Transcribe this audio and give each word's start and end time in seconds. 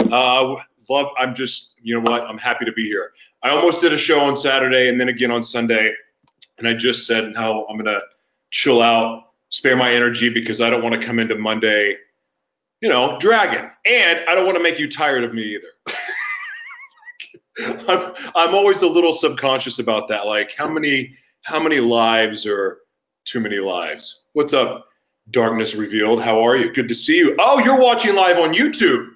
Uh, 0.09 0.55
love. 0.89 1.07
I'm 1.17 1.35
just, 1.35 1.81
you 1.81 1.95
know 1.95 2.09
what? 2.09 2.21
I'm 2.23 2.37
happy 2.37 2.63
to 2.63 2.71
be 2.71 2.85
here. 2.85 3.11
I 3.43 3.49
almost 3.49 3.81
did 3.81 3.91
a 3.91 3.97
show 3.97 4.21
on 4.21 4.37
Saturday 4.37 4.87
and 4.87 4.97
then 4.97 5.09
again 5.09 5.31
on 5.31 5.43
Sunday, 5.43 5.93
and 6.59 6.65
I 6.65 6.75
just 6.75 7.05
said, 7.05 7.33
no, 7.33 7.65
I'm 7.69 7.75
gonna 7.75 7.99
chill 8.51 8.81
out, 8.81 9.33
spare 9.49 9.75
my 9.75 9.91
energy 9.91 10.29
because 10.29 10.61
I 10.61 10.69
don't 10.69 10.81
want 10.81 10.95
to 10.95 11.05
come 11.05 11.19
into 11.19 11.35
Monday, 11.35 11.97
you 12.81 12.89
know, 12.89 13.17
dragon. 13.19 13.69
and 13.85 14.19
I 14.27 14.35
don't 14.35 14.45
want 14.45 14.57
to 14.57 14.63
make 14.63 14.79
you 14.79 14.89
tired 14.89 15.23
of 15.23 15.33
me 15.33 15.43
either. 15.55 15.67
I'm, 17.87 18.13
I'm 18.35 18.55
always 18.55 18.81
a 18.81 18.87
little 18.87 19.13
subconscious 19.13 19.79
about 19.79 20.07
that. 20.07 20.25
Like 20.25 20.55
how 20.57 20.67
many 20.67 21.13
how 21.43 21.59
many 21.59 21.79
lives 21.79 22.45
are 22.45 22.79
too 23.25 23.39
many 23.39 23.59
lives? 23.59 24.23
What's 24.33 24.53
up, 24.53 24.87
Darkness 25.29 25.75
Revealed? 25.75 26.21
How 26.21 26.41
are 26.41 26.57
you? 26.57 26.73
Good 26.73 26.87
to 26.87 26.95
see 26.95 27.17
you. 27.17 27.35
Oh, 27.39 27.59
you're 27.59 27.79
watching 27.79 28.15
live 28.15 28.37
on 28.37 28.53
YouTube. 28.53 29.09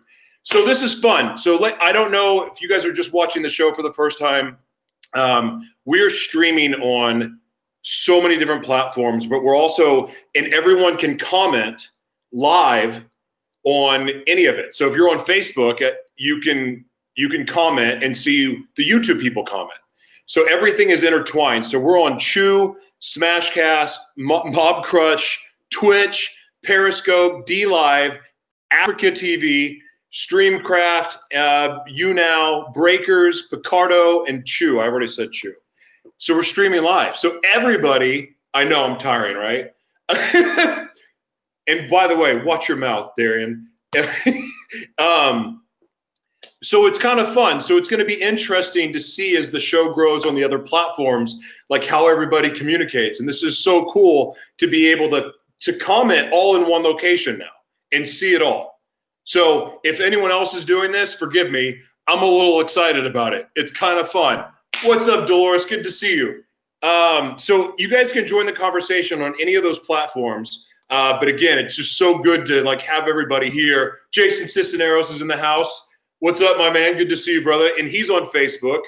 So 0.43 0.63
this 0.63 0.83
is 0.83 0.93
fun. 0.93 1.37
So 1.37 1.55
let, 1.55 1.81
I 1.81 1.91
don't 1.91 2.11
know 2.11 2.43
if 2.43 2.61
you 2.61 2.69
guys 2.69 2.85
are 2.85 2.93
just 2.93 3.13
watching 3.13 3.41
the 3.41 3.49
show 3.49 3.73
for 3.73 3.81
the 3.81 3.93
first 3.93 4.19
time. 4.19 4.57
Um, 5.15 5.67
we're 5.85 6.11
streaming 6.11 6.75
on 6.75 7.39
so 7.81 8.21
many 8.21 8.37
different 8.37 8.63
platforms, 8.63 9.25
but 9.25 9.43
we're 9.43 9.57
also 9.57 10.09
and 10.35 10.53
everyone 10.53 10.97
can 10.97 11.17
comment 11.17 11.89
live 12.31 13.05
on 13.65 14.09
any 14.27 14.45
of 14.45 14.55
it. 14.55 14.75
So 14.75 14.87
if 14.87 14.95
you're 14.95 15.09
on 15.09 15.19
Facebook, 15.19 15.81
uh, 15.81 15.93
you 16.15 16.39
can 16.39 16.85
you 17.15 17.29
can 17.29 17.45
comment 17.45 18.03
and 18.03 18.17
see 18.17 18.63
the 18.75 18.89
YouTube 18.89 19.19
people 19.19 19.43
comment. 19.43 19.79
So 20.25 20.45
everything 20.45 20.89
is 20.89 21.03
intertwined. 21.03 21.65
So 21.65 21.79
we're 21.79 22.01
on 22.01 22.17
Chew, 22.19 22.77
Smashcast, 23.01 23.97
Mo- 24.17 24.43
Mobcrush, 24.43 25.37
Twitch, 25.71 26.35
Periscope, 26.63 27.45
DLive, 27.47 28.17
Africa 28.71 29.11
TV, 29.11 29.77
Streamcraft, 30.11 31.17
uh, 31.35 31.79
YouNow, 31.89 32.73
Breakers, 32.73 33.47
Picarto, 33.47 34.25
and 34.25 34.45
Chew. 34.45 34.79
I 34.79 34.85
already 34.85 35.07
said 35.07 35.31
Chew. 35.31 35.53
So 36.17 36.33
we're 36.33 36.43
streaming 36.43 36.83
live. 36.83 37.15
So 37.15 37.39
everybody, 37.53 38.35
I 38.53 38.63
know 38.63 38.83
I'm 38.85 38.97
tiring, 38.97 39.37
right? 39.37 39.71
and 41.67 41.89
by 41.89 42.07
the 42.07 42.15
way, 42.15 42.37
watch 42.37 42.67
your 42.67 42.77
mouth, 42.77 43.11
Darian. 43.17 43.67
um, 44.97 45.61
so 46.61 46.87
it's 46.87 46.97
kind 46.97 47.19
of 47.19 47.33
fun. 47.33 47.61
So 47.61 47.77
it's 47.77 47.87
going 47.87 47.99
to 47.99 48.05
be 48.05 48.21
interesting 48.21 48.91
to 48.93 48.99
see 48.99 49.37
as 49.37 49.51
the 49.51 49.59
show 49.59 49.93
grows 49.93 50.25
on 50.25 50.35
the 50.35 50.43
other 50.43 50.59
platforms, 50.59 51.39
like 51.69 51.83
how 51.83 52.07
everybody 52.07 52.49
communicates. 52.49 53.19
And 53.19 53.29
this 53.29 53.43
is 53.43 53.63
so 53.63 53.85
cool 53.91 54.35
to 54.57 54.67
be 54.67 54.87
able 54.87 55.09
to 55.09 55.31
to 55.61 55.73
comment 55.77 56.29
all 56.31 56.55
in 56.55 56.69
one 56.69 56.83
location 56.83 57.37
now 57.37 57.45
and 57.91 58.07
see 58.07 58.33
it 58.33 58.41
all. 58.41 58.81
So 59.23 59.79
if 59.83 59.99
anyone 59.99 60.31
else 60.31 60.53
is 60.53 60.65
doing 60.65 60.91
this, 60.91 61.15
forgive 61.15 61.49
me. 61.49 61.79
I'm 62.07 62.21
a 62.21 62.25
little 62.25 62.59
excited 62.61 63.05
about 63.05 63.33
it. 63.33 63.47
It's 63.55 63.71
kind 63.71 63.99
of 63.99 64.09
fun. 64.09 64.45
What's 64.83 65.07
up, 65.07 65.27
Dolores? 65.27 65.65
Good 65.65 65.83
to 65.83 65.91
see 65.91 66.15
you. 66.15 66.43
Um, 66.83 67.37
so 67.37 67.73
you 67.79 67.89
guys 67.89 68.11
can 68.11 68.27
join 68.27 68.45
the 68.45 68.53
conversation 68.53 69.21
on 69.21 69.33
any 69.39 69.55
of 69.55 69.63
those 69.63 69.79
platforms. 69.79 70.67
Uh, 70.89 71.17
but 71.19 71.27
again, 71.27 71.57
it's 71.57 71.75
just 71.75 71.97
so 71.97 72.19
good 72.19 72.45
to 72.45 72.63
like 72.63 72.81
have 72.81 73.07
everybody 73.07 73.49
here. 73.49 73.99
Jason 74.11 74.47
Cisneros 74.47 75.11
is 75.11 75.21
in 75.21 75.27
the 75.27 75.37
house. 75.37 75.87
What's 76.19 76.41
up, 76.41 76.57
my 76.57 76.69
man? 76.69 76.97
Good 76.97 77.09
to 77.09 77.17
see 77.17 77.33
you, 77.33 77.43
brother. 77.43 77.71
And 77.77 77.87
he's 77.87 78.09
on 78.09 78.27
Facebook. 78.27 78.81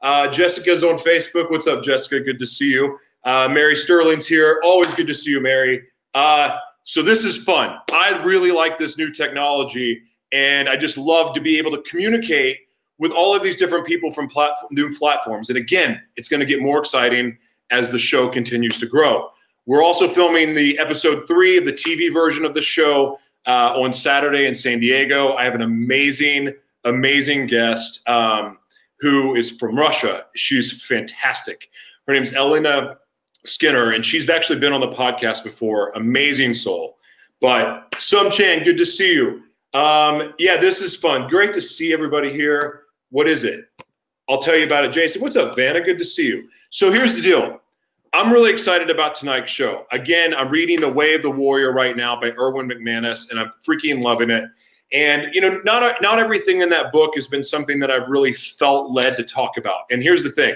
Uh, 0.00 0.28
Jessica's 0.28 0.82
on 0.82 0.96
Facebook. 0.96 1.50
What's 1.50 1.66
up, 1.66 1.82
Jessica? 1.82 2.20
Good 2.20 2.38
to 2.38 2.46
see 2.46 2.70
you. 2.70 2.98
Uh, 3.24 3.48
Mary 3.50 3.76
Sterling's 3.76 4.26
here. 4.26 4.60
Always 4.64 4.92
good 4.94 5.06
to 5.06 5.14
see 5.14 5.30
you, 5.30 5.40
Mary. 5.40 5.82
Uh, 6.14 6.58
so 6.82 7.02
this 7.02 7.22
is 7.24 7.38
fun. 7.38 7.78
I 7.92 8.20
really 8.24 8.50
like 8.50 8.78
this 8.78 8.98
new 8.98 9.12
technology, 9.12 10.02
and 10.32 10.68
I 10.68 10.76
just 10.76 10.98
love 10.98 11.34
to 11.34 11.40
be 11.40 11.56
able 11.58 11.70
to 11.70 11.82
communicate 11.82 12.58
with 12.98 13.12
all 13.12 13.34
of 13.34 13.42
these 13.42 13.56
different 13.56 13.86
people 13.86 14.10
from 14.10 14.28
new 14.70 14.92
platforms. 14.94 15.48
And 15.48 15.58
again, 15.58 16.00
it's 16.16 16.28
going 16.28 16.40
to 16.40 16.46
get 16.46 16.60
more 16.60 16.78
exciting 16.78 17.38
as 17.70 17.90
the 17.90 17.98
show 17.98 18.28
continues 18.28 18.78
to 18.80 18.86
grow. 18.86 19.28
We're 19.66 19.82
also 19.82 20.08
filming 20.08 20.54
the 20.54 20.78
episode 20.78 21.26
three 21.28 21.56
of 21.56 21.64
the 21.64 21.72
TV 21.72 22.12
version 22.12 22.44
of 22.44 22.54
the 22.54 22.62
show 22.62 23.18
uh, 23.46 23.74
on 23.76 23.92
Saturday 23.92 24.46
in 24.46 24.54
San 24.54 24.80
Diego. 24.80 25.34
I 25.34 25.44
have 25.44 25.54
an 25.54 25.62
amazing 25.62 26.52
amazing 26.84 27.46
guest 27.46 28.06
um, 28.08 28.58
who 28.98 29.36
is 29.36 29.50
from 29.50 29.76
Russia. 29.76 30.26
She's 30.34 30.84
fantastic. 30.84 31.70
Her 32.06 32.12
name's 32.12 32.34
Elena 32.34 32.98
Skinner, 33.44 33.92
and 33.92 34.04
she's 34.04 34.28
actually 34.28 34.58
been 34.58 34.72
on 34.72 34.80
the 34.80 34.88
podcast 34.88 35.44
before. 35.44 35.92
Amazing 35.94 36.54
soul. 36.54 36.98
But 37.40 37.94
Sum 37.98 38.30
Chan, 38.30 38.64
good 38.64 38.76
to 38.76 38.86
see 38.86 39.14
you. 39.14 39.42
Um, 39.74 40.34
yeah, 40.38 40.56
this 40.56 40.80
is 40.80 40.96
fun. 40.96 41.28
Great 41.28 41.52
to 41.54 41.62
see 41.62 41.92
everybody 41.92 42.30
here. 42.30 42.82
What 43.10 43.28
is 43.28 43.44
it? 43.44 43.66
I'll 44.28 44.38
tell 44.38 44.56
you 44.56 44.64
about 44.64 44.84
it. 44.84 44.92
Jason, 44.92 45.22
what's 45.22 45.36
up, 45.36 45.56
Vanna? 45.56 45.80
Good 45.80 45.98
to 45.98 46.04
see 46.04 46.26
you. 46.26 46.48
So 46.70 46.90
here's 46.92 47.14
the 47.14 47.22
deal. 47.22 47.61
I'm 48.14 48.30
really 48.30 48.50
excited 48.50 48.90
about 48.90 49.14
tonight's 49.14 49.50
show. 49.50 49.86
Again, 49.90 50.34
I'm 50.34 50.50
reading 50.50 50.80
The 50.80 50.92
Way 50.92 51.14
of 51.14 51.22
the 51.22 51.30
Warrior 51.30 51.72
right 51.72 51.96
now 51.96 52.20
by 52.20 52.32
Erwin 52.38 52.68
McManus, 52.68 53.30
and 53.30 53.40
I'm 53.40 53.50
freaking 53.66 54.02
loving 54.02 54.30
it. 54.30 54.44
And 54.92 55.34
you 55.34 55.40
know, 55.40 55.60
not 55.64 56.02
not 56.02 56.18
everything 56.18 56.60
in 56.60 56.68
that 56.68 56.92
book 56.92 57.14
has 57.14 57.26
been 57.26 57.42
something 57.42 57.78
that 57.80 57.90
I've 57.90 58.08
really 58.08 58.32
felt 58.32 58.92
led 58.92 59.16
to 59.16 59.22
talk 59.22 59.56
about. 59.56 59.84
And 59.90 60.02
here's 60.02 60.22
the 60.22 60.30
thing: 60.30 60.54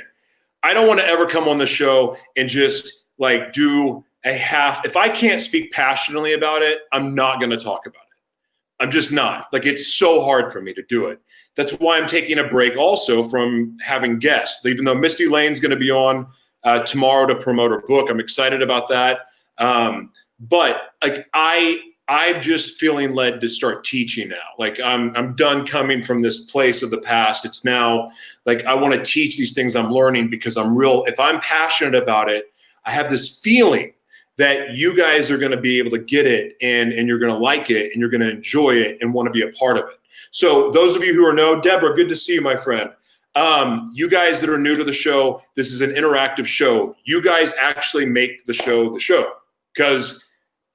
I 0.63 0.75
don't 0.75 0.87
want 0.87 1.01
to 1.01 1.07
ever 1.07 1.27
come 1.27 1.49
on 1.49 1.57
the 1.57 1.67
show 1.67 2.17
and 2.37 2.47
just 2.47 3.07
like 3.19 3.53
do 3.55 4.05
a 4.27 4.35
half. 4.35 4.85
If 4.85 4.97
I 4.97 5.09
can't 5.09 5.41
speak 5.41 5.73
passionately 5.73 6.35
about 6.35 6.61
it, 6.61 6.81
I'm 6.93 7.15
not 7.15 7.39
going 7.39 7.51
to 7.51 7.57
talk 7.57 7.87
about 7.87 8.01
it. 8.01 8.85
I'm 8.85 8.91
just 8.91 9.13
not. 9.13 9.47
Like 9.55 9.65
it's 9.65 9.95
so 9.95 10.23
hard 10.23 10.53
for 10.53 10.61
me 10.61 10.75
to 10.75 10.83
do 10.83 11.07
it. 11.07 11.21
That's 11.55 11.73
why 11.73 11.97
I'm 11.97 12.07
taking 12.07 12.39
a 12.39 12.45
break 12.45 12.77
also 12.77 13.25
from 13.25 13.79
having 13.81 14.19
guests. 14.19 14.67
Even 14.67 14.85
though 14.85 14.95
Misty 14.95 15.27
Lane's 15.27 15.61
going 15.61 15.71
to 15.71 15.77
be 15.77 15.91
on 15.91 16.27
uh, 16.67 16.81
tomorrow 16.81 17.27
to 17.27 17.37
promote 17.37 17.71
her 17.71 17.81
book, 17.81 18.11
I'm 18.11 18.21
excited 18.21 18.61
about 18.61 18.89
that. 18.89 19.29
Um, 19.59 20.11
but 20.41 20.95
like 21.03 21.27
I 21.33 21.81
I'm 22.09 22.41
just 22.41 22.79
feeling 22.79 23.15
led 23.15 23.41
to 23.41 23.49
start 23.49 23.85
teaching 23.85 24.29
now. 24.29 24.37
Like 24.59 24.79
I'm 24.81 25.17
I'm 25.17 25.35
done 25.35 25.65
coming 25.65 26.03
from 26.03 26.21
this 26.21 26.41
place 26.41 26.83
of 26.83 26.91
the 26.91 27.01
past. 27.01 27.45
It's 27.45 27.65
now 27.65 28.11
like 28.45 28.65
I 28.65 28.75
want 28.75 28.95
to 28.95 29.03
teach 29.03 29.39
these 29.39 29.55
things 29.55 29.77
I'm 29.77 29.91
learning 29.91 30.29
because 30.29 30.57
I'm 30.57 30.77
real 30.77 31.05
if 31.07 31.19
I'm 31.19 31.41
passionate 31.41 31.95
about 31.95 32.29
it, 32.29 32.53
I 32.85 32.91
have 32.93 33.11
this 33.11 33.39
feeling 33.39 33.93
that 34.37 34.75
you 34.75 34.95
guys 34.95 35.31
are 35.31 35.39
going 35.39 35.53
to 35.53 35.57
be 35.61 35.79
able 35.79 35.93
to 35.93 35.99
get 35.99 36.27
it 36.27 36.57
and 36.61 36.93
and 36.93 37.09
you're 37.09 37.21
going 37.21 37.33
to 37.33 37.39
like 37.39 37.71
it 37.71 37.93
and 37.93 38.01
you're 38.01 38.11
going 38.11 38.21
to 38.21 38.31
enjoy 38.31 38.75
it 38.75 38.99
and 39.01 39.15
want 39.15 39.27
to 39.27 39.33
be 39.33 39.43
a 39.43 39.53
part 39.53 39.79
of 39.79 39.85
it. 39.85 40.01
So 40.33 40.71
those 40.71 40.97
of 40.97 41.05
you 41.05 41.15
who 41.15 41.25
are 41.25 41.33
new, 41.33 41.61
Deborah, 41.61 41.95
good 41.95 42.09
to 42.09 42.17
see 42.17 42.35
you, 42.35 42.41
my 42.41 42.57
friend. 42.57 42.91
Um, 43.37 43.91
you 43.93 44.09
guys 44.09 44.41
that 44.41 44.49
are 44.49 44.59
new 44.59 44.75
to 44.75 44.83
the 44.83 44.95
show, 44.95 45.43
this 45.57 45.71
is 45.71 45.83
an 45.83 45.91
interactive 45.91 46.47
show. 46.47 46.97
You 47.05 47.23
guys 47.23 47.53
actually 47.61 48.07
make 48.07 48.47
the 48.47 48.55
show 48.55 48.89
the 48.89 48.99
show 48.99 49.31
because 49.75 50.25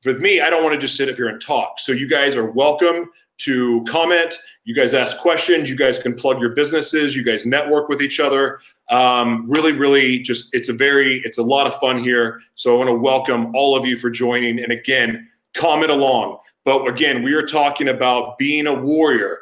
with 0.06 0.22
me, 0.22 0.42
I 0.42 0.52
don't 0.52 0.64
want 0.64 0.76
to 0.76 0.80
just 0.80 0.96
sit 0.96 1.10
up 1.10 1.16
here 1.16 1.28
and 1.28 1.42
talk. 1.42 1.80
So 1.80 1.92
you 1.92 2.08
guys 2.08 2.36
are 2.36 2.52
welcome 2.52 3.10
to 3.40 3.84
comment. 3.86 4.38
You 4.64 4.76
guys 4.76 4.94
ask 4.94 5.18
questions. 5.18 5.72
You 5.72 5.76
guys 5.76 5.98
can 5.98 6.14
plug 6.14 6.40
your 6.40 6.52
businesses. 6.52 7.16
You 7.16 7.24
guys 7.24 7.48
network 7.48 7.90
with 7.90 8.00
each 8.00 8.20
other. 8.20 8.60
Um, 8.92 9.50
really, 9.50 9.72
really, 9.72 10.20
just 10.20 10.54
it's 10.54 10.70
a 10.70 10.74
very, 10.74 11.20
it's 11.26 11.40
a 11.40 11.44
lot 11.44 11.66
of 11.66 11.74
fun 11.78 11.98
here. 11.98 12.42
So 12.54 12.76
I 12.76 12.78
want 12.78 12.90
to 12.90 12.96
welcome 12.96 13.56
all 13.56 13.76
of 13.76 13.86
you 13.86 13.98
for 13.98 14.12
joining. 14.12 14.60
And 14.60 14.72
again, 14.72 15.28
comment 15.56 15.90
along. 15.90 16.38
But 16.64 16.88
again, 16.88 17.24
we 17.24 17.34
are 17.34 17.46
talking 17.46 17.88
about 17.88 18.38
being 18.38 18.68
a 18.68 18.74
warrior. 18.74 19.40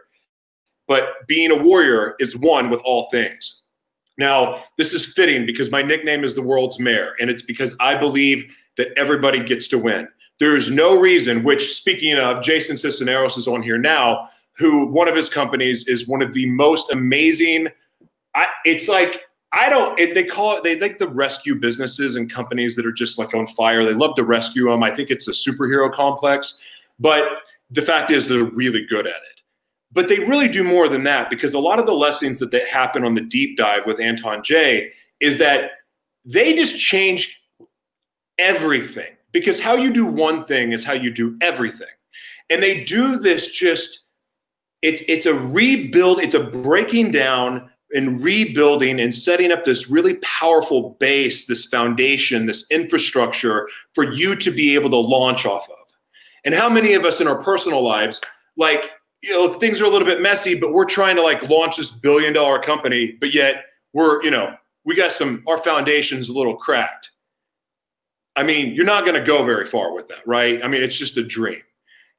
But 0.89 1.25
being 1.27 1.51
a 1.51 1.56
warrior 1.56 2.15
is 2.19 2.36
one 2.36 2.69
with 2.69 2.81
all 2.81 3.09
things. 3.12 3.62
Now, 4.18 4.65
this 4.77 4.94
is 4.94 5.13
fitting 5.13 5.45
because 5.45 5.71
my 5.71 5.81
nickname 5.81 6.25
is 6.25 6.36
the 6.36 6.41
world's 6.41 6.80
mayor, 6.80 7.13
and 7.21 7.30
it's 7.30 7.44
because 7.44 7.77
I 7.80 7.95
believe 7.95 8.53
that 8.75 8.89
everybody 8.97 9.41
gets 9.41 9.69
to 9.69 9.77
win. 9.77 10.09
There 10.39 10.56
is 10.56 10.71
no 10.71 11.00
reason, 11.00 11.44
which 11.44 11.75
speaking 11.75 12.18
of, 12.18 12.41
Jason 12.41 12.75
Cisneros 12.75 13.38
is 13.38 13.47
on 13.47 13.62
here 13.62 13.77
now, 13.77 14.30
who 14.57 14.88
one 14.88 15.07
of 15.07 15.15
his 15.15 15.30
companies 15.30 15.88
is 15.88 16.07
one 16.07 16.21
of 16.21 16.33
the 16.33 16.47
most 16.47 16.92
amazing. 16.92 17.68
I, 18.35 18.47
it's 18.65 18.89
like 18.89 19.21
I 19.53 19.69
don't. 19.69 19.97
It, 20.00 20.13
they 20.13 20.24
call 20.24 20.57
it. 20.57 20.63
They 20.63 20.77
like 20.80 20.97
the 20.97 21.07
rescue 21.07 21.56
businesses 21.56 22.15
and 22.15 22.31
companies 22.31 22.75
that 22.75 22.85
are 22.85 22.92
just 22.92 23.19
like 23.19 23.33
on 23.33 23.47
fire. 23.47 23.83
They 23.83 23.94
love 23.94 24.15
to 24.15 24.24
rescue 24.24 24.69
them. 24.69 24.83
I 24.83 24.92
think 24.92 25.12
it's 25.12 25.27
a 25.27 25.31
superhero 25.31 25.92
complex, 25.92 26.62
but 27.00 27.25
the 27.71 27.81
fact 27.81 28.12
is 28.12 28.27
they're 28.27 28.44
really 28.44 28.85
good 28.85 29.07
at 29.07 29.15
it. 29.15 29.38
But 29.91 30.07
they 30.07 30.19
really 30.19 30.47
do 30.47 30.63
more 30.63 30.88
than 30.88 31.03
that 31.03 31.30
because 31.30 31.53
a 31.53 31.59
lot 31.59 31.80
of 31.80 31.86
the 31.86 31.94
lessons 31.94 32.38
that, 32.39 32.51
that 32.51 32.68
happen 32.68 33.03
on 33.03 33.15
the 33.15 33.21
deep 33.21 33.57
dive 33.57 33.86
with 33.86 34.00
Anton 34.00 34.44
Jay 34.44 34.91
is 35.19 35.38
that 35.39 35.71
they 36.25 36.53
just 36.56 36.80
change 36.80 37.41
everything 38.38 39.15
because 39.31 39.59
how 39.59 39.75
you 39.75 39.91
do 39.91 40.06
one 40.06 40.45
thing 40.45 40.74
is 40.74 40.83
how 40.83 40.94
you 40.94 41.12
do 41.12 41.38
everything. 41.41 41.88
And 42.50 42.62
they 42.62 42.83
do 42.83 43.18
this 43.18 43.51
just 43.51 44.06
it's 44.81 45.01
it's 45.07 45.25
a 45.25 45.33
rebuild, 45.33 46.21
it's 46.21 46.35
a 46.35 46.44
breaking 46.44 47.12
down 47.12 47.69
and 47.92 48.24
rebuilding 48.24 49.00
and 49.00 49.13
setting 49.13 49.51
up 49.51 49.65
this 49.65 49.89
really 49.89 50.15
powerful 50.18 50.95
base, 51.00 51.45
this 51.45 51.65
foundation, 51.65 52.45
this 52.45 52.69
infrastructure 52.69 53.68
for 53.94 54.12
you 54.13 54.35
to 54.35 54.51
be 54.51 54.75
able 54.75 54.89
to 54.92 54.97
launch 54.97 55.45
off 55.45 55.68
of. 55.69 55.75
And 56.45 56.53
how 56.53 56.69
many 56.69 56.94
of 56.94 57.03
us 57.03 57.19
in 57.19 57.27
our 57.27 57.42
personal 57.42 57.81
lives, 57.81 58.21
like, 58.57 58.92
you 59.21 59.31
know, 59.31 59.54
things 59.54 59.81
are 59.81 59.86
a 59.86 59.89
little 59.89 60.07
bit 60.07 60.21
messy, 60.21 60.57
but 60.57 60.74
we're 60.74 60.86
trying 60.86 61.16
to 61.16 61.21
like 61.21 61.44
launch 61.44 61.77
this 61.77 61.92
billion 61.92 62.33
dollar 62.33 62.60
company, 62.60 63.18
but 63.19 63.33
yet 63.33 63.66
we're, 63.94 64.24
you 64.24 64.31
know, 64.31 64.56
we 64.86 64.95
got 64.95 65.12
some, 65.12 65.44
our 65.48 65.57
foundation's 65.57 66.30
a 66.30 66.33
little 66.33 66.56
cracked. 66.56 67.12
I 68.36 68.44
mean, 68.44 68.74
you're 68.74 68.86
not 68.86 69.04
going 69.04 69.16
to 69.16 69.25
go 69.25 69.44
very 69.44 69.66
far 69.66 69.94
with 69.94 70.07
that, 70.07 70.25
right? 70.25 70.63
I 70.63 70.68
mean, 70.68 70.81
it's 70.81 70.98
just 70.98 71.18
a 71.18 71.24
dream. 71.24 71.62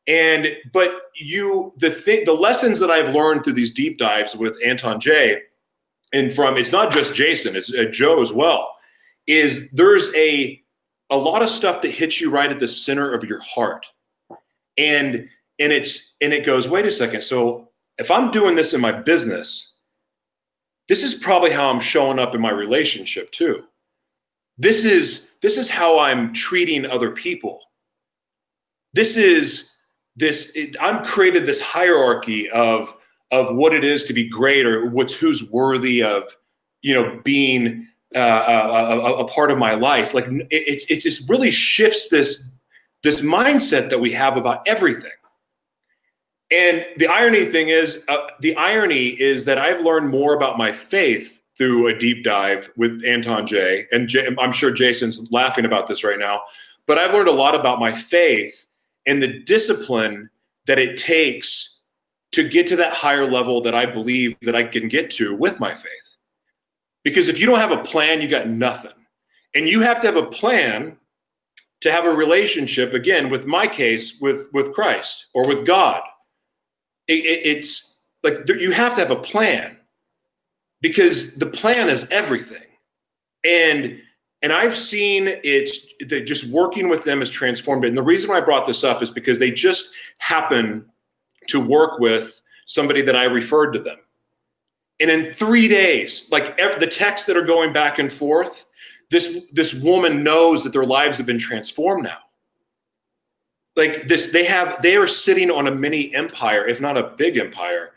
And, 0.07 0.49
but 0.73 0.91
you, 1.15 1.73
the 1.79 1.91
thing, 1.91 2.25
the 2.25 2.35
lessons 2.35 2.79
that 2.81 2.91
I've 2.91 3.15
learned 3.15 3.45
through 3.45 3.55
these 3.55 3.71
deep 3.71 3.97
dives 3.97 4.37
with 4.37 4.59
Anton 4.65 5.01
Jay 5.01 5.41
and 6.13 6.33
from, 6.33 6.57
it's 6.59 6.73
not 6.73 6.93
just 6.93 7.15
Jason, 7.15 7.57
it's 7.57 7.73
uh, 7.73 7.85
Joe 7.91 8.21
as 8.21 8.33
well, 8.33 8.75
is 9.27 9.71
there's 9.71 10.15
a, 10.15 10.61
a 11.11 11.17
lot 11.17 11.43
of 11.43 11.49
stuff 11.49 11.81
that 11.83 11.91
hits 11.93 12.21
you 12.21 12.31
right 12.31 12.51
at 12.51 12.59
the 12.59 12.69
center 12.69 13.13
of 13.13 13.25
your 13.25 13.41
heart 13.41 13.87
and 14.77 15.29
and 15.61 15.73
it's 15.73 16.17
and 16.21 16.33
it 16.33 16.45
goes 16.45 16.69
wait 16.69 16.87
a 16.87 16.93
second. 16.93 17.23
So 17.23 17.69
if 17.99 18.11
i'm 18.11 18.31
doing 18.31 18.55
this 18.55 18.75
in 18.75 18.81
my 18.81 18.93
business 18.93 19.75
this 20.89 21.05
is 21.05 21.15
probably 21.15 21.53
how 21.53 21.69
i'm 21.69 21.79
showing 21.79 22.19
up 22.19 22.35
in 22.35 22.41
my 22.41 22.51
relationship 22.51 23.31
too. 23.31 23.63
This 24.59 24.85
is 24.85 25.31
this 25.41 25.57
is 25.57 25.71
how 25.71 26.01
i'm 26.01 26.33
treating 26.33 26.85
other 26.85 27.13
people. 27.13 27.61
This 28.93 29.17
is 29.17 29.71
this 30.17 30.51
it, 30.57 30.77
i'm 30.81 31.05
created 31.05 31.47
this 31.47 31.61
hierarchy 31.61 32.51
of 32.51 32.93
of 33.31 33.55
what 33.55 33.73
it 33.73 33.85
is 33.85 34.03
to 34.05 34.13
be 34.13 34.29
great 34.29 34.67
or 34.67 34.91
what's 34.91 35.13
who's 35.13 35.51
worthy 35.53 36.03
of 36.03 36.25
you 36.83 36.95
know 36.95 37.21
being 37.23 37.87
uh, 38.17 38.19
a, 38.19 38.99
a, 38.99 39.15
a, 39.19 39.29
part 39.29 39.53
of 39.53 39.59
my 39.59 39.75
life. 39.75 40.15
Like 40.15 40.27
it, 40.27 40.47
it's 40.51 40.91
it 40.91 41.01
just 41.01 41.31
really 41.31 41.53
shifts 41.53 42.09
this 42.09 42.51
this 43.05 43.21
mindset 43.21 43.91
that 43.91 44.01
we 44.01 44.11
have 44.13 44.37
about 44.37 44.67
everything. 44.67 45.13
And 46.51 46.85
the 46.97 47.07
irony 47.07 47.45
thing 47.45 47.69
is, 47.69 48.05
uh, 48.09 48.19
the 48.41 48.57
irony 48.57 49.09
is 49.21 49.45
that 49.45 49.59
I've 49.59 49.81
learned 49.81 50.11
more 50.11 50.35
about 50.35 50.59
my 50.59 50.73
faith 50.73 51.43
through 51.57 51.87
a 51.87 51.97
deep 51.97 52.25
dive 52.25 52.71
with 52.77 53.05
Anton 53.05 53.47
Jay, 53.47 53.87
and 53.93 54.09
Jay, 54.09 54.27
I'm 54.39 54.51
sure 54.51 54.71
Jason's 54.71 55.31
laughing 55.31 55.65
about 55.65 55.87
this 55.87 56.03
right 56.03 56.19
now. 56.19 56.43
But 56.87 56.99
I've 56.99 57.13
learned 57.13 57.29
a 57.29 57.33
lot 57.33 57.55
about 57.55 57.79
my 57.79 57.93
faith 57.93 58.67
and 59.07 59.23
the 59.23 59.41
discipline 59.41 60.31
that 60.67 60.79
it 60.79 60.97
takes 60.97 61.81
to 62.33 62.49
get 62.49 62.67
to 62.69 62.77
that 62.77 62.95
higher 62.95 63.27
level 63.27 63.61
that 63.61 63.75
I 63.75 63.87
believe 63.87 64.37
that 64.43 64.57
I 64.57 64.65
can 64.65 64.89
get 64.89 65.11
to 65.13 65.35
with 65.35 65.61
my 65.61 65.75
faith. 65.75 66.17
Because 67.05 67.29
if 67.29 67.39
you 67.39 67.47
don't 67.47 67.59
have 67.59 67.73
a 67.73 67.83
plan, 67.83 68.21
you 68.21 68.29
got 68.29 68.49
nothing. 68.49 68.93
And 69.55 69.69
you 69.69 69.81
have 69.81 70.01
to 70.01 70.07
have 70.07 70.17
a 70.17 70.27
plan 70.27 70.97
to 71.81 71.91
have 71.91 72.05
a 72.05 72.11
relationship 72.11 72.93
again 72.95 73.31
with 73.31 73.47
my 73.47 73.67
case 73.67 74.21
with 74.21 74.49
with 74.53 74.73
christ 74.73 75.29
or 75.35 75.47
with 75.47 75.67
god 75.67 76.03
it, 77.11 77.25
it, 77.25 77.47
it's 77.47 78.01
like 78.23 78.49
you 78.49 78.71
have 78.71 78.95
to 78.95 79.01
have 79.01 79.11
a 79.11 79.17
plan 79.17 79.77
because 80.81 81.37
the 81.37 81.47
plan 81.47 81.89
is 81.89 82.09
everything. 82.11 82.63
And 83.45 84.01
and 84.43 84.53
i've 84.55 84.77
seen 84.77 85.29
it's 85.45 85.87
that 86.09 86.23
just 86.23 86.45
working 86.49 86.89
with 86.89 87.05
them 87.05 87.19
has 87.19 87.31
transformed 87.31 87.85
it. 87.85 87.89
And 87.89 87.97
the 87.97 88.03
reason 88.03 88.31
why 88.31 88.39
i 88.39 88.41
brought 88.41 88.67
this 88.67 88.85
up 88.85 89.03
is 89.03 89.11
because 89.11 89.39
they 89.39 89.51
just 89.51 89.95
happen 90.19 90.85
to 91.49 91.61
work 91.61 91.99
with 91.99 92.41
somebody 92.67 93.03
that 93.03 93.17
i 93.17 93.25
referred 93.25 93.73
to 93.73 93.81
them. 93.81 93.99
And 95.01 95.11
in 95.11 95.33
three 95.33 95.69
days 95.69 96.29
like 96.31 96.57
the 96.57 96.87
texts 96.87 97.27
that 97.27 97.37
are 97.37 97.45
going 97.45 97.73
back 97.73 97.99
and 97.99 98.13
forth 98.13 98.67
this 99.11 99.51
this 99.53 99.75
woman 99.75 100.23
knows 100.23 100.63
that 100.65 100.73
their 100.73 100.87
lives 100.87 101.19
have 101.19 101.27
been 101.27 101.39
transformed 101.39 102.05
now 102.05 102.19
like 103.81 104.07
this 104.07 104.29
they 104.29 104.45
have 104.45 104.81
they 104.83 104.97
are 104.97 105.07
sitting 105.07 105.51
on 105.51 105.67
a 105.67 105.75
mini 105.75 106.15
empire 106.15 106.67
if 106.67 106.81
not 106.81 106.97
a 106.97 107.15
big 107.17 107.37
empire. 107.37 107.93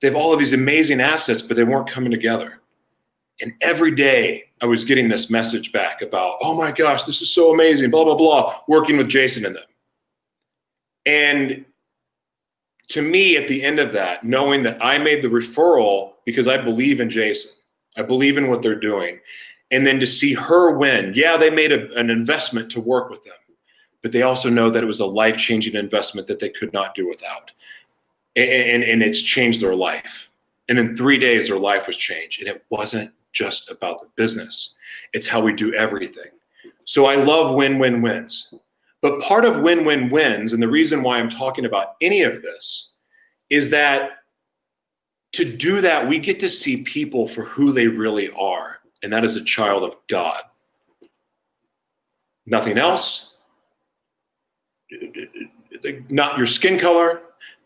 They 0.00 0.08
have 0.08 0.16
all 0.16 0.32
of 0.32 0.38
these 0.38 0.52
amazing 0.52 1.00
assets 1.00 1.42
but 1.42 1.56
they 1.56 1.64
weren't 1.64 1.88
coming 1.88 2.10
together. 2.10 2.60
And 3.40 3.52
every 3.60 3.94
day 3.94 4.44
i 4.62 4.66
was 4.66 4.84
getting 4.84 5.08
this 5.08 5.28
message 5.30 5.70
back 5.72 6.02
about 6.02 6.38
oh 6.40 6.54
my 6.56 6.72
gosh 6.72 7.04
this 7.04 7.20
is 7.20 7.30
so 7.30 7.52
amazing 7.52 7.90
blah 7.90 8.04
blah 8.04 8.16
blah 8.16 8.60
working 8.68 8.96
with 8.96 9.08
jason 9.08 9.44
and 9.44 9.56
them. 9.56 9.64
And 11.04 11.64
to 12.88 13.02
me 13.02 13.36
at 13.36 13.46
the 13.48 13.62
end 13.62 13.78
of 13.78 13.92
that 13.92 14.24
knowing 14.24 14.62
that 14.62 14.82
i 14.82 14.96
made 14.96 15.20
the 15.22 15.28
referral 15.28 16.14
because 16.24 16.48
i 16.48 16.56
believe 16.56 17.00
in 17.00 17.10
jason 17.10 17.50
i 17.98 18.02
believe 18.02 18.38
in 18.38 18.48
what 18.48 18.62
they're 18.62 18.80
doing 18.80 19.20
and 19.70 19.86
then 19.86 20.00
to 20.00 20.06
see 20.06 20.32
her 20.34 20.76
win. 20.76 21.12
Yeah, 21.14 21.36
they 21.36 21.50
made 21.50 21.72
a, 21.72 21.92
an 21.98 22.10
investment 22.10 22.70
to 22.72 22.80
work 22.80 23.10
with 23.10 23.22
them, 23.24 23.34
but 24.06 24.12
they 24.12 24.22
also 24.22 24.48
know 24.48 24.70
that 24.70 24.84
it 24.84 24.86
was 24.86 25.00
a 25.00 25.04
life 25.04 25.36
changing 25.36 25.74
investment 25.74 26.28
that 26.28 26.38
they 26.38 26.48
could 26.48 26.72
not 26.72 26.94
do 26.94 27.08
without. 27.08 27.50
And, 28.36 28.48
and, 28.48 28.84
and 28.84 29.02
it's 29.02 29.20
changed 29.20 29.60
their 29.60 29.74
life. 29.74 30.30
And 30.68 30.78
in 30.78 30.96
three 30.96 31.18
days, 31.18 31.48
their 31.48 31.58
life 31.58 31.88
was 31.88 31.96
changed. 31.96 32.40
And 32.40 32.48
it 32.48 32.64
wasn't 32.70 33.10
just 33.32 33.68
about 33.68 34.00
the 34.00 34.06
business, 34.14 34.76
it's 35.12 35.26
how 35.26 35.40
we 35.40 35.52
do 35.52 35.74
everything. 35.74 36.30
So 36.84 37.06
I 37.06 37.16
love 37.16 37.56
win 37.56 37.80
win 37.80 38.00
wins. 38.00 38.54
But 39.02 39.20
part 39.22 39.44
of 39.44 39.60
win 39.60 39.84
win 39.84 40.08
wins, 40.08 40.52
and 40.52 40.62
the 40.62 40.68
reason 40.68 41.02
why 41.02 41.18
I'm 41.18 41.28
talking 41.28 41.64
about 41.64 41.96
any 42.00 42.22
of 42.22 42.42
this, 42.42 42.92
is 43.50 43.70
that 43.70 44.10
to 45.32 45.44
do 45.44 45.80
that, 45.80 46.06
we 46.08 46.20
get 46.20 46.38
to 46.38 46.48
see 46.48 46.84
people 46.84 47.26
for 47.26 47.42
who 47.42 47.72
they 47.72 47.88
really 47.88 48.30
are 48.30 48.78
and 49.02 49.12
that 49.12 49.24
is 49.24 49.34
a 49.34 49.42
child 49.42 49.82
of 49.82 49.96
God. 50.06 50.42
Nothing 52.46 52.78
else. 52.78 53.35
Not 56.08 56.38
your 56.38 56.46
skin 56.46 56.78
color, 56.78 57.22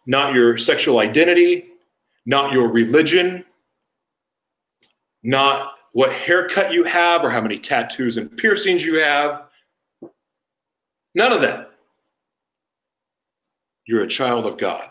not 0.06 0.34
your 0.34 0.58
sexual 0.58 0.98
identity, 0.98 1.66
not 2.26 2.52
your 2.52 2.68
religion, 2.68 3.44
not 5.22 5.78
what 5.92 6.12
haircut 6.12 6.72
you 6.72 6.84
have 6.84 7.24
or 7.24 7.30
how 7.30 7.40
many 7.40 7.58
tattoos 7.58 8.16
and 8.16 8.36
piercings 8.36 8.84
you 8.84 9.00
have. 9.00 9.44
None 11.14 11.32
of 11.32 11.40
that. 11.40 11.72
You're 13.86 14.04
a 14.04 14.08
child 14.08 14.46
of 14.46 14.56
God. 14.56 14.88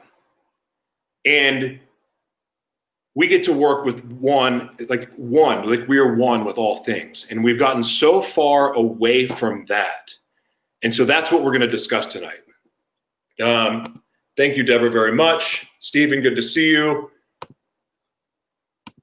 And 1.25 1.79
we 3.15 3.27
get 3.27 3.43
to 3.45 3.53
work 3.53 3.85
with 3.85 4.03
one 4.05 4.69
like 4.87 5.13
one 5.15 5.67
like 5.67 5.87
we 5.87 5.97
are 5.97 6.15
one 6.15 6.45
with 6.45 6.57
all 6.57 6.77
things 6.83 7.27
and 7.29 7.43
we've 7.43 7.59
gotten 7.59 7.83
so 7.83 8.21
far 8.21 8.73
away 8.73 9.27
from 9.27 9.65
that 9.67 10.13
and 10.83 10.93
so 10.95 11.03
that's 11.03 11.31
what 11.31 11.43
we're 11.43 11.51
going 11.51 11.59
to 11.59 11.67
discuss 11.67 12.05
tonight 12.05 12.39
um, 13.41 14.01
thank 14.37 14.57
you 14.57 14.63
deborah 14.63 14.89
very 14.89 15.11
much. 15.11 15.69
Stephen 15.79 16.21
good 16.21 16.35
to 16.35 16.41
see 16.41 16.71
you. 16.71 17.11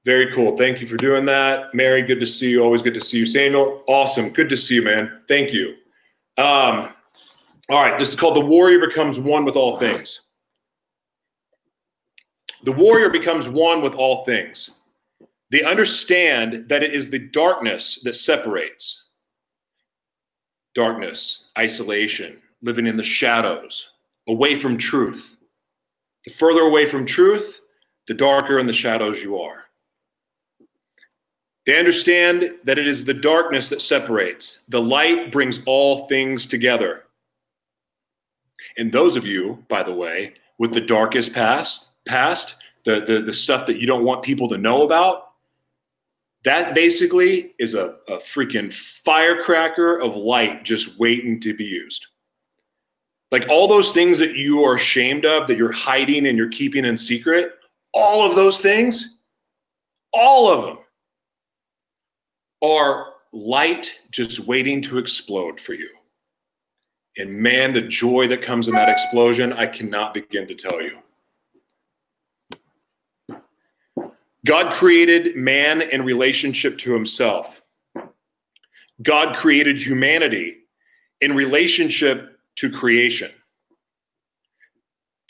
Very 0.05 0.31
cool. 0.31 0.55
Thank 0.55 0.79
you 0.79 0.87
for 0.87 0.95
doing 0.95 1.25
that. 1.25 1.73
Mary 1.73 2.01
good 2.01 2.19
to 2.19 2.27
see 2.27 2.51
you. 2.51 2.63
Always 2.63 2.81
good 2.81 2.93
to 2.93 3.01
see 3.01 3.19
you. 3.19 3.25
Samuel 3.25 3.83
awesome. 3.87 4.29
Good 4.29 4.49
to 4.49 4.57
see 4.57 4.75
you 4.75 4.81
man. 4.83 5.21
Thank 5.27 5.53
you. 5.53 5.75
Um, 6.37 6.89
all 7.69 7.83
right 7.83 7.99
this 7.99 8.09
is 8.09 8.15
called 8.15 8.35
the 8.35 8.45
warrior 8.45 8.79
becomes 8.79 9.19
one 9.19 9.43
with 9.43 9.55
all 9.55 9.77
things. 9.77 10.21
The 12.63 12.71
warrior 12.71 13.09
becomes 13.09 13.47
one 13.47 13.81
with 13.81 13.95
all 13.95 14.25
things. 14.25 14.71
They 15.51 15.63
understand 15.63 16.67
that 16.67 16.83
it 16.83 16.93
is 16.93 17.09
the 17.09 17.19
darkness 17.19 18.01
that 18.03 18.15
separates. 18.15 19.09
Darkness, 20.75 21.51
isolation, 21.57 22.41
living 22.61 22.87
in 22.87 22.97
the 22.97 23.03
shadows, 23.03 23.93
away 24.27 24.55
from 24.55 24.77
truth. 24.77 25.37
The 26.25 26.31
further 26.31 26.61
away 26.61 26.85
from 26.85 27.05
truth, 27.05 27.61
the 28.07 28.13
darker 28.13 28.59
in 28.59 28.67
the 28.67 28.73
shadows 28.73 29.23
you 29.23 29.37
are. 29.39 29.65
They 31.65 31.77
understand 31.77 32.55
that 32.63 32.79
it 32.79 32.87
is 32.87 33.03
the 33.03 33.13
darkness 33.13 33.69
that 33.69 33.81
separates. 33.81 34.63
The 34.69 34.81
light 34.81 35.31
brings 35.31 35.61
all 35.65 36.07
things 36.07 36.45
together. 36.45 37.03
And 38.77 38.91
those 38.91 39.17
of 39.17 39.25
you, 39.25 39.63
by 39.67 39.83
the 39.83 39.93
way, 39.93 40.33
with 40.57 40.73
the 40.73 40.81
darkest 40.81 41.33
past, 41.33 41.89
past, 42.05 42.61
the, 42.85 43.01
the, 43.01 43.21
the 43.21 43.33
stuff 43.33 43.65
that 43.65 43.77
you 43.77 43.85
don't 43.85 44.05
want 44.05 44.23
people 44.23 44.47
to 44.49 44.57
know 44.57 44.83
about, 44.83 45.31
that 46.45 46.73
basically 46.73 47.53
is 47.59 47.73
a, 47.73 47.95
a 48.07 48.17
freaking 48.17 48.73
firecracker 48.73 49.99
of 49.99 50.15
light 50.15 50.63
just 50.63 50.97
waiting 50.97 51.41
to 51.41 51.53
be 51.53 51.65
used. 51.65 52.07
Like 53.31 53.47
all 53.49 53.67
those 53.67 53.91
things 53.91 54.19
that 54.19 54.35
you 54.35 54.63
are 54.63 54.75
ashamed 54.75 55.25
of, 55.25 55.47
that 55.47 55.57
you're 55.57 55.71
hiding 55.71 56.27
and 56.27 56.37
you're 56.37 56.49
keeping 56.49 56.85
in 56.85 56.97
secret, 56.97 57.53
all 57.93 58.27
of 58.27 58.35
those 58.35 58.59
things, 58.59 59.17
all 60.13 60.51
of 60.51 60.65
them 60.65 60.77
are 62.63 63.13
light 63.33 63.93
just 64.11 64.39
waiting 64.39 64.81
to 64.83 64.97
explode 64.97 65.59
for 65.59 65.73
you. 65.73 65.89
And 67.17 67.31
man, 67.31 67.73
the 67.73 67.81
joy 67.81 68.27
that 68.27 68.41
comes 68.41 68.67
in 68.67 68.75
that 68.75 68.89
explosion, 68.89 69.51
I 69.51 69.65
cannot 69.65 70.13
begin 70.13 70.47
to 70.47 70.55
tell 70.55 70.81
you. 70.81 70.97
God 74.45 74.71
created 74.71 75.35
man 75.35 75.81
in 75.81 76.05
relationship 76.05 76.77
to 76.79 76.93
himself. 76.93 77.61
God 79.01 79.35
created 79.35 79.79
humanity 79.79 80.59
in 81.19 81.35
relationship 81.35 82.36
to 82.57 82.71
creation. 82.71 83.31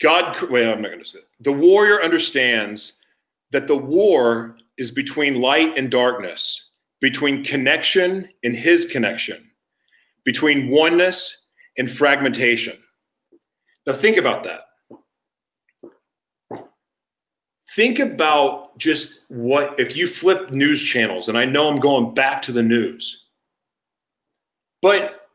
God, 0.00 0.36
well, 0.50 0.72
I'm 0.72 0.82
not 0.82 0.90
going 0.90 1.02
to 1.02 1.08
say 1.08 1.18
it. 1.18 1.28
The 1.40 1.52
warrior 1.52 2.02
understands 2.02 2.94
that 3.50 3.66
the 3.66 3.76
war 3.76 4.56
is 4.76 4.90
between 4.90 5.40
light 5.40 5.76
and 5.76 5.90
darkness, 5.90 6.70
between 7.00 7.44
connection 7.44 8.28
and 8.44 8.56
his 8.56 8.86
connection, 8.86 9.50
between 10.24 10.70
oneness 10.70 11.48
and 11.76 11.90
fragmentation. 11.90 12.76
Now, 13.86 13.94
think 13.94 14.16
about 14.16 14.44
that. 14.44 14.60
Think 17.74 17.98
about 17.98 18.76
just 18.78 19.24
what, 19.28 19.78
if 19.78 19.96
you 19.96 20.08
flip 20.08 20.50
news 20.50 20.82
channels, 20.82 21.28
and 21.28 21.38
I 21.38 21.44
know 21.44 21.68
I'm 21.68 21.80
going 21.80 22.14
back 22.14 22.42
to 22.42 22.52
the 22.52 22.62
news, 22.62 23.26
but 24.82 25.27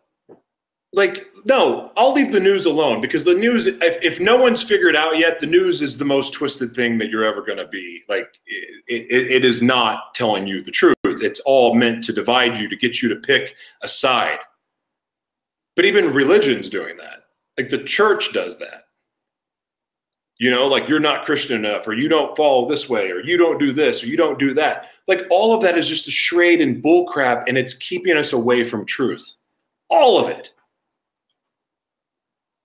like 0.93 1.27
no 1.45 1.91
i'll 1.97 2.13
leave 2.13 2.31
the 2.31 2.39
news 2.39 2.65
alone 2.65 3.01
because 3.01 3.23
the 3.23 3.33
news 3.33 3.65
if, 3.65 4.01
if 4.03 4.19
no 4.19 4.37
one's 4.37 4.61
figured 4.61 4.95
out 4.95 5.17
yet 5.17 5.39
the 5.39 5.45
news 5.47 5.81
is 5.81 5.97
the 5.97 6.05
most 6.05 6.33
twisted 6.33 6.75
thing 6.75 6.97
that 6.97 7.09
you're 7.09 7.25
ever 7.25 7.41
going 7.41 7.57
to 7.57 7.67
be. 7.67 8.03
Like 8.07 8.39
it, 8.45 8.83
it, 8.87 9.31
it 9.31 9.45
is 9.45 9.61
not 9.61 10.13
telling 10.13 10.47
you 10.47 10.63
the 10.63 10.71
truth. 10.71 10.95
It's 11.03 11.39
all 11.41 11.75
meant 11.75 12.03
to 12.05 12.13
divide 12.13 12.57
you 12.57 12.69
to 12.69 12.75
get 12.75 13.01
you 13.01 13.09
to 13.09 13.15
pick 13.15 13.55
a 13.81 13.87
side. 13.87 14.39
But 15.75 15.85
even 15.85 16.13
religion's 16.13 16.69
doing 16.69 16.97
that. 16.97 17.23
Like 17.57 17.69
the 17.69 17.83
church 17.83 18.33
does 18.33 18.57
that. 18.59 18.83
You 20.37 20.51
know 20.51 20.67
like 20.67 20.89
you're 20.89 20.99
not 20.99 21.25
christian 21.25 21.63
enough 21.63 21.87
or 21.87 21.93
you 21.93 22.09
don't 22.09 22.35
follow 22.35 22.67
this 22.67 22.89
way 22.89 23.11
or 23.11 23.21
you 23.21 23.37
don't 23.37 23.59
do 23.59 23.71
this 23.71 24.03
or 24.03 24.07
you 24.07 24.17
don't 24.17 24.39
do 24.39 24.53
that. 24.55 24.89
Like 25.07 25.25
all 25.29 25.53
of 25.53 25.61
that 25.61 25.77
is 25.77 25.87
just 25.87 26.07
a 26.07 26.11
charade 26.11 26.61
and 26.61 26.83
bullcrap 26.83 27.45
and 27.47 27.57
it's 27.57 27.73
keeping 27.73 28.17
us 28.17 28.33
away 28.33 28.63
from 28.63 28.85
truth. 28.85 29.35
All 29.89 30.19
of 30.19 30.29
it 30.29 30.53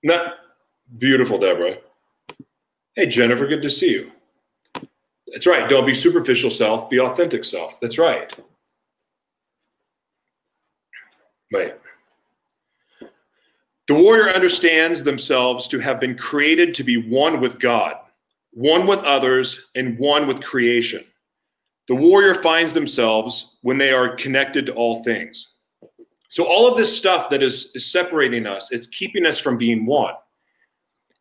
not 0.02 0.34
beautiful, 0.98 1.38
Deborah. 1.38 1.78
Hey, 2.94 3.06
Jennifer, 3.06 3.46
good 3.46 3.62
to 3.62 3.70
see 3.70 3.90
you. 3.90 4.12
That's 5.32 5.46
right. 5.46 5.68
Don't 5.68 5.86
be 5.86 5.94
superficial 5.94 6.50
self, 6.50 6.88
be 6.88 7.00
authentic 7.00 7.44
self. 7.44 7.78
That's 7.80 7.98
right. 7.98 8.32
Right. 11.52 11.78
The 13.88 13.94
warrior 13.94 14.28
understands 14.30 15.02
themselves 15.02 15.66
to 15.68 15.78
have 15.78 15.98
been 15.98 16.14
created 16.14 16.74
to 16.74 16.84
be 16.84 16.96
one 16.96 17.40
with 17.40 17.58
God, 17.58 17.94
one 18.52 18.86
with 18.86 19.02
others, 19.02 19.70
and 19.74 19.98
one 19.98 20.26
with 20.26 20.42
creation. 20.42 21.04
The 21.88 21.94
warrior 21.94 22.34
finds 22.34 22.74
themselves 22.74 23.56
when 23.62 23.78
they 23.78 23.92
are 23.92 24.14
connected 24.14 24.66
to 24.66 24.74
all 24.74 25.02
things. 25.04 25.56
So 26.28 26.44
all 26.44 26.70
of 26.70 26.76
this 26.76 26.96
stuff 26.96 27.30
that 27.30 27.42
is, 27.42 27.72
is 27.74 27.90
separating 27.90 28.46
us, 28.46 28.70
it's 28.72 28.86
keeping 28.86 29.26
us 29.26 29.38
from 29.38 29.56
being 29.56 29.86
one. 29.86 30.14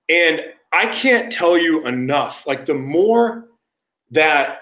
And 0.09 0.41
I 0.73 0.87
can't 0.87 1.31
tell 1.31 1.57
you 1.57 1.85
enough. 1.85 2.45
Like 2.45 2.65
the 2.65 2.73
more 2.73 3.47
that 4.11 4.59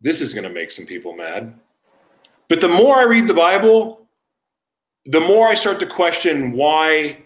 this 0.00 0.20
is 0.20 0.32
going 0.32 0.44
to 0.44 0.50
make 0.50 0.70
some 0.70 0.86
people 0.86 1.14
mad, 1.14 1.54
but 2.48 2.60
the 2.60 2.68
more 2.68 2.96
I 2.96 3.02
read 3.02 3.26
the 3.26 3.34
Bible, 3.34 4.06
the 5.06 5.20
more 5.20 5.48
I 5.48 5.54
start 5.54 5.80
to 5.80 5.86
question 5.86 6.52
why 6.52 7.18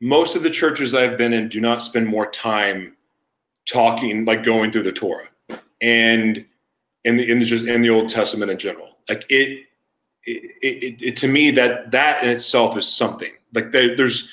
most 0.00 0.36
of 0.36 0.42
the 0.42 0.50
churches 0.50 0.94
I've 0.94 1.18
been 1.18 1.32
in 1.32 1.48
do 1.48 1.60
not 1.60 1.82
spend 1.82 2.06
more 2.06 2.30
time 2.30 2.96
talking, 3.66 4.24
like 4.24 4.44
going 4.44 4.70
through 4.70 4.82
the 4.84 4.92
Torah 4.92 5.28
and 5.80 6.44
in 7.04 7.16
the 7.16 7.30
in 7.30 7.38
the 7.38 7.44
just 7.44 7.66
in 7.66 7.82
the 7.82 7.90
Old 7.90 8.08
Testament 8.08 8.50
in 8.50 8.58
general. 8.58 8.96
Like 9.08 9.24
it 9.28 9.66
it, 10.24 11.02
it, 11.02 11.16
to 11.18 11.28
me 11.28 11.50
that 11.52 11.90
that 11.90 12.22
in 12.22 12.30
itself 12.30 12.76
is 12.76 12.86
something. 12.86 13.32
Like 13.52 13.72
there's 13.72 14.30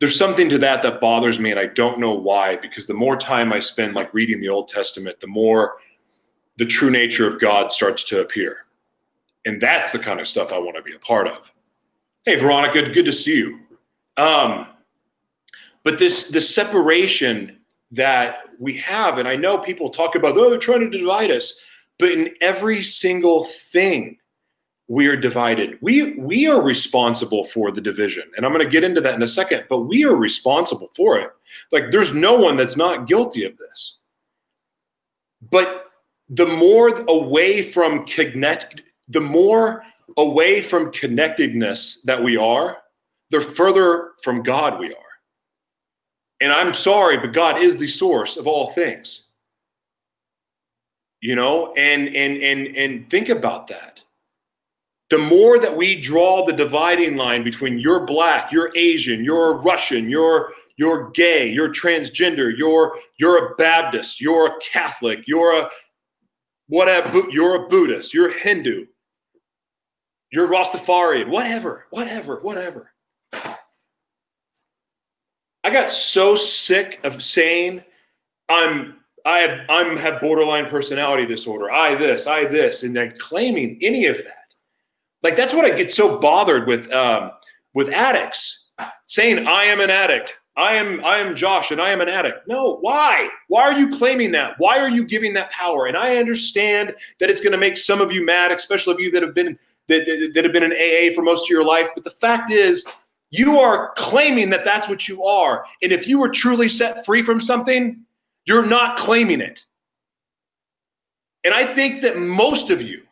there's 0.00 0.16
something 0.16 0.48
to 0.48 0.58
that 0.58 0.82
that 0.82 1.00
bothers 1.00 1.38
me 1.38 1.50
and 1.50 1.60
i 1.60 1.66
don't 1.66 1.98
know 1.98 2.12
why 2.12 2.56
because 2.56 2.86
the 2.86 2.94
more 2.94 3.16
time 3.16 3.52
i 3.52 3.60
spend 3.60 3.94
like 3.94 4.12
reading 4.12 4.40
the 4.40 4.48
old 4.48 4.68
testament 4.68 5.18
the 5.20 5.26
more 5.26 5.76
the 6.58 6.66
true 6.66 6.90
nature 6.90 7.28
of 7.28 7.40
god 7.40 7.72
starts 7.72 8.04
to 8.04 8.20
appear. 8.20 8.58
And 9.44 9.60
that's 9.60 9.92
the 9.92 9.98
kind 9.98 10.20
of 10.20 10.28
stuff 10.28 10.52
i 10.52 10.58
want 10.58 10.76
to 10.76 10.82
be 10.82 10.94
a 10.94 10.98
part 10.98 11.28
of. 11.28 11.52
Hey 12.24 12.36
veronica 12.36 12.82
good, 12.82 12.94
good 12.94 13.04
to 13.04 13.12
see 13.12 13.36
you. 13.36 13.60
Um, 14.16 14.66
but 15.82 15.98
this 15.98 16.30
the 16.30 16.40
separation 16.40 17.58
that 17.92 18.38
we 18.58 18.74
have 18.74 19.18
and 19.18 19.28
i 19.28 19.36
know 19.36 19.58
people 19.58 19.88
talk 19.88 20.16
about 20.16 20.36
oh 20.36 20.50
they're 20.50 20.58
trying 20.58 20.80
to 20.80 20.98
divide 20.98 21.30
us 21.30 21.60
but 21.98 22.10
in 22.10 22.34
every 22.40 22.82
single 22.82 23.44
thing 23.44 24.18
we 24.88 25.08
are 25.08 25.16
divided. 25.16 25.78
We 25.80 26.14
we 26.14 26.46
are 26.46 26.62
responsible 26.62 27.44
for 27.44 27.72
the 27.72 27.80
division. 27.80 28.24
And 28.36 28.46
I'm 28.46 28.52
going 28.52 28.64
to 28.64 28.70
get 28.70 28.84
into 28.84 29.00
that 29.00 29.14
in 29.14 29.22
a 29.22 29.28
second, 29.28 29.64
but 29.68 29.80
we 29.80 30.04
are 30.04 30.14
responsible 30.14 30.90
for 30.94 31.18
it. 31.18 31.30
Like 31.72 31.90
there's 31.90 32.14
no 32.14 32.34
one 32.34 32.56
that's 32.56 32.76
not 32.76 33.06
guilty 33.06 33.44
of 33.44 33.56
this. 33.56 33.98
But 35.50 35.90
the 36.28 36.46
more 36.46 36.90
away 37.08 37.62
from 37.62 38.06
connect 38.06 38.82
the 39.08 39.20
more 39.20 39.82
away 40.16 40.62
from 40.62 40.92
connectedness 40.92 42.02
that 42.02 42.22
we 42.22 42.36
are, 42.36 42.78
the 43.30 43.40
further 43.40 44.12
from 44.22 44.42
God 44.42 44.78
we 44.78 44.88
are. 44.88 45.02
And 46.40 46.52
I'm 46.52 46.74
sorry, 46.74 47.16
but 47.16 47.32
God 47.32 47.58
is 47.58 47.76
the 47.76 47.86
source 47.88 48.36
of 48.36 48.46
all 48.46 48.70
things. 48.70 49.30
You 51.20 51.34
know, 51.34 51.72
and 51.74 52.06
and 52.14 52.40
and 52.40 52.76
and 52.76 53.10
think 53.10 53.30
about 53.30 53.66
that 53.66 54.04
the 55.10 55.18
more 55.18 55.58
that 55.58 55.76
we 55.76 56.00
draw 56.00 56.44
the 56.44 56.52
dividing 56.52 57.16
line 57.16 57.44
between 57.44 57.78
you're 57.78 58.04
black, 58.04 58.50
you're 58.50 58.72
Asian, 58.76 59.24
you're 59.24 59.54
Russian, 59.54 60.08
you're 60.08 60.52
you're 60.78 61.10
gay, 61.10 61.48
you're 61.48 61.72
transgender, 61.72 62.52
you're 62.56 62.98
you're 63.18 63.52
a 63.52 63.54
Baptist, 63.56 64.20
you're 64.20 64.46
a 64.46 64.58
Catholic, 64.60 65.24
you're 65.26 65.56
a 65.56 65.70
whatever, 66.68 67.22
you're 67.30 67.64
a 67.64 67.68
Buddhist, 67.68 68.12
you're 68.12 68.30
a 68.30 68.32
Hindu, 68.32 68.86
you're 70.32 70.48
Rastafarian, 70.48 71.28
whatever, 71.28 71.86
whatever, 71.90 72.40
whatever. 72.40 72.92
I 75.62 75.70
got 75.70 75.90
so 75.90 76.36
sick 76.36 77.00
of 77.04 77.22
saying 77.22 77.82
I'm 78.48 78.96
I 79.24 79.38
have 79.40 79.60
I'm 79.68 79.96
have 79.96 80.20
borderline 80.20 80.66
personality 80.66 81.26
disorder. 81.26 81.70
I 81.70 81.94
this, 81.94 82.26
I 82.26 82.44
this, 82.44 82.82
and 82.82 82.94
then 82.94 83.14
claiming 83.18 83.78
any 83.82 84.06
of 84.06 84.16
that. 84.18 84.35
Like 85.26 85.34
that's 85.34 85.52
what 85.52 85.64
I 85.64 85.70
get 85.70 85.90
so 85.90 86.20
bothered 86.20 86.68
with 86.68 86.88
um, 86.92 87.32
with 87.74 87.88
addicts 87.88 88.68
saying 89.06 89.44
I 89.48 89.64
am 89.64 89.80
an 89.80 89.90
addict. 89.90 90.38
I 90.56 90.74
am 90.74 91.04
I 91.04 91.16
am 91.16 91.34
Josh 91.34 91.72
and 91.72 91.80
I 91.80 91.90
am 91.90 92.00
an 92.00 92.08
addict. 92.08 92.46
No, 92.46 92.76
why? 92.76 93.28
Why 93.48 93.62
are 93.62 93.76
you 93.76 93.90
claiming 93.90 94.30
that? 94.32 94.54
Why 94.58 94.78
are 94.78 94.88
you 94.88 95.04
giving 95.04 95.34
that 95.34 95.50
power? 95.50 95.86
And 95.86 95.96
I 95.96 96.18
understand 96.18 96.94
that 97.18 97.28
it's 97.28 97.40
going 97.40 97.50
to 97.50 97.58
make 97.58 97.76
some 97.76 98.00
of 98.00 98.12
you 98.12 98.24
mad, 98.24 98.52
especially 98.52 98.94
of 98.94 99.00
you 99.00 99.10
that 99.10 99.22
have 99.24 99.34
been 99.34 99.58
that, 99.88 100.06
that, 100.06 100.30
that 100.36 100.44
have 100.44 100.52
been 100.52 100.62
in 100.62 100.70
AA 100.70 101.12
for 101.12 101.22
most 101.22 101.46
of 101.46 101.50
your 101.50 101.64
life. 101.64 101.88
But 101.92 102.04
the 102.04 102.10
fact 102.10 102.52
is, 102.52 102.86
you 103.30 103.58
are 103.58 103.94
claiming 103.96 104.48
that 104.50 104.64
that's 104.64 104.88
what 104.88 105.08
you 105.08 105.24
are. 105.24 105.64
And 105.82 105.90
if 105.90 106.06
you 106.06 106.20
were 106.20 106.28
truly 106.28 106.68
set 106.68 107.04
free 107.04 107.24
from 107.24 107.40
something, 107.40 108.00
you're 108.44 108.64
not 108.64 108.96
claiming 108.96 109.40
it. 109.40 109.64
And 111.42 111.52
I 111.52 111.64
think 111.64 112.00
that 112.02 112.16
most 112.16 112.70
of 112.70 112.80
you 112.80 113.02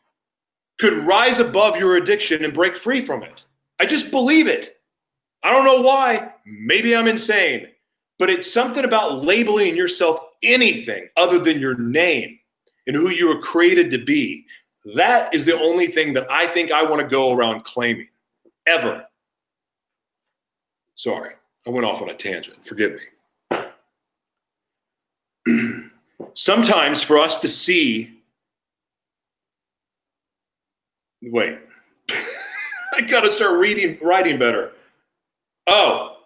could 0.78 1.04
rise 1.07 1.38
above 1.38 1.76
your 1.76 1.97
addiction 1.97 2.45
and 2.45 2.52
break 2.52 2.76
free 2.76 3.00
from 3.00 3.23
it. 3.23 3.45
I 3.81 3.87
just 3.87 4.11
believe 4.11 4.47
it. 4.47 4.76
I 5.43 5.50
don't 5.50 5.64
know 5.64 5.81
why. 5.81 6.33
Maybe 6.47 6.97
I'm 6.97 7.07
insane, 7.07 7.69
but 8.19 8.31
it's 8.31 8.52
something 8.52 8.85
about 8.85 9.23
labeling 9.25 9.76
yourself 9.76 10.21
anything 10.43 11.09
other 11.16 11.38
than 11.38 11.61
your 11.61 11.76
name 11.76 12.38
and 12.87 12.97
who 12.97 13.11
you 13.11 13.28
were 13.28 13.40
created 13.40 13.90
to 13.90 13.99
be. 13.99 14.47
That 14.95 15.35
is 15.35 15.45
the 15.45 15.59
only 15.59 15.87
thing 15.87 16.12
that 16.14 16.31
I 16.31 16.47
think 16.49 16.71
I 16.71 16.83
want 16.83 17.00
to 17.00 17.09
go 17.09 17.33
around 17.33 17.64
claiming 17.64 18.09
ever. 18.66 19.07
Sorry, 20.95 21.35
I 21.66 21.71
went 21.71 21.87
off 21.87 22.02
on 22.02 22.11
a 22.11 22.14
tangent. 22.14 22.64
Forgive 22.64 22.93
me. 22.93 23.00
Sometimes 26.35 27.02
for 27.02 27.19
us 27.19 27.38
to 27.38 27.49
see, 27.49 28.23
wait, 31.31 31.59
I 32.93 33.00
got 33.02 33.21
to 33.21 33.31
start 33.31 33.59
reading, 33.59 33.99
writing 34.00 34.38
better. 34.38 34.73
Oh, 35.66 36.19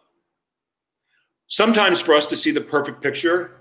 sometimes 1.48 2.00
for 2.00 2.14
us 2.14 2.26
to 2.28 2.36
see 2.36 2.50
the 2.50 2.60
perfect 2.60 3.00
picture, 3.00 3.52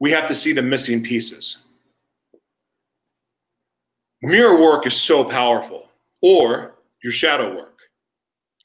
we 0.00 0.10
have 0.10 0.26
to 0.26 0.34
see 0.34 0.52
the 0.52 0.62
missing 0.62 1.02
pieces. 1.02 1.58
Mirror 4.22 4.60
work 4.60 4.86
is 4.86 4.94
so 4.94 5.24
powerful, 5.24 5.88
or 6.22 6.74
your 7.02 7.12
shadow 7.12 7.54
work. 7.54 7.78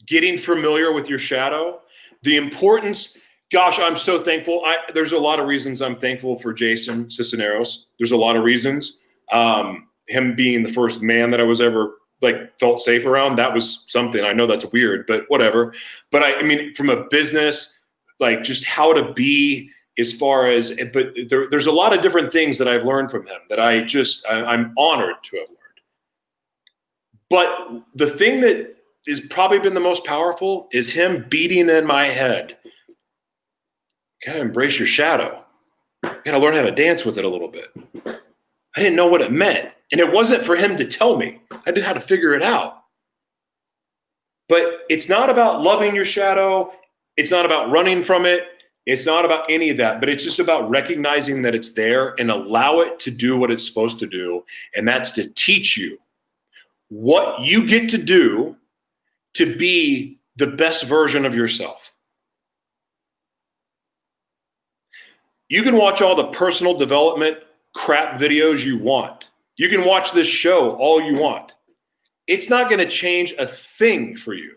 Getting 0.07 0.37
familiar 0.37 0.91
with 0.91 1.07
your 1.07 1.19
shadow, 1.19 1.81
the 2.23 2.37
importance. 2.37 3.17
Gosh, 3.51 3.79
I'm 3.79 3.95
so 3.95 4.19
thankful. 4.19 4.63
I, 4.65 4.77
there's 4.93 5.11
a 5.11 5.19
lot 5.19 5.39
of 5.39 5.47
reasons 5.47 5.81
I'm 5.81 5.95
thankful 5.99 6.39
for 6.39 6.53
Jason 6.53 7.09
Cisneros. 7.09 7.87
There's 7.99 8.11
a 8.11 8.17
lot 8.17 8.35
of 8.35 8.43
reasons. 8.43 8.99
Um, 9.31 9.87
him 10.07 10.35
being 10.35 10.63
the 10.63 10.71
first 10.71 11.01
man 11.01 11.31
that 11.31 11.39
I 11.39 11.43
was 11.43 11.61
ever 11.61 11.95
like 12.21 12.57
felt 12.59 12.79
safe 12.79 13.05
around. 13.05 13.35
That 13.35 13.53
was 13.53 13.83
something. 13.87 14.23
I 14.23 14.33
know 14.33 14.47
that's 14.47 14.71
weird, 14.71 15.05
but 15.07 15.25
whatever. 15.27 15.73
But 16.11 16.23
I, 16.23 16.39
I 16.39 16.43
mean, 16.43 16.73
from 16.73 16.89
a 16.89 17.05
business, 17.09 17.79
like 18.19 18.43
just 18.43 18.63
how 18.65 18.93
to 18.93 19.13
be 19.13 19.69
as 19.99 20.11
far 20.11 20.47
as 20.47 20.79
but 20.91 21.13
there, 21.29 21.47
there's 21.49 21.67
a 21.67 21.71
lot 21.71 21.93
of 21.93 22.01
different 22.01 22.31
things 22.31 22.57
that 22.57 22.67
i've 22.67 22.83
learned 22.83 23.11
from 23.11 23.25
him 23.27 23.39
that 23.49 23.59
i 23.59 23.81
just 23.81 24.25
I, 24.27 24.43
i'm 24.43 24.73
honored 24.77 25.21
to 25.23 25.37
have 25.37 25.49
learned 25.49 25.59
but 27.29 27.83
the 27.95 28.09
thing 28.09 28.41
that 28.41 28.75
has 29.07 29.19
probably 29.19 29.59
been 29.59 29.73
the 29.73 29.79
most 29.79 30.05
powerful 30.05 30.67
is 30.71 30.91
him 30.91 31.25
beating 31.29 31.69
in 31.69 31.85
my 31.85 32.07
head 32.07 32.57
gotta 34.25 34.39
embrace 34.39 34.79
your 34.79 34.87
shadow 34.87 35.43
gotta 36.01 36.39
learn 36.39 36.55
how 36.55 36.61
to 36.61 36.71
dance 36.71 37.05
with 37.05 37.17
it 37.17 37.25
a 37.25 37.29
little 37.29 37.49
bit 37.49 37.67
i 38.75 38.79
didn't 38.79 38.95
know 38.95 39.07
what 39.07 39.21
it 39.21 39.31
meant 39.31 39.69
and 39.91 40.01
it 40.01 40.11
wasn't 40.11 40.45
for 40.45 40.55
him 40.55 40.75
to 40.75 40.85
tell 40.85 41.17
me 41.17 41.39
i 41.65 41.71
did 41.71 41.83
how 41.83 41.93
to 41.93 41.99
figure 41.99 42.33
it 42.33 42.43
out 42.43 42.83
but 44.49 44.81
it's 44.89 45.09
not 45.09 45.29
about 45.29 45.61
loving 45.61 45.95
your 45.95 46.05
shadow 46.05 46.71
it's 47.17 47.31
not 47.31 47.45
about 47.45 47.69
running 47.69 48.03
from 48.03 48.25
it 48.25 48.47
it's 48.85 49.05
not 49.05 49.23
about 49.23 49.49
any 49.49 49.69
of 49.69 49.77
that, 49.77 49.99
but 49.99 50.09
it's 50.09 50.23
just 50.23 50.39
about 50.39 50.69
recognizing 50.69 51.41
that 51.43 51.55
it's 51.55 51.73
there 51.73 52.15
and 52.19 52.29
allow 52.29 52.81
it 52.81 52.99
to 52.99 53.11
do 53.11 53.37
what 53.37 53.49
it's 53.49 53.65
supposed 53.65 53.97
to 53.99 54.07
do. 54.07 54.43
And 54.75 54.87
that's 54.87 55.11
to 55.11 55.29
teach 55.29 55.77
you 55.77 55.97
what 56.89 57.41
you 57.41 57.65
get 57.65 57.89
to 57.91 57.97
do 57.97 58.57
to 59.35 59.55
be 59.55 60.19
the 60.35 60.47
best 60.47 60.83
version 60.83 61.25
of 61.25 61.33
yourself. 61.33 61.93
You 65.47 65.63
can 65.63 65.77
watch 65.77 66.01
all 66.01 66.15
the 66.15 66.27
personal 66.27 66.77
development 66.77 67.37
crap 67.73 68.19
videos 68.19 68.63
you 68.63 68.77
want. 68.77 69.29
You 69.57 69.69
can 69.69 69.85
watch 69.85 70.11
this 70.11 70.27
show 70.27 70.75
all 70.75 71.01
you 71.01 71.15
want. 71.15 71.51
It's 72.27 72.49
not 72.49 72.69
going 72.69 72.79
to 72.79 72.89
change 72.89 73.33
a 73.37 73.45
thing 73.45 74.15
for 74.15 74.33
you 74.33 74.55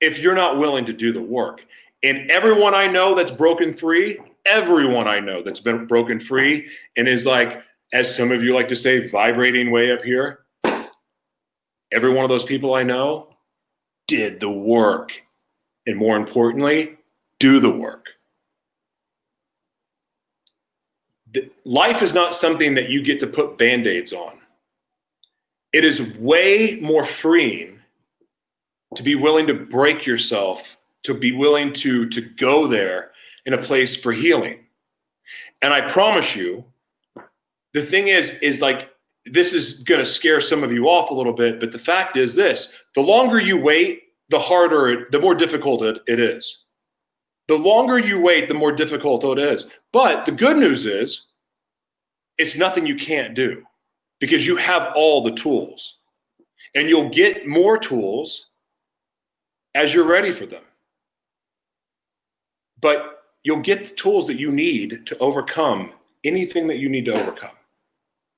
if 0.00 0.18
you're 0.18 0.34
not 0.34 0.58
willing 0.58 0.84
to 0.86 0.92
do 0.92 1.12
the 1.12 1.22
work. 1.22 1.64
And 2.02 2.30
everyone 2.30 2.74
I 2.74 2.86
know 2.86 3.14
that's 3.14 3.30
broken 3.30 3.72
free, 3.72 4.18
everyone 4.44 5.08
I 5.08 5.20
know 5.20 5.42
that's 5.42 5.60
been 5.60 5.86
broken 5.86 6.20
free 6.20 6.68
and 6.96 7.08
is 7.08 7.24
like, 7.24 7.62
as 7.92 8.14
some 8.14 8.32
of 8.32 8.42
you 8.42 8.54
like 8.54 8.68
to 8.68 8.76
say, 8.76 9.08
vibrating 9.08 9.70
way 9.70 9.92
up 9.92 10.02
here, 10.02 10.40
every 11.92 12.12
one 12.12 12.24
of 12.24 12.28
those 12.28 12.44
people 12.44 12.74
I 12.74 12.82
know 12.82 13.28
did 14.08 14.40
the 14.40 14.50
work. 14.50 15.22
And 15.86 15.96
more 15.96 16.16
importantly, 16.16 16.98
do 17.38 17.60
the 17.60 17.70
work. 17.70 18.08
Life 21.64 22.02
is 22.02 22.14
not 22.14 22.34
something 22.34 22.74
that 22.74 22.88
you 22.88 23.02
get 23.02 23.20
to 23.20 23.26
put 23.26 23.58
band 23.58 23.86
aids 23.86 24.12
on. 24.12 24.38
It 25.72 25.84
is 25.84 26.14
way 26.16 26.78
more 26.80 27.04
freeing 27.04 27.78
to 28.94 29.02
be 29.02 29.14
willing 29.14 29.46
to 29.46 29.54
break 29.54 30.06
yourself 30.06 30.76
to 31.06 31.14
be 31.14 31.30
willing 31.30 31.72
to 31.72 32.08
to 32.08 32.20
go 32.20 32.66
there 32.66 33.12
in 33.46 33.52
a 33.52 33.58
place 33.58 33.96
for 33.96 34.12
healing. 34.12 34.58
And 35.62 35.72
i 35.72 35.80
promise 35.80 36.36
you 36.36 36.64
the 37.72 37.82
thing 37.82 38.08
is 38.08 38.30
is 38.40 38.60
like 38.60 38.90
this 39.24 39.52
is 39.52 39.82
going 39.84 40.00
to 40.00 40.06
scare 40.06 40.40
some 40.40 40.62
of 40.62 40.72
you 40.72 40.86
off 40.88 41.10
a 41.10 41.14
little 41.14 41.32
bit 41.32 41.58
but 41.58 41.72
the 41.72 41.78
fact 41.78 42.16
is 42.16 42.34
this 42.34 42.76
the 42.94 43.00
longer 43.00 43.40
you 43.40 43.60
wait 43.60 44.02
the 44.28 44.38
harder 44.38 44.88
it, 44.88 45.12
the 45.12 45.20
more 45.20 45.34
difficult 45.36 45.82
it, 45.82 45.98
it 46.08 46.18
is. 46.18 46.64
The 47.46 47.56
longer 47.56 48.00
you 48.00 48.20
wait 48.20 48.48
the 48.48 48.54
more 48.54 48.72
difficult 48.72 49.24
it 49.24 49.38
is. 49.38 49.70
But 49.92 50.24
the 50.24 50.32
good 50.32 50.56
news 50.56 50.84
is 50.86 51.25
it's 52.38 52.56
nothing 52.56 52.86
you 52.86 52.96
can't 52.96 53.34
do 53.34 53.62
because 54.20 54.46
you 54.46 54.56
have 54.56 54.92
all 54.94 55.22
the 55.22 55.32
tools 55.32 55.98
and 56.74 56.88
you'll 56.88 57.08
get 57.08 57.46
more 57.46 57.78
tools 57.78 58.50
as 59.74 59.94
you're 59.94 60.06
ready 60.06 60.32
for 60.32 60.46
them 60.46 60.62
but 62.80 63.24
you'll 63.42 63.60
get 63.60 63.84
the 63.84 63.94
tools 63.94 64.26
that 64.26 64.38
you 64.38 64.50
need 64.50 65.06
to 65.06 65.18
overcome 65.18 65.92
anything 66.24 66.66
that 66.66 66.78
you 66.78 66.88
need 66.88 67.04
to 67.06 67.14
overcome. 67.14 67.54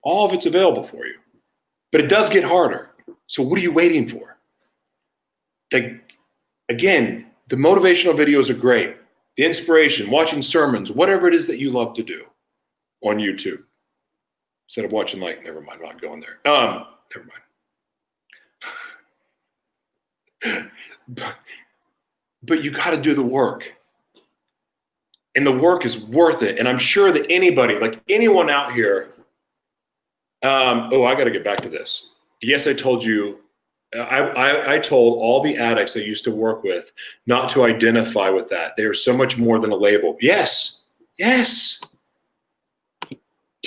All 0.03 0.27
of 0.27 0.33
it's 0.33 0.47
available 0.47 0.83
for 0.83 1.07
you. 1.07 1.15
But 1.91 2.03
it 2.03 2.09
does 2.09 2.31
get 2.31 2.45
harder. 2.45 2.91
So 3.27 3.43
what 3.43 3.59
are 3.59 3.63
you 3.63 3.73
waiting 3.73 4.07
for? 4.07 4.37
The, 5.71 6.01
again, 6.69 7.27
the 7.49 7.57
motivational 7.57 8.15
videos 8.15 8.51
are 8.51 8.59
great. 8.59 8.97
The 9.37 9.45
inspiration, 9.45 10.11
watching 10.11 10.43
sermons, 10.43 10.93
whatever 10.93 11.29
it 11.29 11.35
is 11.35 11.47
that 11.47 11.59
you 11.59 11.71
love 11.71 11.95
to 11.95 12.03
do 12.03 12.25
on 13.03 13.17
YouTube. 13.17 13.63
Instead 14.69 14.85
of 14.85 14.93
watching 14.93 15.19
like, 15.19 15.43
never 15.43 15.63
mind, 15.63 15.81
I'm 15.83 15.89
not 15.89 16.01
going 16.01 16.21
there. 16.21 16.53
Um, 16.53 16.85
never 17.17 17.29
mind. 20.45 20.71
but, 21.09 21.37
but 22.43 22.63
you 22.63 22.71
got 22.71 22.91
to 22.91 23.01
do 23.01 23.15
the 23.15 23.23
work 23.23 23.75
and 25.35 25.47
the 25.47 25.53
work 25.57 25.87
is 25.87 26.05
worth 26.05 26.43
it. 26.43 26.59
And 26.59 26.69
I'm 26.69 26.77
sure 26.77 27.13
that 27.13 27.25
anybody, 27.31 27.79
like 27.79 28.01
anyone 28.11 28.51
out 28.51 28.73
here, 28.73 29.15
um, 30.43 30.91
oh, 30.93 31.05
I 31.05 31.15
got 31.15 31.25
to 31.25 31.31
get 31.31 31.45
back 31.45 31.61
to 31.63 31.69
this. 31.69 32.11
Yes, 32.43 32.67
I 32.67 32.75
told 32.75 33.03
you, 33.03 33.39
I, 33.95 34.21
I, 34.21 34.75
I 34.75 34.79
told 34.79 35.19
all 35.19 35.41
the 35.41 35.57
addicts 35.57 35.97
I 35.97 36.01
used 36.01 36.25
to 36.25 36.31
work 36.31 36.63
with 36.63 36.93
not 37.27 37.49
to 37.51 37.65
identify 37.65 38.29
with 38.29 38.49
that. 38.51 38.77
They 38.77 38.85
are 38.85 38.93
so 38.93 39.17
much 39.17 39.39
more 39.39 39.59
than 39.59 39.71
a 39.71 39.77
label. 39.77 40.19
Yes, 40.21 40.83
yes. 41.19 41.81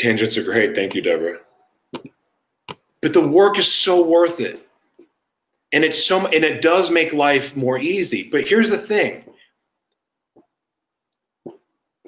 Tangents 0.02 0.38
are 0.38 0.44
great. 0.44 0.74
Thank 0.76 0.96
you, 0.96 1.02
Deborah. 1.02 1.40
But 3.02 3.14
the 3.14 3.28
work 3.28 3.60
is 3.60 3.72
so 3.72 4.04
worth 4.04 4.40
it. 4.40 4.68
And 5.74 5.84
it's 5.84 6.04
so 6.04 6.26
and 6.28 6.44
it 6.44 6.62
does 6.62 6.90
make 6.90 7.14
life 7.14 7.56
more 7.56 7.80
easy. 7.80 8.30
But 8.30 8.48
here's 8.48 8.70
the 8.70 8.78
thing 8.78 9.24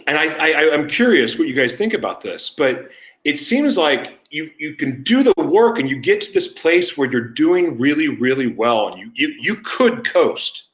and 0.08 0.18
I, 0.18 0.26
I 0.26 0.74
I'm 0.74 0.88
curious 0.88 1.38
what 1.38 1.48
you 1.48 1.54
guys 1.54 1.76
think 1.76 1.94
about 1.94 2.22
this, 2.22 2.50
but 2.50 2.90
it 3.24 3.38
seems 3.38 3.78
like 3.78 4.20
you 4.30 4.50
you 4.58 4.76
can 4.76 5.04
do 5.04 5.24
the 5.24 5.34
work 5.38 5.80
and 5.80 5.90
you 5.90 6.00
get 6.00 6.22
to 6.22 6.34
this 6.34 6.48
place 6.48 6.98
where 6.98 7.10
you're 7.10 7.22
doing 7.22 7.78
really 7.80 8.08
really 8.08 8.48
well 8.48 8.90
and 8.90 9.00
you 9.00 9.12
you, 9.14 9.36
you 9.40 9.56
could 9.56 10.06
coast 10.06 10.70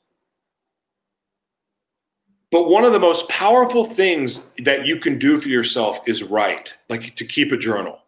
but 2.51 2.69
one 2.69 2.83
of 2.83 2.93
the 2.93 2.99
most 2.99 3.27
powerful 3.29 3.85
things 3.85 4.49
that 4.59 4.85
you 4.85 4.97
can 4.97 5.19
do 5.19 5.39
for 5.39 5.49
yourself 5.49 5.99
is 6.07 6.23
write 6.23 6.73
like 6.89 7.15
to 7.15 7.25
keep 7.25 7.51
a 7.51 7.57
journal. 7.57 7.99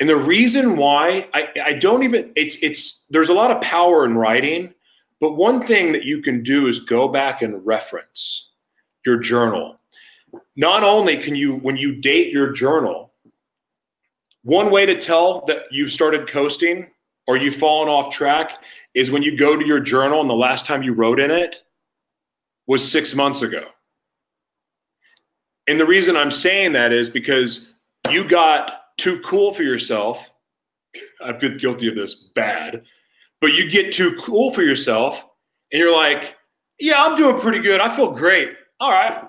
And 0.00 0.08
the 0.08 0.16
reason 0.16 0.76
why 0.76 1.28
i 1.34 1.48
i 1.64 1.72
don't 1.74 2.02
even 2.02 2.32
it's 2.34 2.56
it's 2.62 3.06
there's 3.10 3.28
a 3.28 3.34
lot 3.34 3.50
of 3.50 3.60
power 3.60 4.04
in 4.04 4.16
writing 4.16 4.74
but 5.22 5.36
one 5.36 5.64
thing 5.64 5.92
that 5.92 6.02
you 6.02 6.20
can 6.20 6.42
do 6.42 6.66
is 6.66 6.80
go 6.80 7.06
back 7.06 7.42
and 7.42 7.64
reference 7.64 8.50
your 9.06 9.18
journal. 9.18 9.78
Not 10.56 10.82
only 10.82 11.16
can 11.16 11.36
you, 11.36 11.58
when 11.58 11.76
you 11.76 11.94
date 11.94 12.32
your 12.32 12.50
journal, 12.50 13.12
one 14.42 14.72
way 14.72 14.84
to 14.84 14.98
tell 14.98 15.44
that 15.46 15.66
you've 15.70 15.92
started 15.92 16.26
coasting 16.26 16.88
or 17.28 17.36
you've 17.36 17.54
fallen 17.54 17.88
off 17.88 18.12
track 18.12 18.64
is 18.94 19.12
when 19.12 19.22
you 19.22 19.36
go 19.36 19.54
to 19.54 19.64
your 19.64 19.78
journal 19.78 20.20
and 20.20 20.28
the 20.28 20.34
last 20.34 20.66
time 20.66 20.82
you 20.82 20.92
wrote 20.92 21.20
in 21.20 21.30
it 21.30 21.62
was 22.72 22.90
six 22.90 23.14
months 23.14 23.42
ago. 23.42 23.66
And 25.68 25.78
the 25.78 25.84
reason 25.84 26.16
I'm 26.16 26.30
saying 26.30 26.72
that 26.72 26.90
is 26.90 27.10
because 27.10 27.74
you 28.10 28.26
got 28.26 28.96
too 28.96 29.20
cool 29.20 29.52
for 29.52 29.62
yourself. 29.62 30.30
I've 31.22 31.38
been 31.38 31.58
guilty 31.58 31.86
of 31.86 31.96
this 31.96 32.14
bad, 32.34 32.82
but 33.42 33.52
you 33.52 33.70
get 33.70 33.92
too 33.92 34.16
cool 34.18 34.54
for 34.54 34.62
yourself 34.62 35.22
and 35.70 35.80
you're 35.80 35.94
like, 35.94 36.34
yeah, 36.78 37.04
I'm 37.04 37.14
doing 37.14 37.38
pretty 37.38 37.58
good. 37.58 37.78
I 37.78 37.94
feel 37.94 38.10
great. 38.10 38.54
All 38.80 38.90
right. 38.90 39.22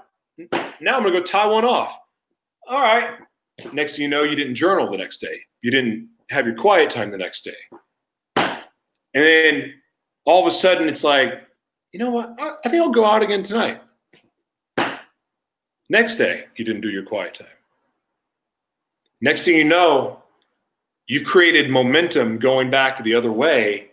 Now 0.79 0.95
I'm 0.95 1.03
going 1.03 1.13
to 1.13 1.19
go 1.19 1.21
tie 1.21 1.45
one 1.45 1.65
off. 1.65 1.99
All 2.67 2.81
right. 2.81 3.19
Next 3.73 3.97
thing 3.97 4.03
you 4.03 4.09
know, 4.09 4.23
you 4.23 4.37
didn't 4.37 4.55
journal 4.55 4.89
the 4.89 4.97
next 4.97 5.17
day. 5.17 5.41
You 5.61 5.69
didn't 5.69 6.09
have 6.29 6.47
your 6.47 6.55
quiet 6.55 6.89
time 6.89 7.11
the 7.11 7.17
next 7.17 7.41
day. 7.41 7.51
And 8.37 9.23
then 9.23 9.73
all 10.23 10.41
of 10.41 10.47
a 10.47 10.55
sudden 10.55 10.87
it's 10.87 11.03
like, 11.03 11.42
you 11.93 11.99
know 11.99 12.09
what? 12.09 12.35
I, 12.39 12.55
I 12.65 12.69
think 12.69 12.83
I'll 12.83 12.89
go 12.89 13.05
out 13.05 13.21
again 13.23 13.43
tonight. 13.43 13.81
Next 15.89 16.15
day, 16.15 16.45
you 16.55 16.65
didn't 16.65 16.81
do 16.81 16.89
your 16.89 17.03
quiet 17.03 17.35
time. 17.35 17.47
Next 19.21 19.45
thing 19.45 19.55
you 19.55 19.63
know, 19.63 20.21
you've 21.07 21.23
created 21.23 21.69
momentum 21.69 22.39
going 22.39 22.69
back 22.69 23.01
the 23.01 23.13
other 23.13 23.31
way. 23.31 23.91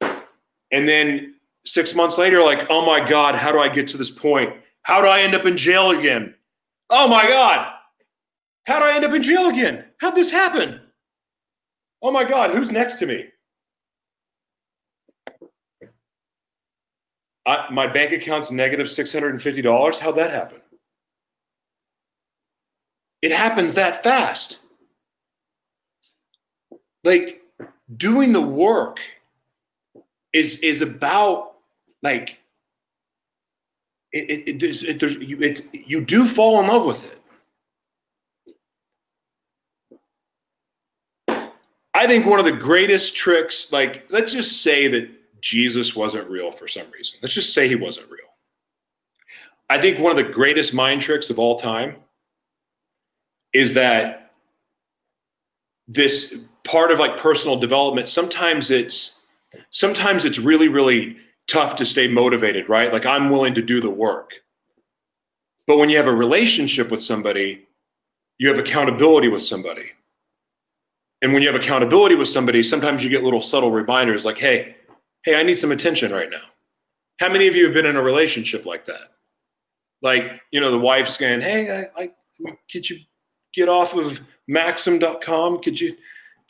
And 0.00 0.86
then 0.88 1.34
six 1.64 1.94
months 1.94 2.18
later, 2.18 2.42
like, 2.42 2.66
oh 2.70 2.84
my 2.84 3.06
God, 3.06 3.34
how 3.34 3.52
do 3.52 3.58
I 3.58 3.68
get 3.68 3.88
to 3.88 3.96
this 3.96 4.10
point? 4.10 4.54
How 4.82 5.02
do 5.02 5.08
I 5.08 5.20
end 5.20 5.34
up 5.34 5.44
in 5.44 5.56
jail 5.56 5.90
again? 5.90 6.34
Oh 6.88 7.08
my 7.08 7.26
God, 7.26 7.72
how 8.66 8.78
do 8.78 8.84
I 8.84 8.94
end 8.94 9.04
up 9.04 9.12
in 9.12 9.22
jail 9.22 9.48
again? 9.48 9.84
How'd 10.00 10.14
this 10.14 10.30
happen? 10.30 10.80
Oh 12.00 12.12
my 12.12 12.24
God, 12.24 12.50
who's 12.50 12.70
next 12.70 12.96
to 12.96 13.06
me? 13.06 13.26
I, 17.46 17.66
my 17.70 17.86
bank 17.86 18.12
account's 18.12 18.50
negative 18.50 18.88
$650. 18.88 19.98
How'd 19.98 20.16
that 20.16 20.30
happen? 20.30 20.60
It 23.22 23.30
happens 23.30 23.74
that 23.74 24.02
fast. 24.02 24.58
Like 27.04 27.42
doing 27.96 28.32
the 28.32 28.40
work 28.40 28.98
is 30.32 30.58
is 30.58 30.82
about 30.82 31.52
like 32.02 32.38
it, 34.12 34.30
it, 34.30 34.62
it, 34.62 34.82
it 34.82 35.00
there's 35.00 35.14
you 35.14 35.40
it's 35.40 35.68
you 35.72 36.00
do 36.00 36.26
fall 36.26 36.60
in 36.60 36.66
love 36.66 36.84
with 36.84 37.12
it. 37.12 37.12
I 41.94 42.06
think 42.06 42.26
one 42.26 42.38
of 42.38 42.44
the 42.44 42.52
greatest 42.52 43.16
tricks, 43.16 43.72
like 43.72 44.04
let's 44.10 44.32
just 44.32 44.62
say 44.62 44.88
that 44.88 45.08
Jesus 45.46 45.94
wasn't 45.94 46.28
real 46.28 46.50
for 46.50 46.66
some 46.66 46.90
reason. 46.90 47.20
Let's 47.22 47.34
just 47.34 47.54
say 47.54 47.68
he 47.68 47.76
wasn't 47.76 48.10
real. 48.10 48.26
I 49.70 49.80
think 49.80 50.00
one 50.00 50.10
of 50.10 50.16
the 50.16 50.32
greatest 50.32 50.74
mind 50.74 51.02
tricks 51.02 51.30
of 51.30 51.38
all 51.38 51.56
time 51.56 51.96
is 53.52 53.74
that 53.74 54.32
this 55.86 56.40
part 56.64 56.90
of 56.90 56.98
like 56.98 57.16
personal 57.16 57.56
development 57.56 58.08
sometimes 58.08 58.72
it's 58.72 59.20
sometimes 59.70 60.24
it's 60.24 60.40
really 60.40 60.66
really 60.66 61.16
tough 61.46 61.76
to 61.76 61.84
stay 61.86 62.08
motivated 62.08 62.68
right 62.68 62.92
like 62.92 63.06
i'm 63.06 63.30
willing 63.30 63.54
to 63.54 63.62
do 63.62 63.80
the 63.80 63.88
work 63.88 64.32
but 65.68 65.78
when 65.78 65.88
you 65.88 65.96
have 65.96 66.08
a 66.08 66.12
relationship 66.12 66.90
with 66.90 67.00
somebody 67.00 67.64
you 68.38 68.48
have 68.48 68.58
accountability 68.58 69.28
with 69.28 69.44
somebody 69.44 69.86
and 71.22 71.32
when 71.32 71.40
you 71.40 71.48
have 71.48 71.60
accountability 71.60 72.16
with 72.16 72.28
somebody 72.28 72.64
sometimes 72.64 73.04
you 73.04 73.08
get 73.08 73.22
little 73.22 73.40
subtle 73.40 73.70
reminders 73.70 74.24
like 74.24 74.38
hey 74.38 74.75
hey 75.26 75.38
i 75.38 75.42
need 75.42 75.58
some 75.58 75.72
attention 75.72 76.10
right 76.10 76.30
now 76.30 76.42
how 77.20 77.28
many 77.28 77.46
of 77.46 77.54
you 77.54 77.64
have 77.64 77.74
been 77.74 77.86
in 77.86 77.96
a 77.96 78.02
relationship 78.02 78.64
like 78.64 78.86
that 78.86 79.12
like 80.00 80.40
you 80.50 80.60
know 80.60 80.70
the 80.70 80.78
wife's 80.78 81.18
going, 81.18 81.42
hey 81.42 81.86
i, 81.96 82.02
I 82.02 82.10
could 82.72 82.88
you 82.88 82.98
get 83.52 83.68
off 83.68 83.94
of 83.94 84.20
maxim.com 84.48 85.60
could 85.60 85.78
you 85.78 85.94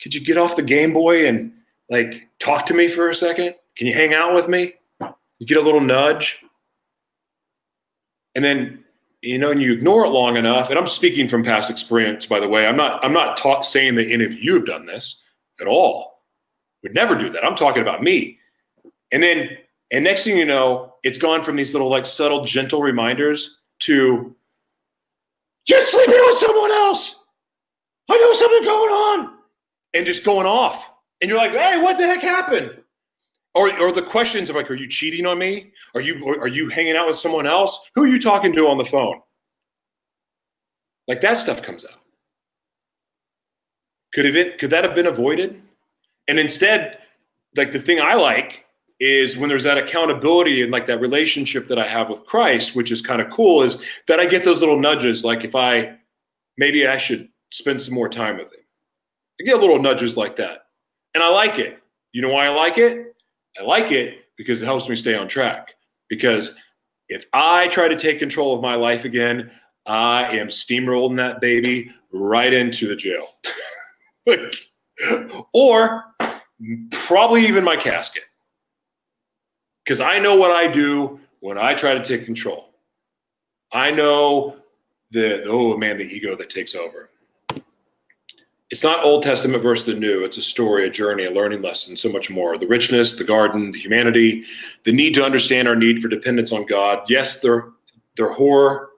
could 0.01 0.13
you 0.13 0.21
get 0.21 0.37
off 0.37 0.55
the 0.55 0.63
Game 0.63 0.93
Boy 0.93 1.27
and 1.27 1.51
like 1.89 2.27
talk 2.39 2.65
to 2.67 2.73
me 2.73 2.87
for 2.87 3.09
a 3.09 3.15
second? 3.15 3.55
Can 3.75 3.87
you 3.87 3.93
hang 3.93 4.13
out 4.13 4.33
with 4.33 4.47
me? 4.47 4.73
You 5.39 5.47
get 5.47 5.57
a 5.57 5.61
little 5.61 5.81
nudge. 5.81 6.43
And 8.35 8.43
then, 8.43 8.83
you 9.21 9.37
know, 9.37 9.51
and 9.51 9.61
you 9.61 9.73
ignore 9.73 10.05
it 10.05 10.09
long 10.09 10.37
enough. 10.37 10.69
And 10.69 10.77
I'm 10.77 10.87
speaking 10.87 11.27
from 11.27 11.43
past 11.43 11.69
experience, 11.69 12.25
by 12.25 12.39
the 12.39 12.47
way. 12.47 12.67
I'm 12.67 12.77
not, 12.77 13.03
I'm 13.03 13.13
not 13.13 13.65
saying 13.65 13.95
that 13.95 14.11
any 14.11 14.25
of 14.25 14.33
you 14.33 14.55
have 14.55 14.65
done 14.65 14.85
this 14.85 15.23
at 15.59 15.67
all. 15.67 16.21
Would 16.83 16.93
never 16.93 17.15
do 17.15 17.29
that. 17.29 17.43
I'm 17.43 17.55
talking 17.55 17.81
about 17.81 18.03
me. 18.03 18.36
And 19.11 19.23
then, 19.23 19.57
and 19.91 20.03
next 20.03 20.23
thing 20.23 20.37
you 20.37 20.45
know, 20.45 20.93
it's 21.03 21.17
gone 21.17 21.43
from 21.43 21.55
these 21.55 21.73
little 21.73 21.89
like 21.89 22.05
subtle, 22.05 22.45
gentle 22.45 22.81
reminders 22.81 23.59
to 23.79 24.35
you're 25.67 25.81
sleeping 25.81 26.21
with 26.25 26.35
someone 26.35 26.71
else. 26.71 27.25
I 28.09 28.17
know 28.17 28.33
something 28.33 28.63
going 28.63 28.91
on 28.91 29.33
and 29.93 30.05
just 30.05 30.23
going 30.23 30.47
off. 30.47 30.89
And 31.21 31.29
you're 31.29 31.37
like, 31.37 31.51
hey, 31.51 31.81
what 31.81 31.97
the 31.97 32.05
heck 32.05 32.21
happened? 32.21 32.71
Or, 33.53 33.77
or 33.79 33.91
the 33.91 34.03
questions 34.03 34.49
of 34.49 34.55
like, 34.55 34.69
are 34.69 34.75
you 34.75 34.87
cheating 34.87 35.25
on 35.25 35.39
me? 35.39 35.71
Are 35.95 36.01
you 36.01 36.25
are 36.27 36.47
you 36.47 36.69
hanging 36.69 36.95
out 36.95 37.07
with 37.07 37.17
someone 37.17 37.47
else? 37.47 37.89
Who 37.95 38.03
are 38.03 38.07
you 38.07 38.21
talking 38.21 38.53
to 38.53 38.67
on 38.67 38.77
the 38.77 38.85
phone? 38.85 39.19
Like 41.07 41.21
that 41.21 41.37
stuff 41.37 41.63
comes 41.63 41.83
out. 41.85 41.99
Could 44.13 44.25
have 44.25 44.35
it 44.35 44.59
could 44.59 44.69
that 44.69 44.83
have 44.83 44.93
been 44.93 45.07
avoided? 45.07 45.59
And 46.27 46.37
instead, 46.37 46.99
like 47.55 47.71
the 47.71 47.79
thing 47.79 47.99
I 47.99 48.13
like 48.13 48.66
is 48.99 49.37
when 49.37 49.49
there's 49.49 49.63
that 49.63 49.77
accountability 49.77 50.63
and 50.63 50.71
like 50.71 50.87
that 50.87 50.99
relationship 50.99 51.67
that 51.67 51.77
I 51.77 51.87
have 51.87 52.09
with 52.09 52.25
Christ, 52.25 52.75
which 52.75 52.91
is 52.91 53.01
kind 53.01 53.21
of 53.21 53.29
cool, 53.29 53.61
is 53.61 53.81
that 54.07 54.19
I 54.19 54.25
get 54.25 54.43
those 54.43 54.59
little 54.59 54.79
nudges. 54.79 55.23
Like 55.23 55.43
if 55.43 55.55
I 55.55 55.97
maybe 56.57 56.87
I 56.87 56.97
should 56.97 57.29
spend 57.51 57.81
some 57.81 57.93
more 57.93 58.09
time 58.09 58.37
with 58.37 58.51
him. 58.51 58.61
I 59.39 59.43
get 59.43 59.59
little 59.59 59.79
nudges 59.79 60.17
like 60.17 60.35
that. 60.37 60.65
And 61.13 61.23
I 61.23 61.29
like 61.29 61.59
it. 61.59 61.79
You 62.11 62.21
know 62.21 62.29
why 62.29 62.45
I 62.45 62.49
like 62.49 62.77
it? 62.77 63.15
I 63.59 63.63
like 63.63 63.91
it 63.91 64.25
because 64.37 64.61
it 64.61 64.65
helps 64.65 64.89
me 64.89 64.95
stay 64.95 65.15
on 65.15 65.27
track. 65.27 65.73
Because 66.09 66.55
if 67.09 67.25
I 67.33 67.67
try 67.67 67.87
to 67.87 67.95
take 67.95 68.19
control 68.19 68.55
of 68.55 68.61
my 68.61 68.75
life 68.75 69.05
again, 69.05 69.51
I 69.85 70.37
am 70.37 70.47
steamrolling 70.47 71.15
that 71.17 71.39
baby 71.39 71.91
right 72.11 72.53
into 72.53 72.87
the 72.87 72.95
jail. 72.95 73.27
or 75.53 76.03
probably 76.91 77.45
even 77.47 77.63
my 77.63 77.77
casket. 77.77 78.23
Because 79.87 80.01
I 80.01 80.19
know 80.19 80.35
what 80.35 80.51
I 80.51 80.67
do 80.67 81.17
when 81.39 81.57
I 81.57 81.73
try 81.73 81.93
to 81.93 82.03
take 82.03 82.25
control. 82.25 82.73
I 83.71 83.89
know 83.89 84.57
the, 85.11 85.43
oh 85.45 85.77
man, 85.77 85.97
the 85.97 86.03
ego 86.03 86.35
that 86.35 86.49
takes 86.49 86.75
over 86.75 87.09
it's 88.69 88.83
not 88.83 89.03
Old 89.03 89.23
Testament 89.23 89.63
versus 89.63 89.85
the 89.85 89.93
New. 89.93 90.25
It's 90.25 90.37
a 90.37 90.41
story, 90.41 90.85
a 90.85 90.89
journey, 90.89 91.25
a 91.25 91.31
learning 91.31 91.61
lesson, 91.61 91.95
so 91.95 92.09
much 92.09 92.29
more. 92.29 92.57
The 92.57 92.67
richness, 92.67 93.15
the 93.15 93.23
garden, 93.23 93.71
the 93.71 93.79
humanity, 93.79 94.43
the 94.83 94.91
need 94.91 95.13
to 95.13 95.23
understand 95.23 95.67
our 95.67 95.75
need 95.75 96.01
for 96.01 96.09
dependence 96.09 96.51
on 96.51 96.65
God. 96.65 97.03
Yes, 97.09 97.39
they're 97.39 97.69
they're 98.17 98.33
horror, 98.33 98.89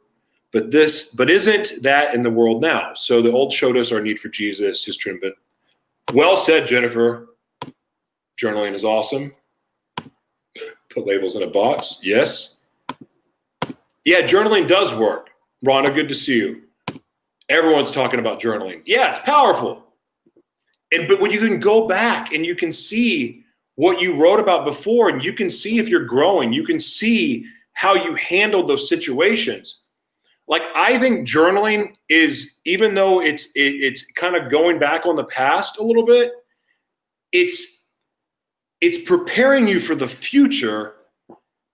but 0.52 0.72
this, 0.72 1.14
but 1.14 1.30
isn't 1.30 1.84
that 1.84 2.16
in 2.16 2.22
the 2.22 2.32
world 2.32 2.62
now? 2.62 2.94
So 2.96 3.22
the 3.22 3.32
old 3.32 3.54
showed 3.54 3.78
us 3.78 3.92
our 3.92 4.02
need 4.02 4.20
for 4.20 4.30
Jesus, 4.30 4.86
his 4.86 4.98
triumphant. 4.98 5.36
Well 6.14 6.38
said, 6.38 6.66
Jennifer. 6.66 7.28
Journaling 8.42 8.74
is 8.74 8.86
awesome. 8.86 9.36
Put 10.94 11.06
labels 11.06 11.36
in 11.36 11.44
a 11.44 11.48
box. 11.48 12.00
Yes. 12.02 12.58
Yeah, 14.06 14.22
journaling 14.22 14.68
does 14.68 14.94
work. 14.94 15.30
Rhonda, 15.66 15.94
good 15.94 16.08
to 16.10 16.16
see 16.16 16.38
you. 16.38 16.64
Everyone's 17.50 17.92
talking 17.92 18.20
about 18.20 18.40
journaling. 18.40 18.82
Yeah, 18.86 19.10
it's 19.10 19.20
powerful. 19.20 19.86
And 20.92 21.08
but 21.08 21.20
when 21.20 21.32
you 21.32 21.40
can 21.40 21.60
go 21.60 21.88
back 21.88 22.34
and 22.34 22.46
you 22.46 22.56
can 22.56 22.72
see 22.72 23.44
what 23.76 24.02
you 24.02 24.16
wrote 24.16 24.40
about 24.40 24.66
before, 24.66 25.10
and 25.10 25.24
you 25.24 25.34
can 25.34 25.50
see 25.50 25.78
if 25.78 25.90
you're 25.90 26.06
growing, 26.06 26.52
you 26.52 26.64
can 26.64 26.80
see 26.80 27.46
how 27.74 27.94
you 27.94 28.14
handled 28.16 28.68
those 28.68 28.90
situations. 28.90 29.84
Like 30.48 30.64
I 30.76 30.98
think 30.98 31.28
journaling 31.28 31.94
is, 32.10 32.60
even 32.66 32.96
though 32.96 33.22
it's 33.22 33.52
it, 33.56 33.76
it's 33.82 34.12
kind 34.14 34.36
of 34.36 34.52
going 34.52 34.80
back 34.80 35.06
on 35.06 35.16
the 35.16 35.26
past 35.26 35.78
a 35.78 35.84
little 35.84 36.06
bit, 36.06 36.32
it's 37.32 37.79
it's 38.82 38.98
preparing 38.98 39.68
you 39.68 39.80
for 39.80 39.96
the 39.96 40.08
future 40.08 40.96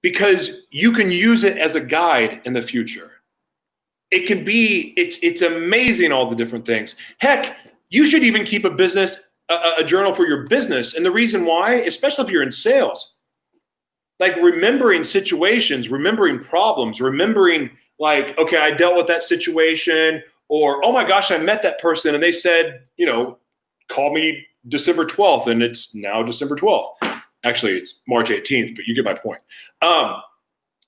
because 0.02 0.68
you 0.72 0.92
can 0.92 1.12
use 1.12 1.44
it 1.44 1.58
as 1.58 1.76
a 1.76 1.82
guide 1.82 2.42
in 2.46 2.54
the 2.54 2.62
future. 2.62 3.12
It 4.12 4.28
can 4.28 4.44
be 4.44 4.94
it's 4.98 5.18
it's 5.24 5.42
amazing 5.42 6.12
all 6.12 6.30
the 6.30 6.36
different 6.36 6.66
things. 6.66 6.96
Heck 7.18 7.58
you 7.90 8.06
should 8.06 8.24
even 8.24 8.44
keep 8.44 8.66
a 8.66 8.70
business 8.70 9.32
a, 9.50 9.74
a, 9.80 9.84
journal 9.84 10.14
for 10.14 10.26
your 10.26 10.48
business. 10.48 10.96
And 10.96 11.06
the 11.06 11.12
reason 11.12 11.46
why 11.46 11.74
especially 11.74 12.26
if 12.26 12.32
you're 12.32 12.44
in 12.44 12.52
sales 12.52 13.16
like 14.20 14.36
remembering 14.38 15.04
situations 15.04 15.90
remembering 15.90 16.40
problems 16.40 17.02
remembering 17.02 17.70
like 18.00 18.38
okay 18.38 18.58
i 18.58 18.72
dealt 18.72 18.96
with 18.96 19.08
that 19.08 19.24
situation 19.24 20.22
or 20.50 20.84
oh 20.86 20.92
my 20.92 21.04
gosh 21.04 21.32
i 21.32 21.38
met 21.38 21.62
that 21.62 21.80
person 21.80 22.14
and 22.14 22.24
they 22.24 22.32
said 22.32 22.82
you 22.98 23.06
know 23.06 23.38
call 23.90 24.14
me 24.14 24.46
december 24.68 25.06
12th 25.06 25.48
and 25.48 25.62
it's 25.62 25.94
now 25.96 26.24
december 26.24 26.56
12th 26.56 26.96
actually 27.46 27.74
it's 27.74 28.02
march 28.08 28.30
18th 28.30 28.76
but 28.76 28.86
you 28.86 28.96
get 28.96 29.06
my 29.06 29.14
point. 29.14 29.42
Um, 29.82 30.22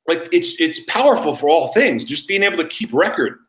like 0.07 0.27
it's 0.31 0.59
it's 0.59 0.79
powerful 0.87 1.35
for 1.35 1.49
all 1.49 1.73
things 1.73 2.03
just 2.03 2.27
being 2.27 2.43
able 2.43 2.57
to 2.57 2.67
keep 2.67 2.93
record. 2.93 3.39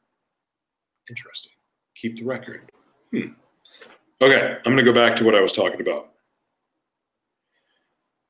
Interesting. 1.08 1.52
Keep 1.96 2.18
the 2.18 2.24
record. 2.24 2.70
Hmm. 3.10 3.28
okay 4.20 4.58
i'm 4.58 4.72
going 4.72 4.76
to 4.76 4.82
go 4.82 4.92
back 4.92 5.16
to 5.16 5.24
what 5.24 5.34
i 5.34 5.40
was 5.40 5.52
talking 5.52 5.80
about. 5.80 6.10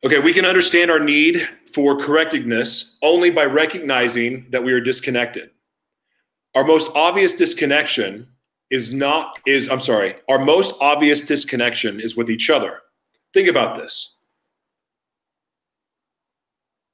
Okay 0.04 0.20
we 0.20 0.32
can 0.32 0.44
understand 0.44 0.90
our 0.90 1.00
need 1.00 1.48
for 1.72 1.98
correctedness 1.98 2.96
only 3.02 3.30
by 3.30 3.44
recognizing 3.44 4.46
that 4.50 4.62
we 4.62 4.72
are 4.72 4.80
disconnected. 4.80 5.50
Our 6.54 6.64
most 6.64 6.92
obvious 6.94 7.32
disconnection 7.32 8.28
is 8.70 8.92
not 8.92 9.38
is 9.46 9.68
I'm 9.68 9.80
sorry, 9.80 10.16
our 10.28 10.38
most 10.38 10.74
obvious 10.80 11.22
disconnection 11.22 12.00
is 12.00 12.16
with 12.16 12.30
each 12.30 12.50
other. 12.50 12.80
Think 13.32 13.48
about 13.48 13.76
this. 13.76 14.16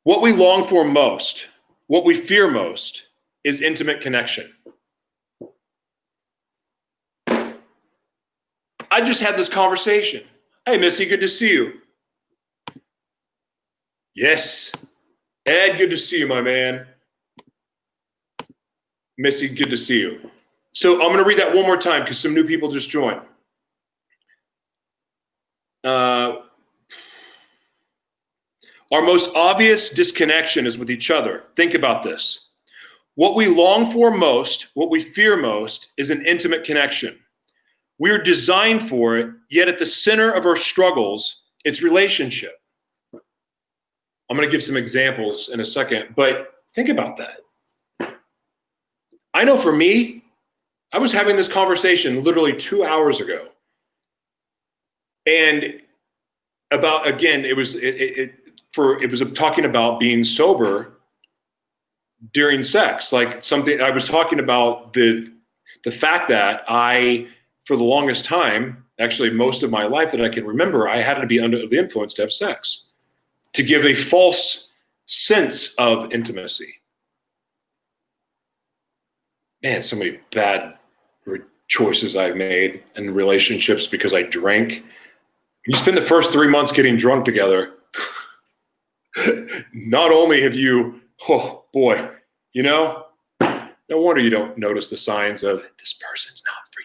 What 0.04 0.20
we 0.20 0.32
long 0.32 0.66
for 0.66 0.84
most, 0.84 1.46
what 1.86 2.04
we 2.04 2.14
fear 2.14 2.50
most, 2.50 3.08
is 3.42 3.62
intimate 3.62 4.00
connection. 4.00 4.52
I 7.26 9.00
just 9.00 9.22
had 9.22 9.36
this 9.36 9.48
conversation. 9.48 10.22
Hey, 10.66 10.76
Missy, 10.78 11.06
good 11.06 11.20
to 11.20 11.28
see 11.28 11.52
you. 11.52 11.80
Yes. 14.14 14.70
Ed, 15.46 15.76
good 15.76 15.90
to 15.90 15.98
see 15.98 16.20
you, 16.20 16.26
my 16.26 16.40
man. 16.40 16.86
Missy, 19.18 19.48
good 19.48 19.70
to 19.70 19.76
see 19.76 20.00
you. 20.00 20.30
So 20.74 20.94
I'm 20.94 21.08
going 21.08 21.18
to 21.18 21.24
read 21.24 21.38
that 21.38 21.54
one 21.54 21.64
more 21.64 21.76
time 21.76 22.02
because 22.02 22.18
some 22.18 22.34
new 22.34 22.44
people 22.44 22.70
just 22.70 22.90
joined. 22.90 23.20
Uh, 25.84 26.36
our 28.92 29.02
most 29.02 29.34
obvious 29.36 29.88
disconnection 29.90 30.66
is 30.66 30.76
with 30.76 30.90
each 30.90 31.10
other. 31.10 31.44
Think 31.54 31.74
about 31.74 32.02
this. 32.02 32.50
What 33.14 33.36
we 33.36 33.46
long 33.46 33.92
for 33.92 34.10
most, 34.10 34.68
what 34.74 34.90
we 34.90 35.00
fear 35.00 35.36
most, 35.36 35.92
is 35.96 36.10
an 36.10 36.26
intimate 36.26 36.64
connection. 36.64 37.18
We're 37.98 38.20
designed 38.20 38.88
for 38.88 39.16
it, 39.16 39.30
yet 39.50 39.68
at 39.68 39.78
the 39.78 39.86
center 39.86 40.32
of 40.32 40.44
our 40.44 40.56
struggles, 40.56 41.44
it's 41.64 41.82
relationship. 41.82 42.56
I'm 43.12 44.36
going 44.36 44.48
to 44.48 44.50
give 44.50 44.64
some 44.64 44.76
examples 44.76 45.50
in 45.50 45.60
a 45.60 45.64
second, 45.64 46.14
but 46.16 46.54
think 46.74 46.88
about 46.88 47.16
that. 47.18 48.16
I 49.32 49.44
know 49.44 49.56
for 49.56 49.72
me, 49.72 50.23
I 50.92 50.98
was 50.98 51.12
having 51.12 51.36
this 51.36 51.48
conversation 51.48 52.22
literally 52.22 52.54
two 52.54 52.84
hours 52.84 53.20
ago. 53.20 53.48
And 55.26 55.80
about, 56.70 57.06
again, 57.06 57.44
it 57.44 57.56
was, 57.56 57.74
it, 57.76 57.96
it, 57.96 58.34
for, 58.72 59.02
it 59.02 59.10
was 59.10 59.22
talking 59.34 59.64
about 59.64 59.98
being 59.98 60.22
sober 60.22 61.00
during 62.32 62.62
sex. 62.62 63.12
Like 63.12 63.44
something 63.44 63.80
I 63.80 63.90
was 63.90 64.04
talking 64.04 64.38
about 64.38 64.92
the, 64.92 65.32
the 65.84 65.92
fact 65.92 66.28
that 66.28 66.62
I, 66.68 67.28
for 67.64 67.76
the 67.76 67.84
longest 67.84 68.24
time, 68.24 68.84
actually 69.00 69.30
most 69.30 69.62
of 69.62 69.70
my 69.70 69.86
life 69.86 70.12
that 70.12 70.20
I 70.20 70.28
can 70.28 70.46
remember, 70.46 70.88
I 70.88 70.98
had 70.98 71.14
to 71.20 71.26
be 71.26 71.40
under 71.40 71.66
the 71.66 71.78
influence 71.78 72.14
to 72.14 72.22
have 72.22 72.32
sex 72.32 72.86
to 73.54 73.62
give 73.62 73.84
a 73.84 73.94
false 73.94 74.72
sense 75.06 75.74
of 75.76 76.12
intimacy. 76.12 76.74
Man, 79.64 79.82
so 79.82 79.96
many 79.96 80.20
bad 80.30 80.74
choices 81.68 82.16
I've 82.16 82.36
made 82.36 82.82
in 82.96 83.14
relationships 83.14 83.86
because 83.86 84.12
I 84.12 84.22
drank. 84.22 84.84
You 85.66 85.74
spend 85.74 85.96
the 85.96 86.02
first 86.02 86.32
three 86.32 86.48
months 86.48 86.70
getting 86.70 86.98
drunk 86.98 87.24
together. 87.24 87.72
Not 89.72 90.12
only 90.12 90.42
have 90.42 90.54
you, 90.54 91.00
oh 91.30 91.64
boy, 91.72 92.10
you 92.52 92.62
know, 92.62 93.06
no 93.40 94.00
wonder 94.00 94.20
you 94.20 94.28
don't 94.28 94.58
notice 94.58 94.88
the 94.88 94.98
signs 94.98 95.42
of 95.42 95.64
this 95.78 95.94
person's 95.94 96.42
not 96.46 96.56
for 96.70 96.80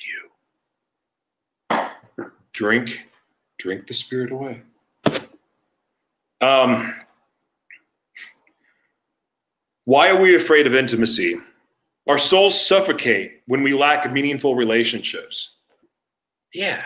you. 2.24 2.32
Drink, 2.54 3.10
drink 3.58 3.88
the 3.88 3.94
spirit 3.94 4.32
away. 4.32 4.62
Um, 6.40 6.96
why 9.84 10.10
are 10.10 10.22
we 10.22 10.36
afraid 10.36 10.66
of 10.66 10.74
intimacy? 10.74 11.42
Our 12.10 12.18
souls 12.18 12.60
suffocate 12.60 13.44
when 13.46 13.62
we 13.62 13.72
lack 13.72 14.12
meaningful 14.12 14.56
relationships. 14.56 15.58
Yeah. 16.56 16.84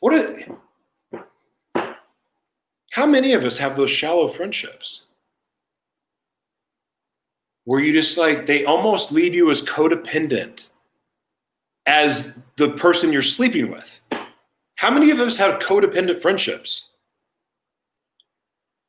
What 0.00 0.14
are, 0.14 1.22
how 2.90 3.06
many 3.06 3.34
of 3.34 3.44
us 3.44 3.56
have 3.56 3.76
those 3.76 3.90
shallow 3.90 4.26
friendships? 4.26 5.06
Where 7.66 7.78
you 7.78 7.92
just 7.92 8.18
like, 8.18 8.46
they 8.46 8.64
almost 8.64 9.12
leave 9.12 9.32
you 9.32 9.52
as 9.52 9.62
codependent 9.62 10.66
as 11.86 12.36
the 12.56 12.70
person 12.70 13.12
you're 13.12 13.22
sleeping 13.22 13.70
with. 13.70 14.00
How 14.74 14.90
many 14.90 15.12
of 15.12 15.20
us 15.20 15.36
have 15.36 15.60
codependent 15.60 16.20
friendships? 16.20 16.88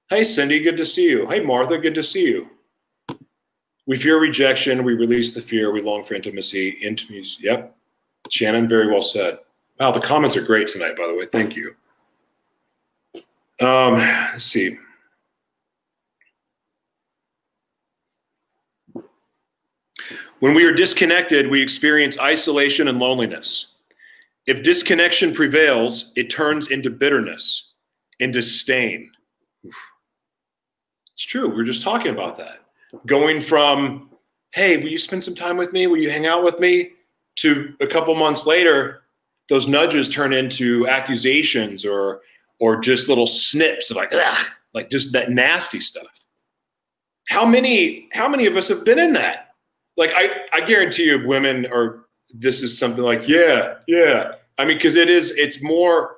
Hey, 0.09 0.23
Cindy, 0.23 0.61
good 0.61 0.77
to 0.77 0.85
see 0.85 1.07
you. 1.07 1.27
Hey, 1.27 1.41
Martha, 1.41 1.77
good 1.77 1.93
to 1.93 2.01
see 2.01 2.25
you. 2.25 2.49
We 3.87 3.97
fear 3.97 4.19
rejection. 4.19 4.83
We 4.83 4.93
release 4.93 5.33
the 5.33 5.41
fear. 5.41 5.71
We 5.71 5.81
long 5.81 6.03
for 6.03 6.13
intimacy. 6.13 6.69
Intimacy. 6.69 7.43
Yep. 7.43 7.75
Shannon, 8.29 8.67
very 8.67 8.87
well 8.87 9.01
said. 9.01 9.39
Wow, 9.79 9.91
the 9.91 9.99
comments 9.99 10.37
are 10.37 10.45
great 10.45 10.67
tonight, 10.67 10.95
by 10.95 11.07
the 11.07 11.15
way. 11.15 11.25
Thank 11.25 11.55
you. 11.55 11.75
Um, 13.59 13.95
let's 13.95 14.45
see. 14.45 14.77
When 20.39 20.55
we 20.55 20.65
are 20.65 20.73
disconnected, 20.73 21.49
we 21.49 21.61
experience 21.61 22.19
isolation 22.19 22.87
and 22.87 22.99
loneliness. 22.99 23.75
If 24.47 24.63
disconnection 24.63 25.33
prevails, 25.33 26.11
it 26.15 26.31
turns 26.31 26.71
into 26.71 26.89
bitterness, 26.89 27.75
into 28.19 28.39
disdain. 28.39 29.11
It's 29.63 31.25
true. 31.25 31.47
We 31.47 31.61
are 31.61 31.65
just 31.65 31.83
talking 31.83 32.11
about 32.11 32.37
that. 32.37 32.60
Going 33.05 33.41
from, 33.41 34.09
hey, 34.53 34.77
will 34.77 34.89
you 34.89 34.99
spend 34.99 35.23
some 35.23 35.35
time 35.35 35.57
with 35.57 35.73
me? 35.73 35.87
Will 35.87 35.97
you 35.97 36.09
hang 36.09 36.25
out 36.25 36.43
with 36.43 36.59
me? 36.59 36.91
To 37.37 37.73
a 37.79 37.87
couple 37.87 38.13
months 38.15 38.45
later, 38.45 39.03
those 39.49 39.67
nudges 39.67 40.09
turn 40.09 40.33
into 40.33 40.87
accusations 40.87 41.85
or 41.85 42.21
or 42.59 42.79
just 42.79 43.09
little 43.09 43.25
snips 43.25 43.89
of 43.89 43.97
like, 43.97 44.13
Ugh, 44.13 44.45
like 44.73 44.89
just 44.89 45.13
that 45.13 45.31
nasty 45.31 45.79
stuff. 45.79 46.25
How 47.29 47.45
many 47.45 48.09
how 48.11 48.27
many 48.27 48.45
of 48.45 48.57
us 48.57 48.67
have 48.67 48.83
been 48.83 48.99
in 48.99 49.13
that? 49.13 49.55
Like 49.97 50.11
I, 50.15 50.41
I 50.53 50.61
guarantee 50.61 51.05
you 51.05 51.25
women 51.25 51.65
are 51.67 52.05
this 52.33 52.61
is 52.61 52.77
something 52.77 53.03
like, 53.03 53.27
yeah, 53.27 53.75
yeah. 53.87 54.33
I 54.57 54.65
mean, 54.65 54.77
because 54.77 54.95
it 54.95 55.09
is, 55.09 55.31
it's 55.31 55.63
more, 55.63 56.17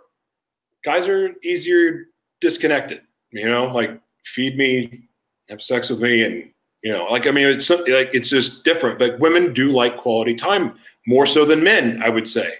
guys 0.83 1.07
are 1.07 1.33
easier 1.43 2.05
disconnected, 2.41 3.01
you 3.31 3.47
know, 3.47 3.67
like 3.67 3.99
feed 4.25 4.57
me, 4.57 5.07
have 5.49 5.61
sex 5.61 5.89
with 5.89 6.01
me, 6.01 6.23
and, 6.23 6.49
you 6.83 6.91
know, 6.91 7.05
like, 7.05 7.27
I 7.27 7.31
mean, 7.31 7.47
it's 7.47 7.69
like, 7.69 8.09
it's 8.13 8.29
just 8.29 8.63
different. 8.63 8.99
But 8.99 9.19
women 9.19 9.53
do 9.53 9.71
like 9.71 9.97
quality 9.97 10.35
time 10.35 10.75
more 11.07 11.25
so 11.25 11.45
than 11.45 11.63
men, 11.63 12.01
I 12.03 12.09
would 12.09 12.27
say. 12.27 12.55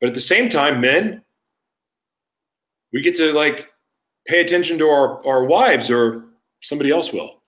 But 0.00 0.08
at 0.08 0.14
the 0.14 0.20
same 0.20 0.48
time, 0.48 0.80
men, 0.80 1.22
we 2.92 3.00
get 3.00 3.14
to 3.16 3.32
like 3.32 3.70
pay 4.26 4.40
attention 4.40 4.78
to 4.78 4.88
our, 4.88 5.24
our 5.26 5.44
wives 5.44 5.90
or 5.90 6.24
somebody 6.60 6.90
else 6.90 7.12
will. 7.12 7.40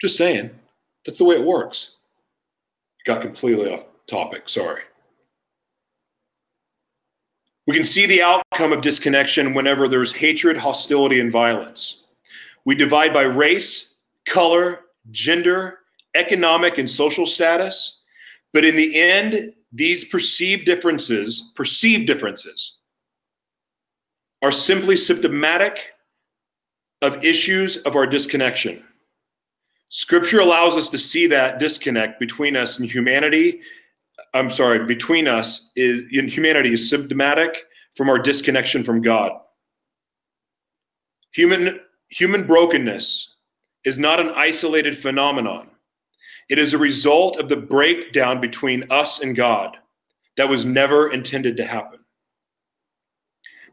Just 0.00 0.16
saying. 0.16 0.50
That's 1.04 1.18
the 1.18 1.24
way 1.24 1.36
it 1.36 1.44
works. 1.44 1.96
Got 3.06 3.22
completely 3.22 3.70
off 3.70 3.84
topic. 4.06 4.48
Sorry. 4.48 4.82
We 7.66 7.74
can 7.74 7.84
see 7.84 8.06
the 8.06 8.22
outcome 8.22 8.72
of 8.72 8.80
disconnection 8.80 9.52
whenever 9.52 9.88
there's 9.88 10.12
hatred, 10.12 10.56
hostility, 10.56 11.20
and 11.20 11.30
violence. 11.30 12.04
We 12.64 12.74
divide 12.74 13.12
by 13.12 13.22
race, 13.22 13.87
color, 14.28 14.86
gender, 15.10 15.80
economic, 16.14 16.78
and 16.78 16.90
social 16.90 17.26
status. 17.26 18.02
But 18.52 18.64
in 18.64 18.76
the 18.76 18.98
end, 18.98 19.52
these 19.72 20.04
perceived 20.04 20.64
differences, 20.64 21.52
perceived 21.56 22.06
differences, 22.06 22.78
are 24.42 24.52
simply 24.52 24.96
symptomatic 24.96 25.92
of 27.02 27.24
issues 27.24 27.76
of 27.78 27.96
our 27.96 28.06
disconnection. 28.06 28.82
Scripture 29.90 30.40
allows 30.40 30.76
us 30.76 30.90
to 30.90 30.98
see 30.98 31.26
that 31.26 31.58
disconnect 31.58 32.20
between 32.20 32.56
us 32.56 32.78
and 32.78 32.90
humanity 32.90 33.60
I'm 34.34 34.50
sorry, 34.50 34.84
between 34.84 35.26
us 35.26 35.72
is 35.76 36.02
in 36.12 36.28
humanity 36.28 36.72
is 36.72 36.88
symptomatic 36.88 37.64
from 37.96 38.08
our 38.08 38.18
disconnection 38.18 38.84
from 38.84 39.02
God. 39.02 39.32
Human 41.32 41.80
human 42.10 42.46
brokenness 42.46 43.36
is 43.84 43.98
not 43.98 44.20
an 44.20 44.30
isolated 44.30 44.96
phenomenon. 44.96 45.68
It 46.48 46.58
is 46.58 46.74
a 46.74 46.78
result 46.78 47.38
of 47.38 47.48
the 47.48 47.56
breakdown 47.56 48.40
between 48.40 48.90
us 48.90 49.20
and 49.20 49.36
God 49.36 49.76
that 50.36 50.48
was 50.48 50.64
never 50.64 51.10
intended 51.10 51.56
to 51.56 51.64
happen. 51.64 51.98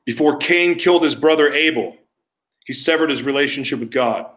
Before 0.06 0.38
Cain 0.38 0.76
killed 0.76 1.04
his 1.04 1.16
brother 1.16 1.52
Abel, 1.52 1.98
he 2.66 2.74
severed 2.74 3.10
his 3.10 3.24
relationship 3.24 3.80
with 3.80 3.92
God. 3.92 4.28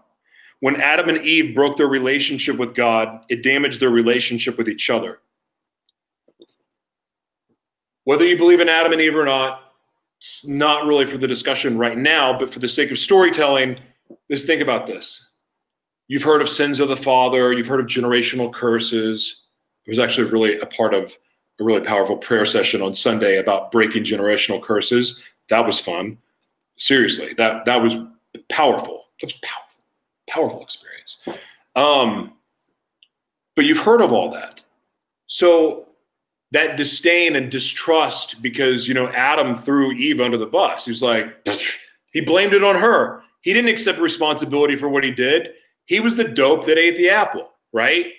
When 0.61 0.81
Adam 0.81 1.09
and 1.09 1.19
Eve 1.19 1.55
broke 1.55 1.77
their 1.77 1.89
relationship 1.89 2.57
with 2.57 2.75
God, 2.75 3.25
it 3.29 3.43
damaged 3.43 3.81
their 3.81 3.91
relationship 3.91 4.59
with 4.59 4.69
each 4.69 4.91
other. 4.91 5.21
Whether 8.05 8.25
you 8.25 8.39
believe 8.39 8.61
in 8.61 8.69
Adam 8.69 8.93
and 8.93 9.01
Eve 9.01 9.17
or 9.17 9.25
not, 9.25 9.73
it's 10.19 10.49
not 10.49 10.87
really 10.87 11.07
for 11.07 11.19
the 11.19 11.29
discussion 11.29 11.79
right 11.79 11.97
now, 11.97 12.37
but 12.37 12.53
for 12.53 12.59
the 12.59 12.69
sake 12.69 12.91
of 12.91 12.99
storytelling, 12.99 13.79
just 14.31 14.47
think 14.47 14.63
about 14.63 14.87
this. 14.87 15.28
You've 16.09 16.23
heard 16.23 16.41
of 16.41 16.49
sins 16.49 16.81
of 16.81 16.89
the 16.89 16.97
father, 16.97 17.53
you've 17.53 17.67
heard 17.67 17.81
of 17.81 17.87
generational 17.87 18.53
curses. 18.53 19.43
It 19.87 19.91
was 19.91 19.99
actually 19.99 20.31
really 20.31 20.59
a 20.59 20.67
part 20.67 20.95
of 20.95 21.17
a 21.61 21.65
really 21.65 21.81
powerful 21.81 22.17
prayer 22.17 22.47
session 22.47 22.83
on 22.83 22.95
Sunday 22.95 23.39
about 23.39 23.71
breaking 23.71 24.05
generational 24.05 24.63
curses. 24.63 25.23
That 25.49 25.67
was 25.67 25.79
fun. 25.79 26.19
Seriously, 26.79 27.35
that 27.35 27.65
that 27.67 27.83
was 27.83 27.95
powerful. 28.49 29.05
That 29.21 29.27
was 29.27 29.41
powerful, 29.43 29.85
powerful 30.29 30.63
experience. 30.63 31.23
Um, 31.75 32.33
but 33.57 33.65
you've 33.65 33.79
heard 33.79 34.01
of 34.01 34.13
all 34.13 34.31
that. 34.31 34.61
So 35.27 35.89
that 36.53 36.77
disdain 36.77 37.37
and 37.37 37.51
distrust 37.51 38.41
because 38.41 38.89
you 38.89 38.95
know 38.95 39.09
Adam 39.09 39.55
threw 39.55 39.93
Eve 39.93 40.21
under 40.21 40.37
the 40.37 40.47
bus. 40.47 40.87
He's 40.87 41.03
like 41.03 41.47
he 42.13 42.21
blamed 42.21 42.55
it 42.55 42.65
on 42.65 42.77
her. 42.77 43.23
He 43.43 43.53
didn't 43.53 43.71
accept 43.71 43.99
responsibility 43.99 44.77
for 44.77 44.89
what 44.89 45.05
he 45.05 45.11
did. 45.11 45.55
He 45.89 46.01
was 46.01 46.15
the 46.15 46.25
dope 46.25 46.67
that 46.67 46.77
ate 46.77 46.99
the 46.99 47.09
apple, 47.09 47.51
right? 47.73 48.13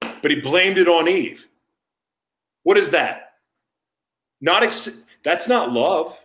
But 0.00 0.30
he 0.30 0.40
blamed 0.40 0.76
it 0.76 0.86
on 0.86 1.08
Eve. 1.08 1.46
What 2.64 2.76
is 2.76 2.90
that? 2.90 3.32
Not 4.42 4.62
ex- 4.62 5.06
that's 5.24 5.48
not 5.48 5.72
love. 5.72 6.18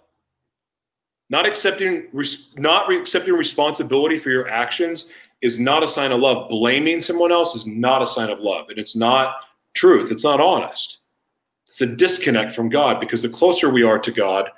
Not 1.29 1.45
accepting 1.45 2.09
res- 2.11 2.53
not 2.57 2.89
re- 2.89 2.99
accepting 2.99 3.33
responsibility 3.33 4.17
for 4.17 4.29
your 4.29 4.49
actions 4.49 5.09
is 5.41 5.57
not 5.57 5.83
a 5.83 5.87
sign 5.87 6.11
of 6.11 6.19
love. 6.19 6.49
Blaming 6.49 6.99
someone 6.99 7.31
else 7.31 7.55
is 7.55 7.65
not 7.65 8.01
a 8.01 8.07
sign 8.07 8.29
of 8.29 8.41
love, 8.41 8.67
and 8.67 8.77
it's 8.77 8.97
not 8.97 9.37
truth. 9.73 10.11
It's 10.11 10.25
not 10.25 10.41
honest. 10.41 10.97
It's 11.69 11.79
a 11.79 11.87
disconnect 11.87 12.51
from 12.51 12.67
God 12.67 12.99
because 12.99 13.21
the 13.21 13.29
closer 13.29 13.69
we 13.69 13.83
are 13.83 13.99
to 13.99 14.11
God, 14.11 14.49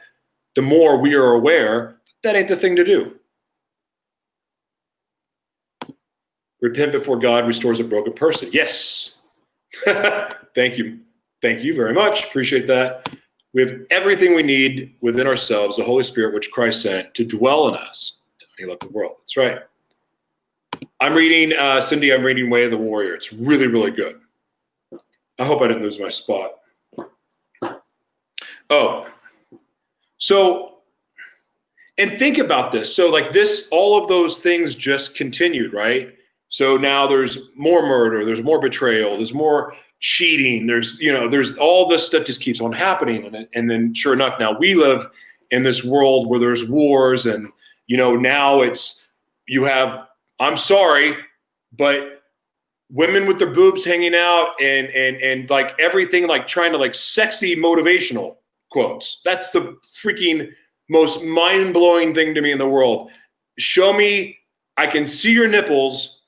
the 0.55 0.63
more 0.63 0.97
we 0.97 1.13
are 1.13 1.33
aware 1.33 1.97
that 2.23 2.35
ain't 2.35 2.47
the 2.47 2.55
thing 2.55 2.75
to 2.77 2.83
do. 2.83 3.19
Repent 6.61 6.91
before 6.91 7.17
God 7.17 7.45
restores 7.45 7.79
a 7.79 7.83
broken 7.83 8.13
person. 8.13 8.49
Yes. 8.51 9.21
Thank 10.55 10.77
you. 10.77 10.99
Thank 11.41 11.63
you 11.63 11.75
very 11.75 11.93
much. 11.93 12.25
Appreciate 12.25 12.65
that. 12.67 13.09
We 13.53 13.61
have 13.61 13.81
everything 13.89 14.35
we 14.35 14.43
need 14.43 14.95
within 15.01 15.27
ourselves, 15.27 15.77
the 15.77 15.83
Holy 15.83 16.03
Spirit, 16.03 16.33
which 16.33 16.51
Christ 16.51 16.81
sent 16.81 17.13
to 17.13 17.25
dwell 17.25 17.67
in 17.69 17.75
us. 17.75 18.19
He 18.57 18.65
left 18.65 18.81
the 18.81 18.89
world. 18.89 19.15
That's 19.19 19.37
right. 19.37 19.59
I'm 21.01 21.13
reading, 21.13 21.57
uh, 21.57 21.81
Cindy, 21.81 22.13
I'm 22.13 22.23
reading 22.23 22.49
Way 22.49 22.65
of 22.65 22.71
the 22.71 22.77
Warrior. 22.77 23.15
It's 23.15 23.33
really, 23.33 23.67
really 23.67 23.91
good. 23.91 24.19
I 25.39 25.45
hope 25.45 25.61
I 25.61 25.67
didn't 25.67 25.83
lose 25.83 25.99
my 25.99 26.09
spot. 26.09 26.51
Oh, 28.69 29.07
so, 30.17 30.77
and 31.97 32.17
think 32.17 32.37
about 32.37 32.71
this. 32.71 32.95
So, 32.95 33.09
like 33.09 33.31
this, 33.31 33.67
all 33.71 34.01
of 34.01 34.07
those 34.07 34.39
things 34.39 34.73
just 34.73 35.15
continued, 35.15 35.73
right? 35.73 36.14
So 36.55 36.77
now 36.77 37.05
there's 37.05 37.49
more 37.57 37.85
murder, 37.85 38.23
there's 38.23 38.41
more 38.41 38.61
betrayal, 38.61 39.17
there's 39.17 39.33
more 39.33 39.75
cheating, 39.99 40.67
there's, 40.67 41.01
you 41.01 41.11
know, 41.11 41.27
there's 41.27 41.57
all 41.57 41.85
this 41.85 42.07
stuff 42.07 42.23
just 42.23 42.39
keeps 42.39 42.61
on 42.61 42.71
happening. 42.71 43.25
And, 43.25 43.45
and 43.53 43.69
then 43.69 43.93
sure 43.93 44.13
enough, 44.13 44.39
now 44.39 44.57
we 44.57 44.73
live 44.73 45.05
in 45.51 45.63
this 45.63 45.83
world 45.83 46.29
where 46.29 46.39
there's 46.39 46.69
wars 46.69 47.25
and, 47.25 47.49
you 47.87 47.97
know, 47.97 48.15
now 48.15 48.61
it's, 48.61 49.11
you 49.49 49.65
have, 49.65 50.07
I'm 50.39 50.55
sorry, 50.55 51.17
but 51.73 52.23
women 52.89 53.25
with 53.25 53.37
their 53.37 53.51
boobs 53.51 53.83
hanging 53.83 54.15
out 54.15 54.51
and, 54.61 54.87
and, 54.91 55.17
and 55.17 55.49
like 55.49 55.77
everything, 55.77 56.25
like 56.25 56.47
trying 56.47 56.71
to 56.71 56.77
like 56.77 56.95
sexy 56.95 57.57
motivational 57.57 58.37
quotes. 58.71 59.21
That's 59.25 59.51
the 59.51 59.75
freaking 59.93 60.51
most 60.89 61.21
mind 61.21 61.73
blowing 61.73 62.13
thing 62.13 62.33
to 62.33 62.41
me 62.41 62.53
in 62.53 62.59
the 62.59 62.69
world. 62.69 63.11
Show 63.57 63.91
me, 63.91 64.37
I 64.77 64.87
can 64.87 65.05
see 65.05 65.33
your 65.33 65.49
nipples 65.49 66.21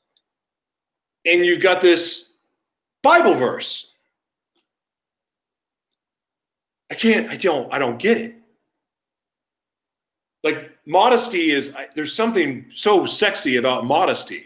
and 1.28 1.46
you've 1.46 1.62
got 1.62 1.82
this 1.82 2.34
Bible 3.04 3.36
verse. 3.36 3.94
I 6.90 6.96
can't, 6.96 7.30
I 7.30 7.36
don't, 7.36 7.72
I 7.72 7.80
don't 7.80 8.00
get 8.00 8.18
it. 8.18 8.36
Like 10.44 10.72
modesty 10.86 11.52
is, 11.52 11.76
there's 11.96 12.16
something 12.16 12.72
so 12.74 13.06
sexy 13.06 13.58
about 13.58 13.86
modesty. 13.86 14.46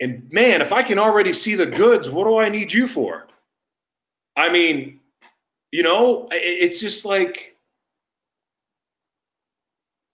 And 0.00 0.30
man, 0.30 0.60
if 0.60 0.72
I 0.72 0.82
can 0.82 0.98
already 0.98 1.32
see 1.32 1.54
the 1.54 1.66
goods, 1.66 2.10
what 2.10 2.24
do 2.24 2.36
I 2.38 2.48
need 2.48 2.72
you 2.72 2.86
for? 2.86 3.28
I 4.36 4.50
mean, 4.50 5.00
you 5.70 5.82
know, 5.82 6.28
it's 6.32 6.80
just 6.80 7.04
like, 7.04 7.56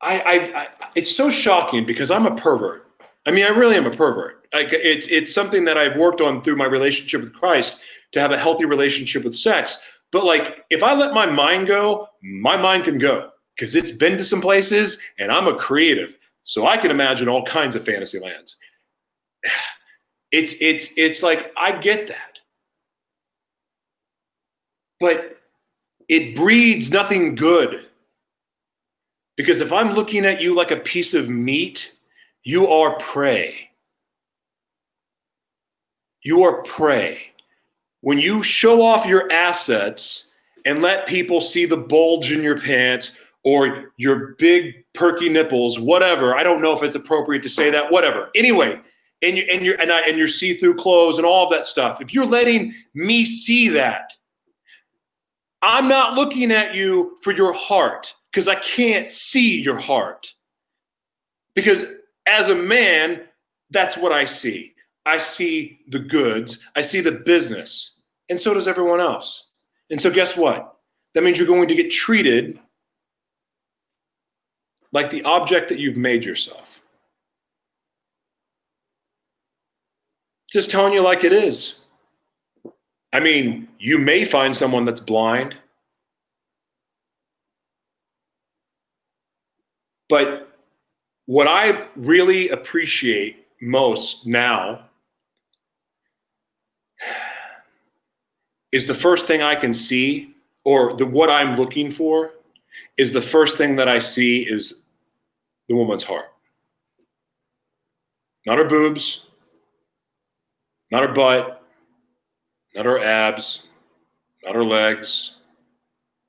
I, 0.01 0.21
I, 0.21 0.61
I 0.61 0.69
it's 0.95 1.14
so 1.14 1.31
shocking 1.31 1.85
because 1.85 2.11
I'm 2.11 2.27
a 2.27 2.35
pervert. 2.35 2.88
I 3.29 3.31
mean, 3.31 3.45
I 3.45 3.49
really 3.49 3.77
am 3.77 3.85
a 3.85 3.91
pervert. 3.91 4.49
Like 4.55 4.69
it's 4.73 5.07
it's 5.09 5.35
something 5.35 5.67
that 5.67 5.77
I've 5.77 5.97
worked 5.97 6.23
on 6.23 6.43
through 6.43 6.57
my 6.57 6.64
relationship 6.64 7.21
with 7.21 7.35
Christ 7.35 7.83
to 8.12 8.21
have 8.21 8.33
a 8.33 8.38
healthy 8.38 8.64
relationship 8.64 9.23
with 9.23 9.37
sex. 9.37 9.83
But 10.12 10.25
like, 10.25 10.64
if 10.71 10.83
I 10.83 10.95
let 10.95 11.12
my 11.12 11.27
mind 11.27 11.67
go, 11.67 12.09
my 12.23 12.57
mind 12.57 12.85
can 12.85 12.97
go 12.97 13.29
because 13.55 13.75
it's 13.75 13.91
been 13.91 14.17
to 14.17 14.25
some 14.25 14.41
places, 14.41 15.03
and 15.19 15.31
I'm 15.31 15.47
a 15.47 15.55
creative, 15.55 16.17
so 16.45 16.67
I 16.67 16.79
can 16.79 16.91
imagine 16.91 17.29
all 17.29 17.45
kinds 17.45 17.77
of 17.77 17.85
fantasy 17.85 18.19
lands. 18.19 18.57
It's 20.31 20.57
it's 20.61 20.93
it's 20.99 21.23
like 21.23 21.53
I 21.57 21.73
get 21.73 22.09
that, 22.09 22.38
but 25.01 25.38
it 26.07 26.37
breeds 26.37 26.91
nothing 26.91 27.35
good. 27.35 27.87
Because 29.38 29.62
if 29.62 29.73
I'm 29.73 29.95
looking 29.95 30.27
at 30.27 30.43
you 30.43 30.55
like 30.55 30.71
a 30.71 30.77
piece 30.77 31.14
of 31.14 31.31
meat, 31.31 31.98
you 32.49 32.67
are 32.67 32.97
prey. 32.97 33.69
You 36.23 36.45
are 36.45 36.63
prey. 36.63 37.21
When 38.01 38.19
you 38.19 38.43
show 38.43 38.81
off 38.81 39.05
your 39.05 39.31
assets 39.31 40.33
and 40.65 40.81
let 40.81 41.07
people 41.07 41.43
see 41.43 41.67
the 41.67 41.77
bulge 41.77 42.33
in 42.33 42.43
your 42.43 42.59
pants 42.59 43.19
or 43.45 43.93
your 43.99 44.35
big 44.39 44.83
perky 44.95 45.29
nipples, 45.29 45.79
whatever, 45.79 46.39
I 46.39 46.43
don't 46.43 46.63
know 46.63 46.73
if 46.73 46.83
it's 46.83 46.97
appropriate 46.97 47.43
to 47.43 47.51
say 47.51 47.69
that, 47.69 47.93
whatever. 47.93 48.31
Anyway, 48.35 48.81
and 49.21 49.37
you 49.37 49.45
and 49.53 49.63
your 49.63 49.79
and, 49.79 49.93
I, 49.93 50.01
and 50.09 50.17
your 50.17 50.27
see-through 50.27 50.77
clothes 50.77 51.19
and 51.19 51.27
all 51.27 51.45
of 51.45 51.53
that 51.53 51.67
stuff. 51.67 52.01
If 52.01 52.15
you're 52.15 52.25
letting 52.25 52.73
me 52.95 53.27
see 53.27 53.69
that, 53.69 54.15
I'm 55.61 55.87
not 55.87 56.15
looking 56.15 56.51
at 56.51 56.75
you 56.75 57.19
for 57.21 57.35
your 57.35 57.53
heart 57.53 58.15
because 58.33 58.49
I 58.49 58.55
can't 58.55 59.11
see 59.11 59.61
your 59.61 59.79
heart. 59.79 60.33
Because 61.55 61.98
as 62.29 62.49
a 62.49 62.55
man, 62.55 63.23
that's 63.71 63.97
what 63.97 64.12
I 64.12 64.25
see. 64.25 64.75
I 65.07 65.19
see 65.19 65.81
the 65.88 65.99
goods, 65.99 66.59
I 66.77 66.83
see 66.83 67.01
the 67.01 67.12
business, 67.12 68.01
and 68.29 68.41
so 68.41 68.53
does 68.53 68.69
everyone 68.69 69.01
else. 69.01 69.49
And 69.91 70.01
so, 70.01 70.11
guess 70.11 70.37
what? 70.37 70.77
That 71.14 71.25
means 71.25 71.38
you're 71.38 71.47
going 71.47 71.69
to 71.69 71.75
get 71.75 71.91
treated 71.91 72.59
like 74.93 75.11
the 75.11 75.23
object 75.23 75.69
that 75.71 75.79
you've 75.79 75.97
made 75.97 76.25
yourself. 76.25 76.83
Just 80.51 80.71
telling 80.71 80.93
you 80.93 81.01
like 81.01 81.25
it 81.25 81.33
is. 81.33 81.81
I 83.12 83.21
mean, 83.21 83.69
you 83.79 83.99
may 83.99 84.25
find 84.25 84.55
someone 84.55 84.85
that's 84.85 85.01
blind, 85.01 85.57
but 90.09 90.48
what 91.29 91.47
I 91.47 91.87
really 91.95 92.49
appreciate 92.49 93.47
most 93.61 94.27
now 94.27 94.88
is 98.73 98.87
the 98.87 98.95
first 98.95 99.27
thing 99.27 99.43
I 99.43 99.55
can 99.55 99.75
see, 99.75 100.35
or 100.64 100.97
the 100.97 101.05
what 101.05 101.29
I'm 101.29 101.55
looking 101.59 101.91
for, 101.91 102.31
is 102.97 103.12
the 103.12 103.21
first 103.21 103.59
thing 103.59 103.77
that 103.77 103.91
I 103.91 104.01
see 104.01 104.38
is 104.38 104.85
the 105.69 105.77
woman's 105.77 106.03
heart. 106.03 106.33
Not 108.47 108.57
her 108.57 108.64
boobs, 108.64 109.29
not 110.91 111.03
her 111.03 111.12
butt, 111.12 111.62
not 112.74 112.87
her 112.87 113.01
abs, 113.01 113.66
not 114.43 114.55
her 114.55 114.64
legs. 114.64 115.38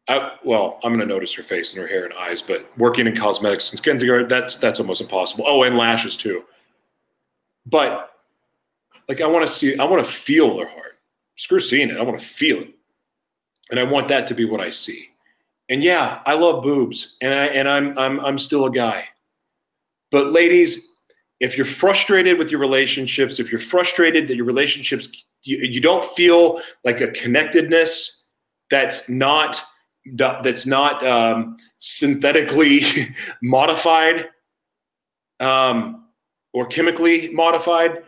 I, 0.09 0.31
well, 0.43 0.79
I'm 0.83 0.91
going 0.91 1.07
to 1.07 1.13
notice 1.13 1.33
her 1.35 1.43
face 1.43 1.73
and 1.73 1.81
her 1.81 1.87
hair 1.87 2.03
and 2.03 2.13
eyes, 2.15 2.41
but 2.41 2.67
working 2.77 3.05
in 3.05 3.15
cosmetics 3.15 3.69
and 3.69 3.77
skin 3.77 4.27
that's 4.27 4.55
that's 4.55 4.79
almost 4.79 5.01
impossible. 5.01 5.45
Oh, 5.47 5.63
and 5.63 5.77
lashes 5.77 6.17
too. 6.17 6.43
But 7.67 8.11
like, 9.07 9.21
I 9.21 9.27
want 9.27 9.45
to 9.45 9.51
see, 9.51 9.77
I 9.77 9.83
want 9.83 10.03
to 10.03 10.11
feel 10.11 10.57
their 10.57 10.67
heart. 10.67 10.97
Screw 11.35 11.59
seeing 11.59 11.89
it. 11.89 11.97
I 11.97 12.01
want 12.01 12.19
to 12.19 12.25
feel 12.25 12.59
it, 12.59 12.73
and 13.69 13.79
I 13.79 13.83
want 13.83 14.07
that 14.09 14.27
to 14.27 14.33
be 14.33 14.45
what 14.45 14.59
I 14.59 14.71
see. 14.71 15.09
And 15.69 15.83
yeah, 15.83 16.21
I 16.25 16.33
love 16.33 16.63
boobs, 16.63 17.17
and 17.21 17.33
I 17.33 17.45
and 17.45 17.69
I'm 17.69 17.97
I'm 17.97 18.19
I'm 18.19 18.39
still 18.39 18.65
a 18.65 18.71
guy. 18.71 19.05
But 20.11 20.31
ladies, 20.31 20.95
if 21.39 21.55
you're 21.55 21.65
frustrated 21.65 22.37
with 22.39 22.49
your 22.49 22.59
relationships, 22.59 23.39
if 23.39 23.51
you're 23.51 23.61
frustrated 23.61 24.27
that 24.27 24.35
your 24.35 24.45
relationships 24.45 25.25
you, 25.43 25.57
you 25.59 25.79
don't 25.79 26.03
feel 26.15 26.61
like 26.83 26.99
a 26.99 27.09
connectedness 27.09 28.25
that's 28.69 29.07
not 29.09 29.61
that's 30.13 30.65
not 30.65 31.05
um, 31.05 31.57
synthetically 31.79 32.81
modified 33.41 34.29
um, 35.39 36.05
or 36.53 36.65
chemically 36.65 37.31
modified, 37.31 38.03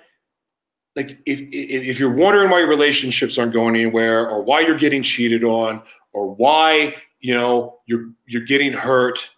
like 0.96 1.20
if, 1.26 1.40
if 1.40 1.84
if 1.84 2.00
you're 2.00 2.14
wondering 2.14 2.50
why 2.50 2.60
your 2.60 2.68
relationships 2.68 3.38
aren't 3.38 3.54
going 3.54 3.76
anywhere 3.76 4.30
or 4.30 4.42
why 4.42 4.60
you're 4.60 4.78
getting 4.78 5.04
cheated 5.04 5.44
on 5.44 5.82
or 6.14 6.34
why 6.36 6.96
you 7.20 7.34
know 7.34 7.80
you're 7.86 8.10
you're 8.26 8.44
getting 8.44 8.74
hurt 8.74 9.30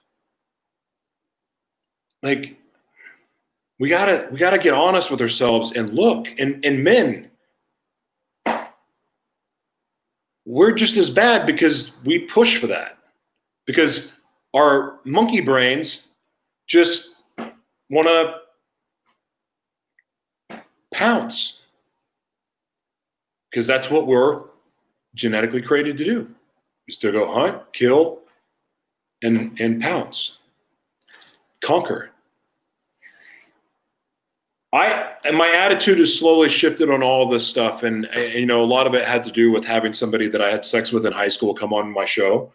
like 2.24 2.58
we 3.80 3.90
gotta 3.90 4.28
we 4.32 4.40
gotta 4.40 4.58
get 4.58 4.74
honest 4.74 5.12
with 5.12 5.22
ourselves 5.22 5.74
and 5.74 5.94
look 5.94 6.28
and 6.40 6.66
and 6.66 6.84
men 6.84 7.30
we're 10.46 10.72
just 10.72 10.98
as 10.98 11.10
bad 11.10 11.46
because 11.46 11.96
we 12.04 12.20
push 12.20 12.58
for 12.58 12.68
that. 12.68 12.98
Because 13.66 14.14
our 14.54 15.00
monkey 15.06 15.42
brains 15.42 16.10
just 16.68 17.22
want 17.90 18.08
to 18.08 18.36
pounce. 20.94 21.62
Because 23.50 23.68
that's 23.68 23.90
what 23.90 24.08
we're 24.08 24.42
genetically 25.16 25.62
created 25.62 25.98
to 25.98 26.06
do. 26.06 26.30
Is 26.88 26.98
to 26.98 27.12
go 27.12 27.32
hunt 27.32 27.62
kill 27.72 28.20
and 29.22 29.58
and 29.62 29.82
pounce. 29.82 30.40
Conquer 31.64 32.13
i 34.74 35.14
and 35.24 35.38
my 35.38 35.50
attitude 35.50 36.00
has 36.00 36.18
slowly 36.18 36.50
shifted 36.50 36.90
on 36.90 37.02
all 37.02 37.26
this 37.28 37.48
stuff 37.48 37.84
and, 37.84 38.06
and 38.08 38.34
you 38.34 38.46
know 38.46 38.62
a 38.62 38.66
lot 38.66 38.86
of 38.86 38.94
it 38.94 39.06
had 39.06 39.24
to 39.24 39.32
do 39.32 39.52
with 39.52 39.64
having 39.64 39.94
somebody 39.94 40.28
that 40.28 40.42
i 40.42 40.50
had 40.50 40.66
sex 40.66 40.92
with 40.92 41.06
in 41.06 41.14
high 41.14 41.28
school 41.28 41.54
come 41.54 41.74
on 41.74 41.92
my 41.92 42.06
show 42.06 42.52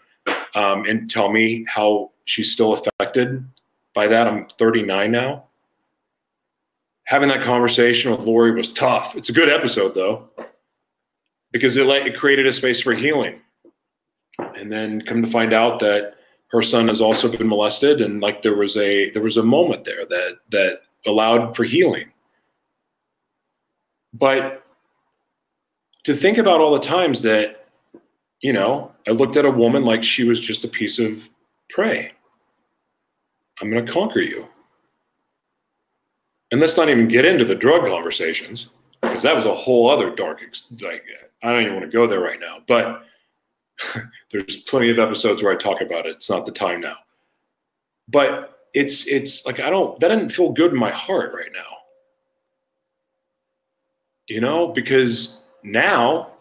um, 0.54 0.84
and 0.84 1.08
tell 1.08 1.30
me 1.30 1.64
how 1.66 2.10
she's 2.26 2.52
still 2.52 2.74
affected 2.74 3.42
by 3.94 4.06
that 4.06 4.26
i'm 4.26 4.46
39 4.58 5.10
now 5.10 5.44
having 7.08 7.30
that 7.30 7.40
conversation 7.40 8.10
with 8.10 8.20
Lori 8.20 8.52
was 8.52 8.70
tough. 8.70 9.16
It's 9.16 9.30
a 9.30 9.32
good 9.32 9.48
episode 9.48 9.94
though, 9.94 10.28
because 11.52 11.74
it 11.78 11.86
let 11.86 12.06
it 12.06 12.14
created 12.14 12.46
a 12.46 12.52
space 12.52 12.82
for 12.82 12.92
healing. 12.92 13.40
And 14.38 14.70
then 14.70 15.00
come 15.00 15.22
to 15.22 15.30
find 15.30 15.54
out 15.54 15.80
that 15.80 16.16
her 16.48 16.60
son 16.60 16.86
has 16.88 17.00
also 17.00 17.34
been 17.34 17.48
molested, 17.48 18.02
and 18.02 18.20
like 18.20 18.42
there 18.42 18.54
was 18.54 18.76
a 18.76 19.10
there 19.10 19.22
was 19.22 19.36
a 19.36 19.42
moment 19.42 19.84
there 19.84 20.04
that 20.06 20.38
that 20.50 20.80
allowed 21.08 21.56
for 21.56 21.64
healing. 21.64 22.12
But 24.12 24.64
to 26.04 26.14
think 26.14 26.38
about 26.38 26.60
all 26.60 26.72
the 26.72 26.80
times 26.80 27.22
that, 27.22 27.66
you 28.40 28.52
know, 28.52 28.92
I 29.06 29.10
looked 29.10 29.36
at 29.36 29.44
a 29.44 29.50
woman 29.50 29.84
like 29.84 30.02
she 30.02 30.24
was 30.24 30.40
just 30.40 30.64
a 30.64 30.68
piece 30.68 30.98
of 30.98 31.28
prey. 31.68 32.12
I'm 33.60 33.70
going 33.70 33.84
to 33.84 33.92
conquer 33.92 34.20
you. 34.20 34.46
And 36.50 36.60
let's 36.60 36.76
not 36.76 36.88
even 36.88 37.08
get 37.08 37.24
into 37.24 37.44
the 37.44 37.54
drug 37.54 37.86
conversations 37.86 38.70
because 39.02 39.22
that 39.22 39.36
was 39.36 39.44
a 39.44 39.54
whole 39.54 39.90
other 39.90 40.14
dark. 40.14 40.40
Like 40.80 41.04
I 41.42 41.52
don't 41.52 41.62
even 41.62 41.74
want 41.74 41.84
to 41.84 41.94
go 41.94 42.06
there 42.06 42.20
right 42.20 42.40
now, 42.40 42.58
but 42.66 43.04
there's 44.30 44.56
plenty 44.62 44.90
of 44.90 44.98
episodes 44.98 45.42
where 45.42 45.52
I 45.52 45.56
talk 45.56 45.80
about 45.80 46.06
it. 46.06 46.16
It's 46.16 46.30
not 46.30 46.46
the 46.46 46.52
time 46.52 46.80
now, 46.80 46.96
but 48.08 48.57
it's 48.74 49.06
it's 49.06 49.46
like 49.46 49.60
I 49.60 49.70
don't 49.70 49.98
that 50.00 50.08
didn't 50.08 50.30
feel 50.30 50.52
good 50.52 50.72
in 50.72 50.78
my 50.78 50.90
heart 50.90 51.32
right 51.34 51.50
now. 51.52 51.76
You 54.26 54.40
know, 54.40 54.68
because 54.68 55.40
now, 55.62 56.32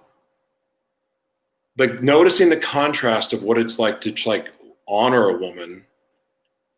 like 1.78 2.01
noticing 2.03 2.49
the 2.49 2.57
contrast 2.57 3.34
of 3.34 3.43
what 3.43 3.57
it's 3.57 3.80
like 3.80 4.01
to 4.01 4.30
like 4.30 4.51
honor 4.88 5.30
a 5.30 5.38
woman 5.38 5.84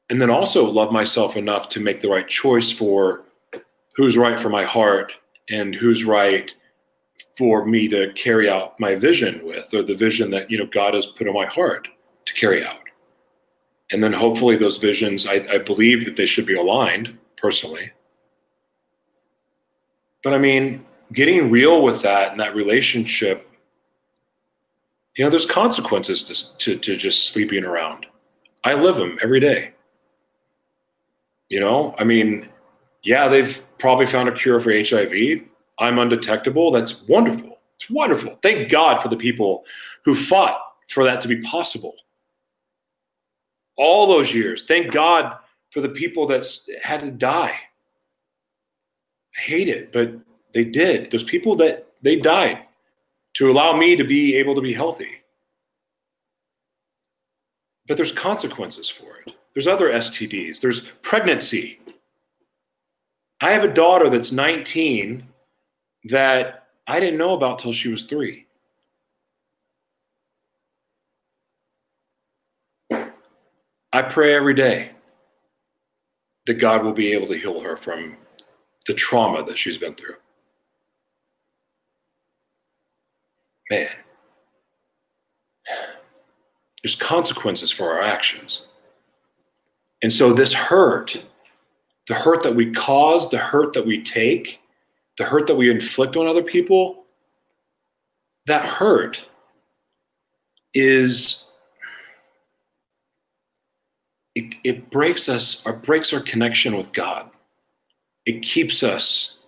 and 0.10 0.22
then 0.22 0.30
also 0.30 0.70
love 0.70 0.92
myself 0.92 1.38
enough 1.38 1.70
to 1.70 1.80
make 1.80 2.00
the 2.00 2.10
right 2.10 2.28
choice 2.28 2.72
for 2.72 3.24
who's 3.96 4.18
right 4.18 4.40
for 4.40 4.50
my 4.50 4.64
heart 4.64 5.16
and 5.50 5.76
who's 5.76 6.04
right 6.04 6.56
for 7.38 7.66
me 7.66 7.88
to 7.88 8.12
carry 8.14 8.50
out 8.50 8.80
my 8.80 8.96
vision 8.96 9.46
with 9.46 9.74
or 9.74 9.84
the 9.84 9.94
vision 9.94 10.32
that 10.32 10.50
you 10.50 10.58
know 10.58 10.66
god 10.66 10.94
has 10.94 11.06
put 11.06 11.28
in 11.28 11.34
my 11.34 11.46
heart 11.46 11.88
to 12.26 12.34
carry 12.34 12.66
out 12.66 12.89
and 13.92 14.04
then 14.04 14.14
hopefully 14.14 14.56
those 14.56 14.78
visions 14.78 15.28
i, 15.28 15.36
I 15.52 15.58
believe 15.58 16.06
that 16.06 16.16
they 16.16 16.26
should 16.26 16.46
be 16.46 16.56
aligned 16.56 17.18
personally 17.36 17.92
but 20.24 20.34
i 20.34 20.38
mean 20.38 20.86
getting 21.14 21.50
real 21.50 21.82
with 21.82 22.02
that 22.02 22.32
and 22.32 22.40
that 22.40 22.56
relationship 22.56 23.50
you 25.16 25.24
know 25.24 25.30
there's 25.30 25.46
consequences 25.46 26.24
to, 26.24 26.58
to, 26.58 26.80
to 26.80 26.96
just 26.96 27.30
sleeping 27.30 27.66
around 27.66 28.06
i 28.64 28.74
live 28.74 28.96
them 28.96 29.18
every 29.22 29.40
day 29.40 29.74
you 31.50 31.60
know, 31.60 31.96
I 31.98 32.04
mean, 32.04 32.48
yeah, 33.04 33.28
they've 33.28 33.64
probably 33.80 34.06
found 34.06 34.30
a 34.30 34.32
cure 34.32 34.60
for 34.60 34.72
HIV. 34.72 35.42
I'm 35.80 35.98
undetectable. 35.98 36.72
That's 36.72 37.02
wonderful. 37.08 37.58
It's 37.78 37.90
wonderful. 37.90 38.38
Thank 38.42 38.70
God 38.70 39.02
for 39.02 39.08
the 39.08 39.18
people 39.18 39.66
who 40.06 40.14
fought 40.14 40.60
for 40.90 41.04
that 41.04 41.22
to 41.22 41.28
be 41.28 41.42
possible. 41.42 41.96
All 43.80 44.06
those 44.06 44.34
years. 44.34 44.66
Thank 44.66 44.92
God 44.92 45.38
for 45.72 45.80
the 45.80 45.88
people 45.88 46.28
that 46.28 46.46
had 46.84 47.00
to 47.00 47.12
die. 47.12 47.58
I 49.38 49.42
hate 49.42 49.70
it, 49.70 49.94
but 49.94 50.14
they 50.54 50.66
did. 50.66 51.10
Those 51.10 51.24
people 51.24 51.56
that 51.56 51.88
they 52.02 52.18
died 52.18 52.60
to 53.36 53.50
allow 53.50 53.78
me 53.78 53.96
to 53.96 54.04
be 54.04 54.36
able 54.36 54.54
to 54.56 54.62
be 54.62 54.74
healthy. 54.74 55.12
But 57.88 57.96
there's 57.96 58.12
consequences 58.12 58.90
for 58.90 59.16
it. 59.26 59.34
There's 59.54 59.68
other 59.68 59.90
STDs. 59.92 60.60
There's 60.60 60.88
pregnancy. 61.02 61.80
I 63.40 63.52
have 63.52 63.64
a 63.64 63.74
daughter 63.74 64.10
that's 64.10 64.34
19 64.34 65.26
that 66.06 66.68
I 66.86 67.00
didn't 67.00 67.18
know 67.18 67.34
about 67.34 67.60
till 67.60 67.72
she 67.72 67.88
was 67.88 68.04
three. 68.04 68.46
I 73.92 74.04
pray 74.04 74.36
every 74.36 74.54
day 74.54 74.92
that 76.46 76.56
God 76.56 76.84
will 76.84 76.94
be 76.94 77.12
able 77.14 77.28
to 77.28 77.38
heal 77.38 77.60
her 77.62 77.76
from 77.76 78.18
the 78.88 78.94
trauma 78.94 79.44
that 79.44 79.58
she's 79.58 79.78
been 79.78 79.96
through. 79.96 80.16
Man, 83.70 83.90
there's 86.82 86.96
consequences 86.96 87.72
for 87.72 87.94
our 87.94 88.02
actions. 88.02 88.66
And 90.02 90.12
so 90.12 90.34
this 90.34 90.54
hurt, 90.54 91.24
the 92.08 92.14
hurt 92.14 92.42
that 92.44 92.56
we 92.56 92.72
cause, 92.72 93.30
the 93.30 93.38
hurt 93.38 93.74
that 93.74 93.86
we 93.86 94.02
take, 94.02 94.62
the 95.18 95.26
hurt 95.26 95.46
that 95.48 95.56
we 95.56 95.70
inflict 95.70 96.16
on 96.16 96.26
other 96.26 96.42
people, 96.42 97.04
that 98.46 98.66
hurt 98.66 99.26
is 100.74 101.49
it, 104.36 104.56
it 104.64 104.90
breaks 104.90 105.30
us 105.30 105.66
or 105.66 105.74
breaks 105.74 106.14
our 106.14 106.22
connection 106.22 106.78
with 106.78 106.92
God. 106.94 107.30
It 108.26 108.42
keeps 108.42 108.84
us 108.84 109.40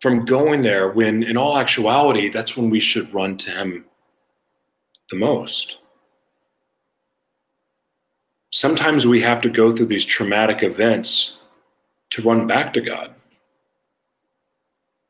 from 0.00 0.24
going 0.24 0.62
there 0.62 0.90
when 0.90 1.22
in 1.22 1.36
all 1.36 1.58
actuality 1.58 2.28
that's 2.28 2.56
when 2.56 2.70
we 2.70 2.80
should 2.80 3.12
run 3.14 3.36
to 3.36 3.50
him 3.50 3.84
the 5.10 5.16
most 5.16 5.78
sometimes 8.52 9.06
we 9.06 9.20
have 9.20 9.40
to 9.40 9.48
go 9.48 9.72
through 9.72 9.86
these 9.86 10.04
traumatic 10.04 10.62
events 10.62 11.38
to 12.10 12.22
run 12.22 12.46
back 12.46 12.72
to 12.74 12.80
God. 12.80 13.14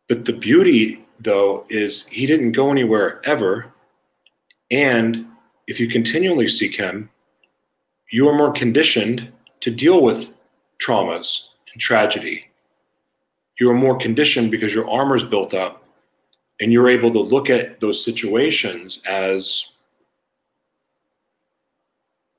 But 0.08 0.24
the 0.24 0.32
beauty, 0.32 1.04
though, 1.20 1.66
is 1.68 2.06
He 2.06 2.26
didn't 2.26 2.52
go 2.52 2.70
anywhere 2.70 3.20
ever. 3.24 3.72
And 4.70 5.26
if 5.66 5.78
you 5.78 5.88
continually 5.88 6.48
seek 6.48 6.76
Him, 6.76 7.10
you 8.12 8.28
are 8.28 8.36
more 8.36 8.52
conditioned 8.52 9.32
to 9.60 9.70
deal 9.70 10.02
with 10.02 10.32
traumas 10.78 11.48
and 11.72 11.80
tragedy. 11.80 12.46
You 13.58 13.70
are 13.70 13.74
more 13.74 13.96
conditioned 13.96 14.50
because 14.50 14.74
your 14.74 14.88
armor 14.88 15.16
is 15.16 15.24
built 15.24 15.54
up 15.54 15.82
and 16.60 16.72
you're 16.72 16.90
able 16.90 17.10
to 17.10 17.18
look 17.18 17.48
at 17.48 17.80
those 17.80 18.04
situations 18.04 19.02
as 19.08 19.70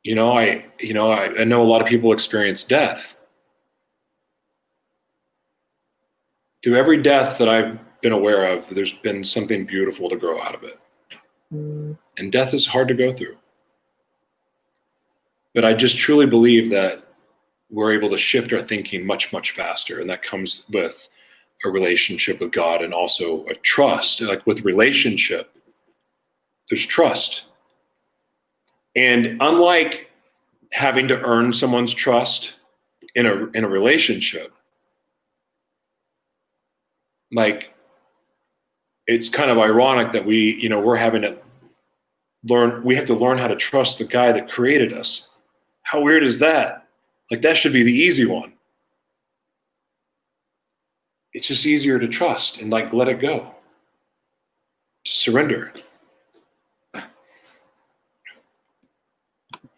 you 0.03 0.15
know 0.15 0.38
i 0.38 0.63
you 0.80 0.93
know 0.93 1.11
I, 1.11 1.41
I, 1.41 1.43
know 1.45 1.61
a 1.61 1.63
lot 1.63 1.82
of 1.82 1.88
people 1.88 2.11
experience 2.11 2.63
death 2.63 3.15
through 6.61 6.76
every 6.76 7.01
death 7.01 7.38
that 7.38 7.47
i've 7.47 7.80
been 8.01 8.11
aware 8.11 8.51
of 8.51 8.67
there's 8.69 8.93
been 8.93 9.24
something 9.24 9.65
beautiful 9.65 10.09
to 10.09 10.17
grow 10.17 10.41
out 10.41 10.55
of 10.55 10.63
it 10.63 10.80
mm. 11.53 11.97
and 12.17 12.32
death 12.32 12.53
is 12.53 12.67
hard 12.67 12.89
to 12.89 12.93
go 12.93 13.11
through 13.11 13.38
but 15.54 15.66
i 15.66 15.74
just 15.74 15.97
truly 15.97 16.26
believe 16.26 16.70
that 16.70 17.04
we're 17.74 17.93
able 17.93 18.10
to 18.10 18.18
shift 18.18 18.54
our 18.54 18.62
thinking 18.62 19.06
much 19.06 19.34
much 19.34 19.51
faster. 19.51 19.99
And 19.99 20.10
that 20.10 20.22
comes 20.22 20.66
with 20.72 21.10
a 21.66 21.70
relationship 21.70 22.39
with 22.39 22.51
god 22.51 22.82
and 22.84 22.93
also 22.93 23.45
a 23.47 23.56
trust. 23.56 24.22
Like 24.22 24.45
with 24.45 24.64
relationship 24.64 25.49
there's 26.70 26.86
trust. 26.86 27.45
And 28.95 29.38
unlike 29.41 30.10
having 30.72 31.08
to 31.08 31.20
earn 31.22 31.51
someone's 31.51 31.93
trust 31.93 32.54
in 33.16 33.26
a 33.26 33.47
in 33.51 33.64
a 33.64 33.68
relationship, 33.68 34.54
like 37.32 37.74
it's 39.08 39.30
kind 39.30 39.49
of 39.49 39.58
ironic 39.58 40.14
that 40.14 40.26
we, 40.26 40.56
you 40.62 40.70
know, 40.70 40.80
we're 40.80 40.95
having 40.95 41.24
to 41.24 41.38
learn, 42.45 42.84
we 42.84 42.95
have 42.95 43.06
to 43.06 43.14
learn 43.14 43.38
how 43.38 43.47
to 43.47 43.56
trust 43.56 43.97
the 43.97 44.06
guy 44.06 44.32
that 44.32 44.49
created 44.49 44.93
us. 44.93 45.28
How 45.84 46.01
weird 46.01 46.23
is 46.23 46.39
that? 46.39 46.88
Like, 47.29 47.41
that 47.41 47.55
should 47.57 47.73
be 47.73 47.84
the 47.84 47.93
easy 47.93 48.25
one. 48.25 48.53
It's 51.34 51.47
just 51.47 51.65
easier 51.65 51.99
to 51.99 52.07
trust 52.07 52.61
and 52.61 52.69
like 52.69 52.93
let 52.93 53.07
it 53.07 53.19
go, 53.19 53.53
to 55.03 55.11
surrender. 55.11 55.73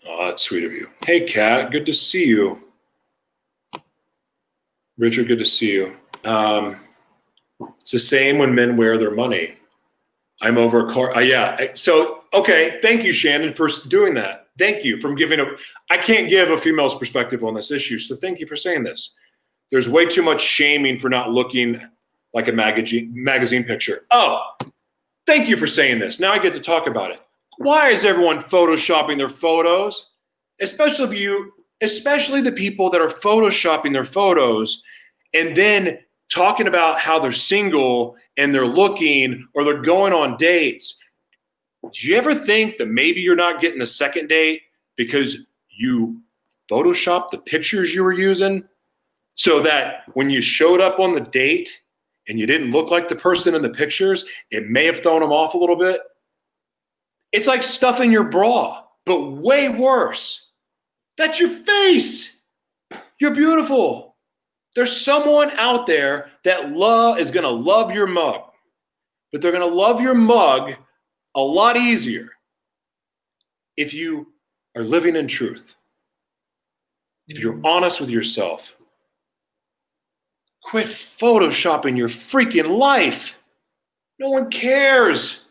Oh, 0.07 0.27
that's 0.27 0.43
sweet 0.43 0.63
of 0.63 0.71
you. 0.71 0.89
Hey, 1.05 1.21
Kat, 1.21 1.71
good 1.71 1.85
to 1.85 1.93
see 1.93 2.25
you. 2.25 2.61
Richard, 4.97 5.27
good 5.27 5.39
to 5.39 5.45
see 5.45 5.73
you. 5.73 5.95
Um, 6.23 6.77
it's 7.79 7.91
the 7.91 7.99
same 7.99 8.37
when 8.37 8.53
men 8.53 8.77
wear 8.77 8.97
their 8.97 9.11
money. 9.11 9.55
I'm 10.41 10.57
over 10.57 10.87
a 10.87 10.91
car. 10.91 11.15
Uh, 11.15 11.21
yeah. 11.21 11.67
So, 11.73 12.23
okay. 12.33 12.79
Thank 12.81 13.03
you, 13.03 13.13
Shannon, 13.13 13.53
for 13.53 13.69
doing 13.87 14.13
that. 14.15 14.44
Thank 14.57 14.85
you 14.85 14.99
for 15.01 15.13
giving 15.13 15.39
a. 15.39 15.45
I 15.91 15.97
can't 15.97 16.29
give 16.29 16.49
a 16.49 16.57
female's 16.57 16.95
perspective 16.95 17.43
on 17.43 17.53
this 17.53 17.71
issue. 17.71 17.99
So, 17.99 18.15
thank 18.15 18.39
you 18.39 18.47
for 18.47 18.55
saying 18.55 18.83
this. 18.83 19.13
There's 19.71 19.89
way 19.89 20.05
too 20.05 20.21
much 20.21 20.41
shaming 20.41 20.99
for 20.99 21.09
not 21.09 21.31
looking 21.31 21.81
like 22.33 22.47
a 22.47 22.51
magazine 22.51 23.11
magazine 23.13 23.63
picture. 23.63 24.05
Oh, 24.11 24.41
thank 25.25 25.49
you 25.49 25.57
for 25.57 25.67
saying 25.67 25.99
this. 25.99 26.19
Now 26.19 26.33
I 26.33 26.39
get 26.39 26.53
to 26.53 26.59
talk 26.59 26.87
about 26.87 27.11
it. 27.11 27.21
Why 27.57 27.89
is 27.89 28.05
everyone 28.05 28.39
photoshopping 28.39 29.17
their 29.17 29.29
photos? 29.29 30.11
Especially 30.61 31.05
if 31.05 31.13
you, 31.13 31.51
especially 31.81 32.41
the 32.41 32.51
people 32.51 32.89
that 32.89 33.01
are 33.01 33.09
photoshopping 33.09 33.93
their 33.93 34.03
photos 34.03 34.83
and 35.33 35.55
then 35.55 35.99
talking 36.29 36.67
about 36.67 36.99
how 36.99 37.19
they're 37.19 37.31
single 37.31 38.15
and 38.37 38.53
they're 38.53 38.65
looking 38.65 39.47
or 39.53 39.63
they're 39.63 39.81
going 39.81 40.13
on 40.13 40.37
dates. 40.37 41.01
Do 41.93 42.07
you 42.07 42.15
ever 42.15 42.33
think 42.33 42.77
that 42.77 42.87
maybe 42.87 43.21
you're 43.21 43.35
not 43.35 43.61
getting 43.61 43.79
the 43.79 43.87
second 43.87 44.27
date 44.27 44.63
because 44.95 45.47
you 45.69 46.21
photoshopped 46.69 47.31
the 47.31 47.37
pictures 47.37 47.93
you 47.93 48.03
were 48.03 48.13
using 48.13 48.63
so 49.35 49.59
that 49.59 50.03
when 50.13 50.29
you 50.29 50.41
showed 50.41 50.81
up 50.81 50.99
on 50.99 51.13
the 51.13 51.21
date 51.21 51.81
and 52.27 52.39
you 52.39 52.47
didn't 52.47 52.71
look 52.71 52.89
like 52.89 53.07
the 53.07 53.15
person 53.15 53.53
in 53.53 53.61
the 53.61 53.69
pictures, 53.69 54.25
it 54.51 54.67
may 54.67 54.85
have 54.85 55.01
thrown 55.01 55.21
them 55.21 55.31
off 55.31 55.53
a 55.53 55.57
little 55.57 55.75
bit? 55.75 56.01
It's 57.31 57.47
like 57.47 57.61
stuffing 57.61 58.11
your 58.11 58.23
bra, 58.23 58.83
but 59.05 59.33
way 59.33 59.69
worse. 59.69 60.51
That's 61.17 61.39
your 61.39 61.49
face. 61.49 62.41
You're 63.19 63.35
beautiful. 63.35 64.15
There's 64.75 64.95
someone 64.95 65.51
out 65.51 65.87
there 65.87 66.31
that 66.43 66.71
love 66.71 67.19
is 67.19 67.31
going 67.31 67.43
to 67.43 67.49
love 67.49 67.91
your 67.91 68.07
mug, 68.07 68.41
but 69.31 69.41
they're 69.41 69.51
going 69.51 69.67
to 69.67 69.75
love 69.75 70.01
your 70.01 70.15
mug 70.15 70.75
a 71.35 71.41
lot 71.41 71.77
easier 71.77 72.29
if 73.77 73.93
you 73.93 74.27
are 74.75 74.83
living 74.83 75.15
in 75.15 75.27
truth. 75.27 75.75
If 77.27 77.39
you're 77.39 77.53
mm-hmm. 77.53 77.65
honest 77.65 77.99
with 77.99 78.09
yourself. 78.09 78.75
Quit 80.63 80.87
photoshopping 80.87 81.97
your 81.97 82.09
freaking 82.09 82.69
life. 82.77 83.37
No 84.17 84.29
one 84.29 84.49
cares. 84.49 85.43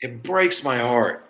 It 0.00 0.22
breaks 0.22 0.64
my 0.64 0.78
heart 0.78 1.26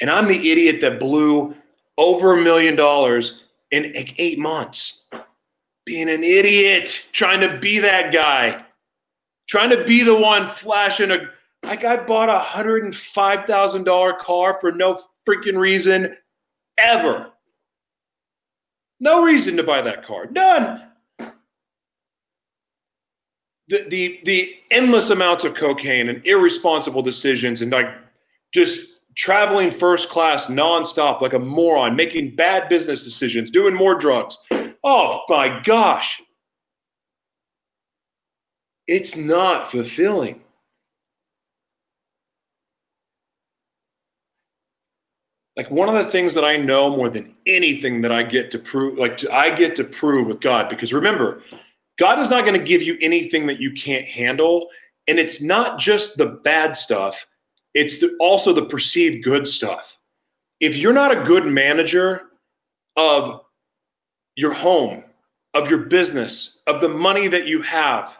and 0.00 0.10
I'm 0.10 0.26
the 0.26 0.50
idiot 0.50 0.80
that 0.80 0.98
blew 0.98 1.54
over 1.98 2.32
a 2.38 2.42
million 2.42 2.74
dollars 2.74 3.44
in 3.70 3.92
eight 3.94 4.38
months. 4.38 5.04
Being 5.86 6.08
an 6.08 6.22
idiot, 6.22 7.08
trying 7.12 7.40
to 7.40 7.58
be 7.58 7.78
that 7.78 8.12
guy, 8.12 8.64
trying 9.48 9.70
to 9.70 9.84
be 9.84 10.02
the 10.02 10.14
one 10.14 10.48
flashing 10.48 11.10
a. 11.10 11.18
Like 11.62 11.84
I 11.84 11.96
bought 11.96 12.28
a 12.28 12.38
hundred 12.38 12.84
and 12.84 12.96
five 12.96 13.46
thousand 13.46 13.84
dollar 13.84 14.14
car 14.14 14.58
for 14.60 14.72
no 14.72 15.00
freaking 15.28 15.58
reason 15.58 16.16
ever. 16.78 17.30
No 19.00 19.22
reason 19.22 19.56
to 19.56 19.62
buy 19.62 19.82
that 19.82 20.02
car. 20.02 20.26
None. 20.30 20.82
The, 23.68 23.84
the 23.88 24.20
the 24.24 24.56
endless 24.70 25.10
amounts 25.10 25.44
of 25.44 25.54
cocaine 25.54 26.08
and 26.08 26.26
irresponsible 26.26 27.02
decisions 27.02 27.62
and 27.62 27.70
like 27.70 27.88
just 28.52 29.00
traveling 29.16 29.70
first 29.70 30.08
class 30.08 30.46
nonstop 30.46 31.20
like 31.20 31.34
a 31.34 31.38
moron, 31.38 31.94
making 31.94 32.34
bad 32.34 32.68
business 32.68 33.04
decisions, 33.04 33.50
doing 33.50 33.74
more 33.74 33.94
drugs. 33.94 34.38
Oh 34.82 35.22
my 35.28 35.60
gosh. 35.60 36.22
It's 38.86 39.16
not 39.16 39.70
fulfilling. 39.70 40.40
Like 45.56 45.70
one 45.70 45.88
of 45.88 45.94
the 45.94 46.10
things 46.10 46.32
that 46.34 46.44
I 46.44 46.56
know 46.56 46.96
more 46.96 47.10
than 47.10 47.34
anything 47.46 48.00
that 48.00 48.12
I 48.12 48.22
get 48.22 48.50
to 48.52 48.58
prove, 48.58 48.98
like 48.98 49.16
to, 49.18 49.32
I 49.32 49.54
get 49.54 49.76
to 49.76 49.84
prove 49.84 50.26
with 50.26 50.40
God, 50.40 50.68
because 50.68 50.92
remember, 50.92 51.42
God 51.98 52.18
is 52.18 52.30
not 52.30 52.44
going 52.44 52.58
to 52.58 52.64
give 52.64 52.80
you 52.80 52.96
anything 53.02 53.46
that 53.46 53.60
you 53.60 53.72
can't 53.72 54.06
handle. 54.06 54.68
And 55.06 55.18
it's 55.18 55.42
not 55.42 55.78
just 55.78 56.16
the 56.16 56.26
bad 56.44 56.76
stuff, 56.76 57.26
it's 57.74 58.00
the, 58.00 58.16
also 58.20 58.52
the 58.52 58.64
perceived 58.64 59.22
good 59.22 59.46
stuff. 59.46 59.98
If 60.60 60.76
you're 60.76 60.92
not 60.92 61.16
a 61.16 61.24
good 61.24 61.46
manager 61.46 62.22
of 62.96 63.42
your 64.36 64.52
home, 64.52 65.04
of 65.54 65.68
your 65.68 65.80
business, 65.80 66.62
of 66.66 66.80
the 66.80 66.88
money 66.88 67.28
that 67.28 67.46
you 67.46 67.62
have, 67.62 68.16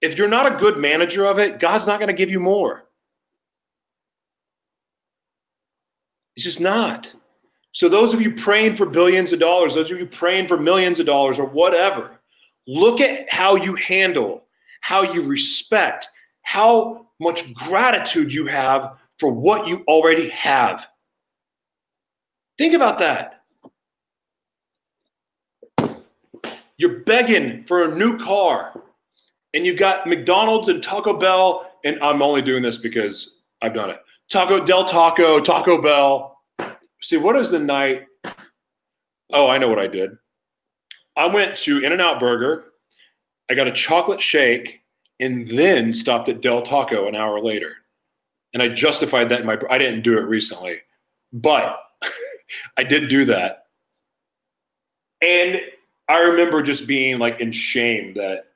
if 0.00 0.16
you're 0.16 0.28
not 0.28 0.50
a 0.50 0.56
good 0.56 0.78
manager 0.78 1.26
of 1.26 1.38
it, 1.38 1.58
God's 1.58 1.86
not 1.86 1.98
going 1.98 2.08
to 2.08 2.14
give 2.14 2.30
you 2.30 2.40
more. 2.40 2.84
It's 6.36 6.44
just 6.44 6.60
not. 6.60 7.12
So, 7.72 7.88
those 7.88 8.14
of 8.14 8.20
you 8.20 8.34
praying 8.34 8.76
for 8.76 8.86
billions 8.86 9.32
of 9.32 9.40
dollars, 9.40 9.74
those 9.74 9.90
of 9.90 9.98
you 9.98 10.06
praying 10.06 10.48
for 10.48 10.56
millions 10.56 10.98
of 11.00 11.06
dollars 11.06 11.38
or 11.38 11.46
whatever, 11.46 12.18
look 12.66 13.00
at 13.00 13.30
how 13.30 13.56
you 13.56 13.74
handle, 13.74 14.46
how 14.80 15.12
you 15.12 15.22
respect, 15.22 16.08
how 16.42 17.06
much 17.20 17.52
gratitude 17.54 18.32
you 18.32 18.46
have 18.46 18.96
for 19.18 19.30
what 19.30 19.68
you 19.68 19.84
already 19.86 20.30
have. 20.30 20.86
Think 22.58 22.74
about 22.74 22.98
that. 23.00 23.39
You're 26.80 27.00
begging 27.00 27.62
for 27.64 27.84
a 27.84 27.94
new 27.94 28.16
car, 28.16 28.72
and 29.52 29.66
you've 29.66 29.78
got 29.78 30.06
McDonald's 30.06 30.70
and 30.70 30.82
Taco 30.82 31.12
Bell, 31.12 31.70
and 31.84 32.02
I'm 32.02 32.22
only 32.22 32.40
doing 32.40 32.62
this 32.62 32.78
because 32.78 33.42
I've 33.60 33.74
done 33.74 33.90
it. 33.90 33.98
Taco 34.30 34.64
Del 34.64 34.86
Taco, 34.86 35.40
Taco 35.40 35.82
Bell. 35.82 36.38
See, 37.02 37.18
what 37.18 37.36
is 37.36 37.50
the 37.50 37.58
night? 37.58 38.06
Oh, 39.30 39.46
I 39.46 39.58
know 39.58 39.68
what 39.68 39.78
I 39.78 39.88
did. 39.88 40.12
I 41.16 41.26
went 41.26 41.54
to 41.58 41.84
In 41.84 41.92
N 41.92 42.00
Out 42.00 42.18
Burger. 42.18 42.72
I 43.50 43.54
got 43.54 43.68
a 43.68 43.72
chocolate 43.72 44.22
shake 44.22 44.80
and 45.20 45.46
then 45.50 45.92
stopped 45.92 46.30
at 46.30 46.40
Del 46.40 46.62
Taco 46.62 47.08
an 47.08 47.14
hour 47.14 47.42
later. 47.42 47.74
And 48.54 48.62
I 48.62 48.68
justified 48.68 49.28
that 49.28 49.40
in 49.40 49.46
my 49.46 49.58
I 49.68 49.76
didn't 49.76 50.00
do 50.00 50.16
it 50.16 50.22
recently, 50.22 50.78
but 51.30 51.78
I 52.78 52.84
did 52.84 53.10
do 53.10 53.26
that. 53.26 53.66
And 55.20 55.60
I 56.10 56.18
remember 56.22 56.60
just 56.60 56.88
being 56.88 57.20
like 57.20 57.38
in 57.40 57.52
shame 57.52 58.14
that 58.14 58.48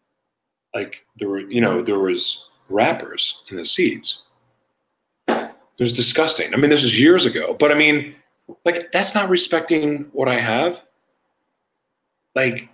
like 0.74 1.07
there 1.18 1.28
were, 1.28 1.38
you 1.38 1.61
know, 1.61 1.82
there 1.82 2.00
was 2.00 2.50
wrappers 2.68 3.44
in 3.48 3.57
the 3.57 3.64
seeds. 3.64 4.24
It 5.28 5.52
was 5.78 5.92
disgusting. 5.92 6.52
I 6.52 6.57
mean, 6.57 6.68
this 6.68 6.82
is 6.82 6.98
years 6.98 7.26
ago, 7.26 7.55
but 7.57 7.70
I 7.70 7.76
mean, 7.76 8.16
like 8.64 8.90
that's 8.90 9.14
not 9.14 9.28
respecting 9.28 10.09
what 10.12 10.28
I 10.28 10.34
have. 10.34 10.82
Like 12.34 12.68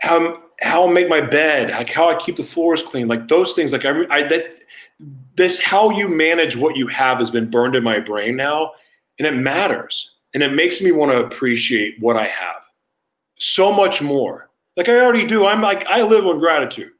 how 0.00 0.42
how 0.62 0.88
I 0.88 0.90
make 0.90 1.10
my 1.10 1.20
bed, 1.20 1.68
like 1.68 1.90
how 1.90 2.08
I 2.08 2.14
keep 2.14 2.36
the 2.36 2.42
floors 2.42 2.82
clean, 2.82 3.08
like 3.08 3.28
those 3.28 3.52
things. 3.52 3.74
Like 3.74 3.84
I, 3.84 4.06
I 4.08 4.22
that 4.22 4.60
this 5.36 5.60
how 5.60 5.90
you 5.90 6.08
manage 6.08 6.56
what 6.56 6.74
you 6.74 6.86
have 6.86 7.18
has 7.18 7.30
been 7.30 7.50
burned 7.50 7.76
in 7.76 7.84
my 7.84 8.00
brain 8.00 8.36
now, 8.36 8.72
and 9.18 9.28
it 9.28 9.34
matters, 9.34 10.14
and 10.32 10.42
it 10.42 10.54
makes 10.54 10.80
me 10.80 10.90
want 10.90 11.12
to 11.12 11.22
appreciate 11.22 12.00
what 12.00 12.16
I 12.16 12.28
have 12.28 12.61
so 13.42 13.72
much 13.72 14.00
more. 14.00 14.50
Like 14.76 14.88
I 14.88 15.00
already 15.00 15.26
do. 15.26 15.46
I'm 15.46 15.60
like 15.60 15.84
I 15.86 16.02
live 16.02 16.26
on 16.26 16.38
gratitude, 16.38 16.92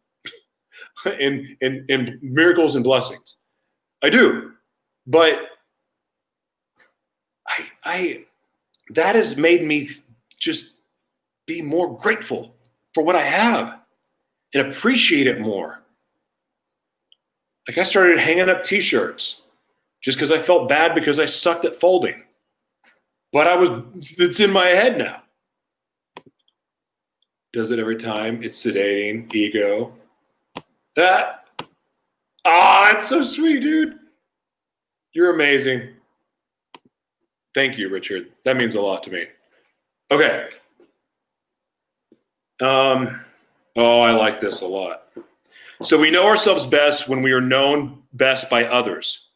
and 1.04 1.56
in 1.60 1.84
in 1.88 2.18
miracles 2.22 2.74
and 2.74 2.84
blessings. 2.84 3.36
I 4.02 4.10
do, 4.10 4.52
but 5.06 5.46
I 7.46 7.66
I 7.84 8.24
that 8.90 9.14
has 9.14 9.36
made 9.36 9.64
me 9.64 9.90
just 10.38 10.78
be 11.46 11.62
more 11.62 11.96
grateful 11.98 12.54
for 12.94 13.02
what 13.02 13.16
I 13.16 13.22
have 13.22 13.78
and 14.54 14.66
appreciate 14.66 15.26
it 15.26 15.40
more. 15.40 15.80
Like 17.68 17.78
I 17.78 17.84
started 17.84 18.18
hanging 18.18 18.48
up 18.48 18.64
t-shirts 18.64 19.42
just 20.02 20.18
because 20.18 20.32
I 20.32 20.42
felt 20.42 20.68
bad 20.68 20.94
because 20.94 21.18
I 21.18 21.26
sucked 21.26 21.64
at 21.64 21.80
folding. 21.80 22.22
But 23.32 23.46
I 23.46 23.56
was 23.56 23.70
it's 24.18 24.40
in 24.40 24.50
my 24.50 24.66
head 24.66 24.98
now. 24.98 25.22
Does 27.52 27.70
it 27.70 27.78
every 27.78 27.96
time. 27.96 28.42
It's 28.42 28.64
sedating. 28.64 29.32
Ego. 29.34 29.92
That. 30.96 31.50
Ah, 32.44 32.96
it's 32.96 33.06
so 33.06 33.22
sweet, 33.22 33.60
dude. 33.60 33.98
You're 35.12 35.34
amazing. 35.34 35.90
Thank 37.54 37.76
you, 37.76 37.88
Richard. 37.90 38.28
That 38.44 38.56
means 38.56 38.74
a 38.74 38.80
lot 38.80 39.02
to 39.04 39.10
me. 39.10 39.26
Okay. 40.10 40.48
Um, 42.60 43.20
oh, 43.76 44.00
I 44.00 44.12
like 44.12 44.40
this 44.40 44.62
a 44.62 44.66
lot. 44.66 45.08
So 45.82 45.98
we 45.98 46.10
know 46.10 46.26
ourselves 46.26 46.64
best 46.64 47.08
when 47.08 47.22
we 47.22 47.32
are 47.32 47.40
known 47.40 48.02
best 48.14 48.48
by 48.48 48.64
others. 48.64 49.28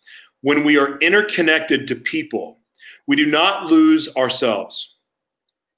When 0.42 0.64
we 0.64 0.78
are 0.78 0.96
interconnected 0.98 1.88
to 1.88 1.96
people, 1.96 2.58
we 3.06 3.16
do 3.16 3.26
not 3.26 3.66
lose 3.66 4.14
ourselves. 4.16 4.96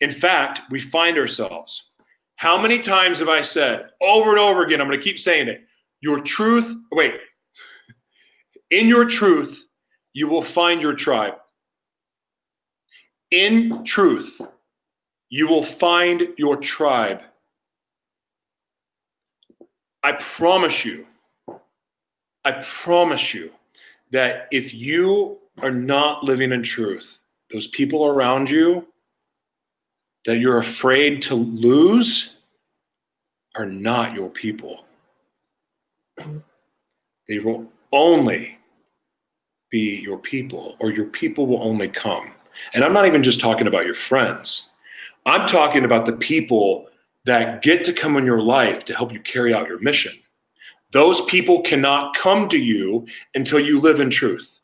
In 0.00 0.10
fact, 0.10 0.62
we 0.70 0.78
find 0.78 1.18
ourselves. 1.18 1.87
How 2.38 2.56
many 2.56 2.78
times 2.78 3.18
have 3.18 3.28
I 3.28 3.42
said 3.42 3.90
over 4.00 4.30
and 4.30 4.38
over 4.38 4.64
again? 4.64 4.80
I'm 4.80 4.86
going 4.86 4.96
to 4.96 5.04
keep 5.04 5.18
saying 5.18 5.48
it. 5.48 5.62
Your 6.00 6.20
truth, 6.20 6.72
wait, 6.92 7.14
in 8.70 8.86
your 8.86 9.06
truth, 9.06 9.66
you 10.12 10.28
will 10.28 10.42
find 10.42 10.80
your 10.80 10.94
tribe. 10.94 11.34
In 13.32 13.82
truth, 13.82 14.40
you 15.28 15.48
will 15.48 15.64
find 15.64 16.28
your 16.38 16.56
tribe. 16.56 17.22
I 20.04 20.12
promise 20.12 20.84
you, 20.84 21.06
I 22.44 22.52
promise 22.62 23.34
you 23.34 23.50
that 24.12 24.46
if 24.52 24.72
you 24.72 25.38
are 25.60 25.72
not 25.72 26.22
living 26.22 26.52
in 26.52 26.62
truth, 26.62 27.18
those 27.50 27.66
people 27.66 28.06
around 28.06 28.48
you 28.48 28.86
that 30.28 30.40
you're 30.40 30.58
afraid 30.58 31.22
to 31.22 31.34
lose 31.34 32.36
are 33.56 33.64
not 33.64 34.12
your 34.12 34.28
people. 34.28 34.84
They 37.26 37.38
will 37.38 37.64
only 37.94 38.58
be 39.70 40.00
your 40.00 40.18
people, 40.18 40.76
or 40.80 40.90
your 40.90 41.06
people 41.06 41.46
will 41.46 41.62
only 41.62 41.88
come. 41.88 42.30
And 42.74 42.84
I'm 42.84 42.92
not 42.92 43.06
even 43.06 43.22
just 43.22 43.40
talking 43.40 43.68
about 43.68 43.86
your 43.86 43.94
friends, 43.94 44.68
I'm 45.24 45.46
talking 45.46 45.86
about 45.86 46.04
the 46.04 46.12
people 46.12 46.88
that 47.24 47.62
get 47.62 47.82
to 47.84 47.94
come 47.94 48.18
in 48.18 48.26
your 48.26 48.42
life 48.42 48.84
to 48.84 48.94
help 48.94 49.14
you 49.14 49.20
carry 49.20 49.54
out 49.54 49.66
your 49.66 49.80
mission. 49.80 50.12
Those 50.92 51.24
people 51.24 51.62
cannot 51.62 52.14
come 52.14 52.50
to 52.50 52.58
you 52.58 53.06
until 53.34 53.60
you 53.60 53.80
live 53.80 53.98
in 53.98 54.10
truth. 54.10 54.60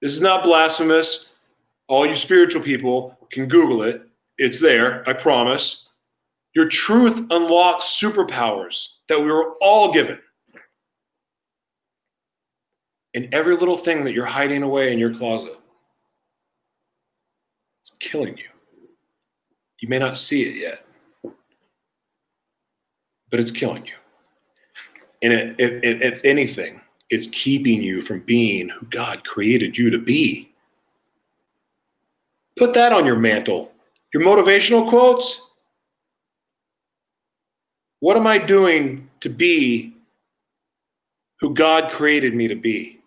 This 0.00 0.12
is 0.12 0.20
not 0.20 0.44
blasphemous. 0.44 1.32
All 1.88 2.06
you 2.06 2.14
spiritual 2.14 2.62
people 2.62 3.17
can 3.30 3.46
Google 3.48 3.82
it. 3.82 4.02
It's 4.38 4.60
there, 4.60 5.08
I 5.08 5.12
promise. 5.12 5.88
Your 6.54 6.68
truth 6.68 7.26
unlocks 7.30 7.84
superpowers 8.00 8.88
that 9.08 9.20
we 9.20 9.30
were 9.30 9.54
all 9.60 9.92
given. 9.92 10.18
And 13.14 13.32
every 13.32 13.56
little 13.56 13.76
thing 13.76 14.04
that 14.04 14.12
you're 14.12 14.26
hiding 14.26 14.62
away 14.62 14.92
in 14.92 14.98
your 14.98 15.12
closet 15.14 15.58
is 17.84 17.92
killing 18.00 18.36
you. 18.36 18.44
You 19.80 19.88
may 19.88 19.98
not 19.98 20.18
see 20.18 20.42
it 20.42 20.56
yet, 20.56 20.84
but 23.30 23.40
it's 23.40 23.50
killing 23.50 23.86
you. 23.86 23.94
And 25.22 25.56
if 25.58 26.24
anything, 26.24 26.80
it's 27.10 27.26
keeping 27.28 27.82
you 27.82 28.02
from 28.02 28.20
being 28.20 28.68
who 28.68 28.86
God 28.86 29.24
created 29.24 29.76
you 29.76 29.90
to 29.90 29.98
be. 29.98 30.52
Put 32.58 32.74
that 32.74 32.92
on 32.92 33.06
your 33.06 33.18
mantle. 33.18 33.70
Your 34.12 34.22
motivational 34.22 34.88
quotes. 34.88 35.52
What 38.00 38.16
am 38.16 38.26
I 38.26 38.38
doing 38.38 39.08
to 39.20 39.28
be 39.28 39.96
who 41.40 41.54
God 41.54 41.90
created 41.90 42.34
me 42.34 42.48
to 42.48 42.56
be 42.56 43.00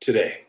today? 0.00 0.42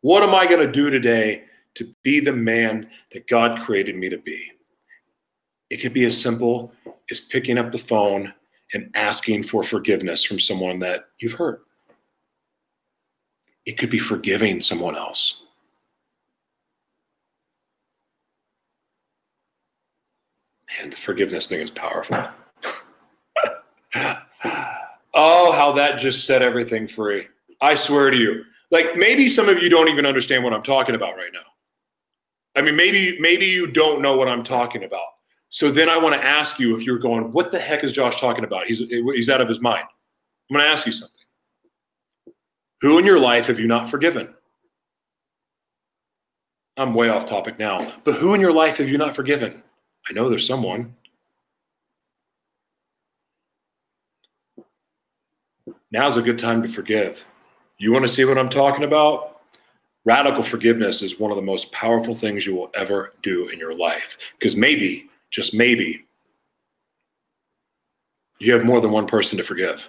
What 0.00 0.22
am 0.22 0.34
I 0.34 0.46
going 0.46 0.64
to 0.64 0.70
do 0.70 0.90
today 0.90 1.44
to 1.74 1.94
be 2.02 2.20
the 2.20 2.32
man 2.32 2.90
that 3.12 3.26
God 3.28 3.60
created 3.60 3.96
me 3.96 4.08
to 4.08 4.18
be? 4.18 4.50
It 5.70 5.78
could 5.78 5.94
be 5.94 6.04
as 6.04 6.20
simple 6.20 6.72
as 7.10 7.20
picking 7.20 7.58
up 7.58 7.72
the 7.72 7.78
phone 7.78 8.32
and 8.72 8.90
asking 8.94 9.44
for 9.44 9.62
forgiveness 9.62 10.24
from 10.24 10.40
someone 10.40 10.80
that 10.80 11.06
you've 11.20 11.32
hurt. 11.32 11.62
It 13.66 13.78
could 13.78 13.90
be 13.90 13.98
forgiving 13.98 14.60
someone 14.60 14.96
else. 14.96 15.44
Man, 20.78 20.90
the 20.90 20.96
forgiveness 20.96 21.46
thing 21.46 21.60
is 21.60 21.70
powerful. 21.70 22.16
oh, 25.14 25.52
how 25.52 25.72
that 25.72 25.98
just 25.98 26.26
set 26.26 26.42
everything 26.42 26.88
free. 26.88 27.26
I 27.60 27.74
swear 27.74 28.10
to 28.10 28.16
you. 28.16 28.44
Like 28.70 28.96
maybe 28.96 29.28
some 29.28 29.48
of 29.48 29.62
you 29.62 29.68
don't 29.68 29.88
even 29.88 30.06
understand 30.06 30.42
what 30.42 30.52
I'm 30.52 30.62
talking 30.62 30.94
about 30.94 31.16
right 31.16 31.32
now. 31.32 31.40
I 32.56 32.62
mean, 32.62 32.76
maybe 32.76 33.18
maybe 33.20 33.46
you 33.46 33.66
don't 33.66 34.00
know 34.00 34.16
what 34.16 34.28
I'm 34.28 34.42
talking 34.42 34.84
about. 34.84 35.06
So 35.50 35.70
then 35.70 35.88
I 35.88 35.96
want 35.96 36.14
to 36.14 36.24
ask 36.24 36.58
you 36.58 36.76
if 36.76 36.82
you're 36.82 36.98
going, 36.98 37.30
what 37.32 37.52
the 37.52 37.58
heck 37.58 37.84
is 37.84 37.92
Josh 37.92 38.20
talking 38.20 38.44
about? 38.44 38.66
He's 38.66 38.78
he's 38.78 39.30
out 39.30 39.40
of 39.40 39.48
his 39.48 39.60
mind. 39.60 39.84
I'm 40.50 40.54
going 40.54 40.64
to 40.66 40.70
ask 40.70 40.86
you 40.86 40.92
something. 40.92 41.14
Who 42.80 42.98
in 42.98 43.06
your 43.06 43.18
life 43.18 43.46
have 43.46 43.58
you 43.58 43.66
not 43.66 43.88
forgiven? 43.88 44.34
I'm 46.76 46.92
way 46.92 47.08
off 47.08 47.24
topic 47.24 47.58
now, 47.58 47.92
but 48.02 48.16
who 48.16 48.34
in 48.34 48.40
your 48.40 48.52
life 48.52 48.78
have 48.78 48.88
you 48.88 48.98
not 48.98 49.14
forgiven? 49.14 49.62
I 50.08 50.12
know 50.12 50.28
there's 50.28 50.46
someone. 50.46 50.94
Now's 55.90 56.16
a 56.16 56.22
good 56.22 56.38
time 56.38 56.62
to 56.62 56.68
forgive. 56.68 57.24
You 57.78 57.92
want 57.92 58.04
to 58.04 58.08
see 58.08 58.24
what 58.24 58.38
I'm 58.38 58.48
talking 58.48 58.84
about? 58.84 59.40
Radical 60.04 60.42
forgiveness 60.42 61.02
is 61.02 61.18
one 61.18 61.30
of 61.30 61.36
the 61.36 61.42
most 61.42 61.72
powerful 61.72 62.14
things 62.14 62.44
you 62.44 62.54
will 62.54 62.70
ever 62.74 63.12
do 63.22 63.48
in 63.48 63.58
your 63.58 63.74
life. 63.74 64.18
Because 64.38 64.56
maybe, 64.56 65.08
just 65.30 65.54
maybe, 65.54 66.04
you 68.38 68.52
have 68.52 68.64
more 68.64 68.80
than 68.80 68.90
one 68.90 69.06
person 69.06 69.38
to 69.38 69.44
forgive. 69.44 69.88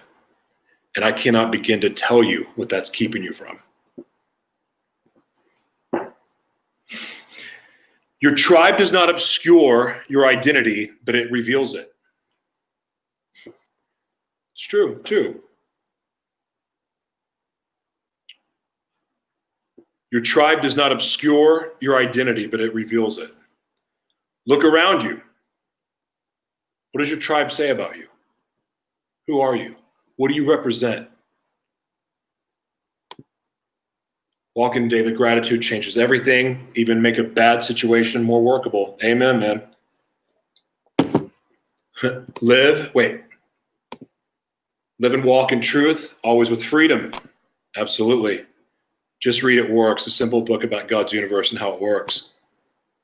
And 0.94 1.04
I 1.04 1.12
cannot 1.12 1.52
begin 1.52 1.80
to 1.80 1.90
tell 1.90 2.22
you 2.24 2.46
what 2.54 2.70
that's 2.70 2.88
keeping 2.88 3.22
you 3.22 3.34
from. 3.34 3.58
Your 8.20 8.34
tribe 8.34 8.78
does 8.78 8.92
not 8.92 9.10
obscure 9.10 10.02
your 10.08 10.26
identity, 10.26 10.90
but 11.04 11.14
it 11.14 11.30
reveals 11.30 11.74
it. 11.74 11.92
It's 13.44 14.66
true, 14.66 15.02
too. 15.02 15.42
Your 20.10 20.22
tribe 20.22 20.62
does 20.62 20.76
not 20.76 20.92
obscure 20.92 21.74
your 21.80 21.96
identity, 21.96 22.46
but 22.46 22.60
it 22.60 22.72
reveals 22.72 23.18
it. 23.18 23.34
Look 24.46 24.64
around 24.64 25.02
you. 25.02 25.20
What 26.92 27.00
does 27.00 27.10
your 27.10 27.18
tribe 27.18 27.52
say 27.52 27.70
about 27.70 27.96
you? 27.98 28.06
Who 29.26 29.40
are 29.40 29.56
you? 29.56 29.76
What 30.16 30.28
do 30.28 30.34
you 30.34 30.48
represent? 30.48 31.08
Walk 34.56 34.74
in 34.74 34.88
daily 34.88 35.12
gratitude 35.12 35.60
changes 35.60 35.98
everything, 35.98 36.66
even 36.74 37.02
make 37.02 37.18
a 37.18 37.24
bad 37.24 37.62
situation 37.62 38.22
more 38.22 38.42
workable. 38.42 38.96
Amen, 39.04 39.38
man. 39.38 39.62
Live, 42.40 42.90
wait. 42.94 43.20
Live 44.98 45.12
and 45.12 45.24
walk 45.24 45.52
in 45.52 45.60
truth, 45.60 46.16
always 46.24 46.50
with 46.50 46.64
freedom. 46.64 47.10
Absolutely. 47.76 48.46
Just 49.20 49.42
read 49.42 49.58
It 49.58 49.70
Works, 49.70 50.06
a 50.06 50.10
simple 50.10 50.40
book 50.40 50.64
about 50.64 50.88
God's 50.88 51.12
universe 51.12 51.50
and 51.50 51.60
how 51.60 51.74
it 51.74 51.80
works. 51.80 52.32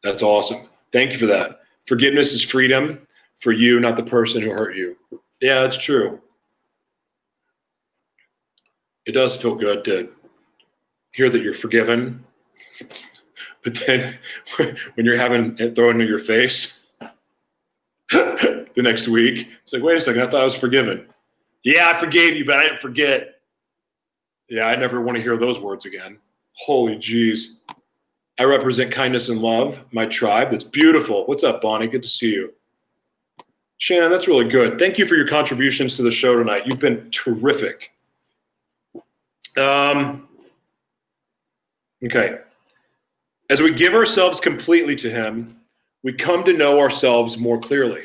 That's 0.03 0.23
awesome. 0.23 0.71
Thank 0.91 1.13
you 1.13 1.19
for 1.19 1.27
that. 1.27 1.61
Forgiveness 1.87 2.33
is 2.33 2.43
freedom 2.43 3.07
for 3.41 3.53
you, 3.53 3.79
not 3.79 3.99
the 3.99 4.03
person 4.03 4.41
who 4.41 4.49
hurt 4.49 4.75
you. 4.75 4.97
Yeah, 5.43 5.61
that's 5.61 5.77
true. 5.77 6.19
It 9.05 9.13
does 9.13 9.37
feel 9.37 9.55
good 9.55 9.85
to 9.85 10.09
hear 11.13 11.29
that 11.29 11.43
you're 11.43 11.55
forgiven, 11.55 12.25
but 13.63 13.81
then 13.87 14.15
when 14.95 15.07
you're 15.07 15.17
having 15.17 15.57
it 15.59 15.75
thrown 15.75 16.01
in 16.01 16.07
your 16.07 16.19
face 16.19 16.85
the 18.11 18.67
next 18.77 19.09
week, 19.09 19.49
it's 19.63 19.73
like, 19.73 19.83
wait 19.83 19.99
a 19.99 20.01
second, 20.01 20.23
I 20.23 20.31
thought 20.31 20.43
I 20.43 20.45
was 20.45 20.57
forgiven. 20.57 21.07
Yeah, 21.65 21.89
I 21.91 21.95
forgave 21.95 22.37
you, 22.37 22.45
but 22.45 22.59
I 22.59 22.65
didn't 22.65 22.81
forget. 22.81 23.41
Yeah, 24.49 24.67
I 24.67 24.77
never 24.77 25.01
want 25.01 25.17
to 25.17 25.23
hear 25.23 25.37
those 25.37 25.61
words 25.61 25.87
again. 25.87 26.19
Holy 26.55 26.97
jeez. 26.97 27.59
I 28.39 28.45
represent 28.45 28.91
kindness 28.91 29.29
and 29.29 29.41
love, 29.41 29.85
my 29.93 30.07
tribe. 30.07 30.51
That's 30.51 30.65
beautiful. 30.65 31.25
What's 31.27 31.45
up, 31.45 31.61
Bonnie? 31.61 31.87
Good 31.87 32.03
to 32.03 32.09
see 32.09 32.33
you. 32.33 32.53
Shannon, 33.79 34.11
that's 34.11 34.29
really 34.29 34.49
good. 34.49 34.79
Thank 34.79 34.99
you 34.99 35.07
for 35.07 35.15
your 35.15 35.27
contributions 35.27 35.97
to 35.97 36.03
the 36.03 36.11
show 36.11 36.37
tonight. 36.37 36.67
You've 36.67 36.79
been 36.79 37.11
terrific. 37.11 37.93
Um, 39.57 40.29
okay. 42.05 42.39
As 43.51 43.61
we 43.61 43.75
give 43.75 43.95
ourselves 43.95 44.41
completely 44.41 44.97
to 44.97 45.11
Him, 45.11 45.57
we 46.03 46.13
come 46.13 46.45
to 46.45 46.53
know 46.53 46.81
ourselves 46.81 47.39
more 47.39 47.59
clearly. 47.59 48.05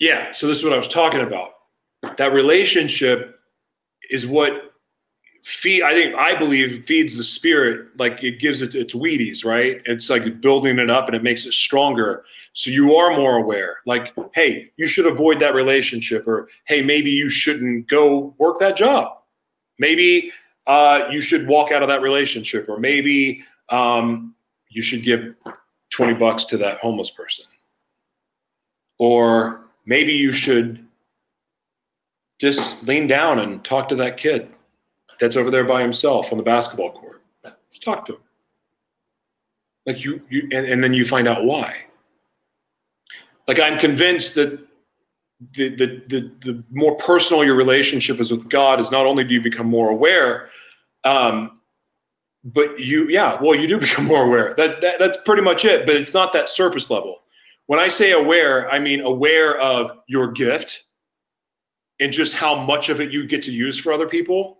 Yeah, 0.00 0.32
so 0.32 0.46
this 0.46 0.58
is 0.58 0.64
what 0.64 0.72
I 0.72 0.78
was 0.78 0.88
talking 0.88 1.20
about. 1.20 1.50
That 2.16 2.32
relationship 2.32 3.38
is 4.10 4.26
what 4.26 4.74
feed 5.44 5.82
i 5.82 5.92
think 5.92 6.14
i 6.14 6.34
believe 6.34 6.84
feeds 6.86 7.18
the 7.18 7.24
spirit 7.24 7.86
like 7.98 8.24
it 8.24 8.40
gives 8.40 8.62
it 8.62 8.74
its 8.74 8.94
wheaties 8.94 9.44
right 9.44 9.82
it's 9.84 10.08
like 10.08 10.40
building 10.40 10.78
it 10.78 10.88
up 10.88 11.06
and 11.06 11.14
it 11.14 11.22
makes 11.22 11.44
it 11.44 11.52
stronger 11.52 12.24
so 12.54 12.70
you 12.70 12.94
are 12.94 13.14
more 13.14 13.36
aware 13.36 13.76
like 13.84 14.14
hey 14.34 14.70
you 14.78 14.86
should 14.86 15.06
avoid 15.06 15.38
that 15.38 15.54
relationship 15.54 16.26
or 16.26 16.48
hey 16.64 16.80
maybe 16.80 17.10
you 17.10 17.28
shouldn't 17.28 17.86
go 17.88 18.34
work 18.38 18.58
that 18.58 18.74
job 18.74 19.18
maybe 19.78 20.32
uh, 20.66 21.06
you 21.10 21.20
should 21.20 21.46
walk 21.46 21.72
out 21.72 21.82
of 21.82 21.88
that 21.88 22.02
relationship 22.02 22.68
or 22.68 22.78
maybe 22.78 23.44
um, 23.68 24.34
you 24.68 24.82
should 24.82 25.02
give 25.02 25.34
20 25.90 26.14
bucks 26.14 26.44
to 26.44 26.56
that 26.56 26.78
homeless 26.78 27.10
person 27.10 27.44
or 28.98 29.66
maybe 29.86 30.12
you 30.12 30.32
should 30.32 30.84
just 32.38 32.86
lean 32.86 33.06
down 33.06 33.38
and 33.38 33.64
talk 33.64 33.88
to 33.88 33.96
that 33.96 34.16
kid 34.16 34.50
that's 35.20 35.36
over 35.36 35.50
there 35.50 35.64
by 35.64 35.80
himself 35.82 36.32
on 36.32 36.38
the 36.38 36.44
basketball 36.44 36.92
court. 36.92 37.22
Talk 37.80 38.06
to 38.06 38.14
him. 38.14 38.20
Like 39.86 40.04
you, 40.04 40.22
you 40.30 40.48
and, 40.52 40.66
and 40.66 40.82
then 40.82 40.94
you 40.94 41.04
find 41.04 41.28
out 41.28 41.44
why. 41.44 41.74
Like 43.46 43.60
I'm 43.60 43.78
convinced 43.78 44.34
that 44.36 44.58
the, 45.52 45.68
the 45.70 46.02
the 46.08 46.32
the 46.40 46.64
more 46.70 46.96
personal 46.96 47.44
your 47.44 47.56
relationship 47.56 48.20
is 48.20 48.30
with 48.30 48.48
God 48.48 48.80
is 48.80 48.90
not 48.90 49.06
only 49.06 49.24
do 49.24 49.34
you 49.34 49.40
become 49.40 49.66
more 49.66 49.90
aware, 49.90 50.48
um, 51.04 51.60
but 52.44 52.78
you 52.78 53.08
yeah 53.08 53.40
well 53.40 53.54
you 53.54 53.66
do 53.66 53.78
become 53.88 54.04
more 54.06 54.24
aware. 54.24 54.54
That, 54.56 54.80
that 54.80 54.98
that's 54.98 55.18
pretty 55.24 55.42
much 55.42 55.64
it. 55.64 55.86
But 55.86 55.96
it's 55.96 56.14
not 56.14 56.32
that 56.32 56.48
surface 56.48 56.90
level. 56.90 57.22
When 57.66 57.80
I 57.80 57.88
say 57.88 58.12
aware, 58.12 58.70
I 58.70 58.78
mean 58.78 59.00
aware 59.00 59.58
of 59.58 59.92
your 60.06 60.30
gift 60.32 60.84
and 62.00 62.12
just 62.12 62.34
how 62.34 62.54
much 62.54 62.88
of 62.88 63.00
it 63.00 63.12
you 63.12 63.26
get 63.26 63.42
to 63.44 63.52
use 63.52 63.78
for 63.78 63.92
other 63.92 64.08
people 64.08 64.58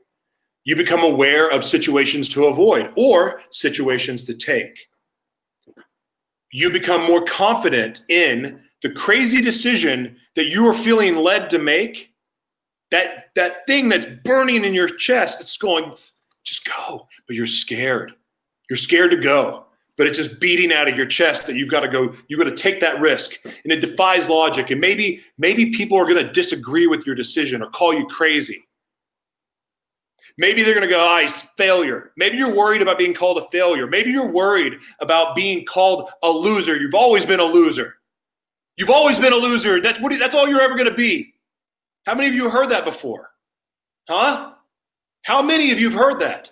you 0.65 0.75
become 0.75 1.03
aware 1.03 1.51
of 1.51 1.63
situations 1.63 2.29
to 2.31 2.47
avoid 2.47 2.91
or 2.97 3.43
situations 3.51 4.25
to 4.25 4.35
take. 4.35 4.89
You 6.53 6.71
become 6.71 7.03
more 7.05 7.25
confident 7.25 8.03
in 8.09 8.61
the 8.83 8.91
crazy 8.91 9.43
decision 9.43 10.17
that 10.37 10.47
you 10.47 10.67
are 10.67 10.75
feeling 10.75 11.17
led 11.17 11.51
to 11.51 11.59
make. 11.59 12.13
That, 12.91 13.31
that 13.35 13.67
thing 13.67 13.89
that's 13.89 14.07
burning 14.25 14.65
in 14.65 14.75
your 14.75 14.89
chest 14.89 15.39
that's 15.41 15.57
going, 15.57 15.95
just 16.45 16.65
go, 16.65 17.09
but 17.27 17.35
you're 17.35 17.47
scared. 17.47 18.13
You're 18.71 18.77
scared 18.77 19.11
to 19.11 19.17
go, 19.17 19.67
but 19.97 20.07
it's 20.07 20.19
just 20.19 20.41
beating 20.41 20.73
out 20.73 20.89
of 20.89 20.97
your 20.97 21.07
chest 21.07 21.47
that 21.47 21.57
you've 21.57 21.71
got 21.71 21.81
to 21.81 21.89
go, 21.89 22.15
you've 22.29 22.39
got 22.39 22.49
to 22.49 22.57
take 22.57 22.81
that 22.81 23.01
risk. 23.01 23.45
And 23.45 23.73
it 23.73 23.81
defies 23.81 24.29
logic. 24.29 24.71
And 24.71 24.81
maybe, 24.81 25.23
maybe 25.39 25.71
people 25.71 25.99
are 25.99 26.05
going 26.05 26.25
to 26.25 26.33
disagree 26.33 26.87
with 26.87 27.07
your 27.07 27.15
decision 27.15 27.63
or 27.63 27.67
call 27.71 27.95
you 27.95 28.07
crazy. 28.07 28.65
Maybe 30.37 30.63
they're 30.63 30.75
going 30.75 30.89
to 30.89 30.93
go, 30.93 31.01
ah, 31.01 31.21
he's 31.21 31.43
failure. 31.57 32.13
Maybe 32.17 32.37
you're 32.37 32.55
worried 32.55 32.83
about 32.83 32.99
being 32.99 33.15
called 33.15 33.39
a 33.39 33.45
failure. 33.51 33.87
Maybe 33.87 34.11
you're 34.11 34.31
worried 34.31 34.79
about 35.01 35.37
being 35.37 35.65
called 35.65 36.11
a 36.23 36.31
loser. 36.31 36.77
You've 36.77 36.95
always 36.95 37.25
been 37.25 37.41
a 37.41 37.45
loser. 37.45 37.97
You've 38.77 38.91
always 38.91 39.19
been 39.19 39.33
a 39.33 39.37
loser. 39.37 39.81
That's 39.81 40.01
what. 40.01 40.19
That's 40.19 40.35
all 40.35 40.49
you're 40.49 40.61
ever 40.61 40.75
going 40.75 40.89
to 40.89 40.95
be. 40.95 41.35
How 42.07 42.15
many 42.15 42.29
of 42.29 42.35
you 42.35 42.51
heard 42.51 42.71
that 42.71 42.85
before? 42.85 43.31
Huh? 44.09 44.53
How 45.23 45.43
many 45.43 45.71
of 45.71 45.79
you 45.79 45.91
have 45.91 45.99
heard 45.99 46.21
that? 46.21 46.51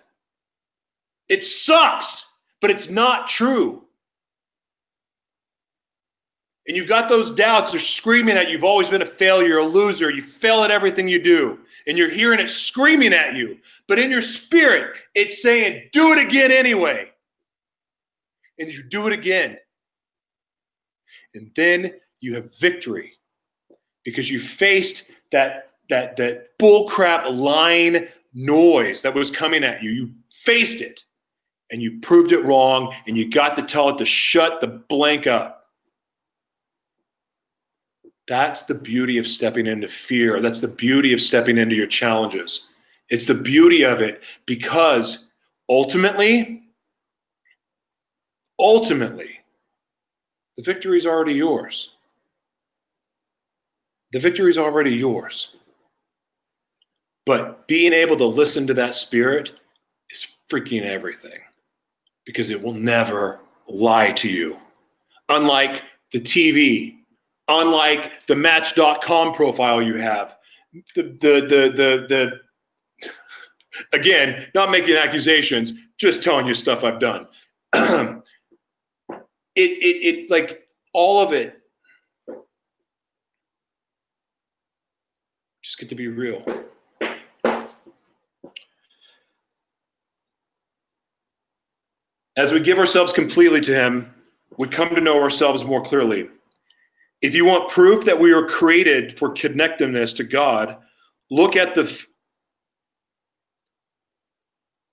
It 1.28 1.44
sucks, 1.44 2.26
but 2.60 2.70
it's 2.70 2.88
not 2.88 3.28
true. 3.28 3.84
And 6.66 6.76
you've 6.76 6.88
got 6.88 7.08
those 7.08 7.30
doubts, 7.30 7.72
they're 7.72 7.80
screaming 7.80 8.36
at 8.36 8.46
you. 8.46 8.52
You've 8.52 8.64
always 8.64 8.88
been 8.88 9.02
a 9.02 9.06
failure, 9.06 9.58
a 9.58 9.64
loser. 9.64 10.10
You 10.10 10.22
fail 10.22 10.62
at 10.62 10.70
everything 10.70 11.08
you 11.08 11.20
do 11.22 11.58
and 11.86 11.98
you're 11.98 12.10
hearing 12.10 12.40
it 12.40 12.48
screaming 12.48 13.12
at 13.12 13.34
you. 13.34 13.58
But 13.88 13.98
in 13.98 14.10
your 14.10 14.22
spirit, 14.22 14.96
it's 15.14 15.42
saying, 15.42 15.88
do 15.92 16.12
it 16.12 16.18
again 16.18 16.50
anyway. 16.52 17.10
And 18.58 18.72
you 18.72 18.82
do 18.82 19.06
it 19.06 19.12
again. 19.12 19.58
And 21.34 21.50
then 21.56 21.92
you 22.22 22.34
have 22.34 22.56
victory 22.56 23.12
because 24.04 24.30
you 24.30 24.40
faced 24.40 25.10
that 25.30 25.72
that 25.88 26.16
that 26.16 26.56
bullcrap 26.58 27.30
line 27.30 28.08
noise 28.32 29.02
that 29.02 29.14
was 29.14 29.30
coming 29.30 29.64
at 29.64 29.82
you. 29.82 29.90
You 29.90 30.12
faced 30.30 30.80
it 30.80 31.04
and 31.70 31.82
you 31.82 32.00
proved 32.00 32.32
it 32.32 32.44
wrong 32.44 32.94
and 33.06 33.16
you 33.16 33.28
got 33.28 33.56
to 33.56 33.62
tell 33.62 33.90
it 33.90 33.98
to 33.98 34.06
shut 34.06 34.60
the 34.60 34.68
blank 34.68 35.26
up. 35.26 35.66
That's 38.28 38.64
the 38.64 38.74
beauty 38.74 39.18
of 39.18 39.26
stepping 39.26 39.66
into 39.66 39.88
fear. 39.88 40.40
That's 40.40 40.60
the 40.60 40.68
beauty 40.68 41.12
of 41.12 41.20
stepping 41.20 41.58
into 41.58 41.74
your 41.74 41.88
challenges. 41.88 42.68
It's 43.08 43.26
the 43.26 43.34
beauty 43.34 43.82
of 43.82 44.00
it 44.00 44.22
because 44.46 45.30
ultimately, 45.68 46.62
ultimately, 48.58 49.40
the 50.56 50.62
victory 50.62 50.98
is 50.98 51.06
already 51.06 51.34
yours. 51.34 51.96
The 54.12 54.18
victory 54.18 54.50
is 54.50 54.58
already 54.58 54.94
yours. 54.94 55.54
But 57.24 57.66
being 57.68 57.92
able 57.92 58.16
to 58.16 58.26
listen 58.26 58.66
to 58.66 58.74
that 58.74 58.94
spirit 58.94 59.52
is 60.10 60.26
freaking 60.50 60.82
everything 60.82 61.38
because 62.26 62.50
it 62.50 62.60
will 62.60 62.74
never 62.74 63.40
lie 63.68 64.12
to 64.12 64.28
you. 64.28 64.58
Unlike 65.28 65.82
the 66.12 66.20
TV, 66.20 66.96
unlike 67.48 68.12
the 68.26 68.36
match.com 68.36 69.34
profile 69.34 69.82
you 69.82 69.96
have 69.96 70.36
the 70.94 71.02
the 71.02 71.40
the 71.48 71.72
the, 71.74 72.06
the 72.08 73.08
again 73.92 74.46
not 74.54 74.70
making 74.70 74.94
accusations 74.94 75.72
just 75.98 76.22
telling 76.22 76.46
you 76.46 76.54
stuff 76.54 76.84
i've 76.84 77.00
done 77.00 77.26
it, 77.74 78.22
it 79.56 79.56
it 79.56 80.30
like 80.30 80.68
all 80.92 81.20
of 81.20 81.32
it 81.32 81.61
just 85.72 85.78
get 85.78 85.88
to 85.88 85.94
be 85.94 86.08
real 86.08 86.44
as 92.36 92.52
we 92.52 92.60
give 92.60 92.78
ourselves 92.78 93.12
completely 93.12 93.60
to 93.60 93.74
him 93.74 94.12
we 94.58 94.68
come 94.68 94.94
to 94.94 95.00
know 95.00 95.22
ourselves 95.22 95.64
more 95.64 95.82
clearly 95.82 96.28
if 97.22 97.34
you 97.36 97.44
want 97.44 97.70
proof 97.70 98.04
that 98.04 98.18
we 98.18 98.32
are 98.32 98.44
created 98.44 99.16
for 99.16 99.30
connectiveness 99.32 100.14
to 100.16 100.24
God, 100.24 100.76
look 101.30 101.54
at 101.54 101.74
the 101.74 102.04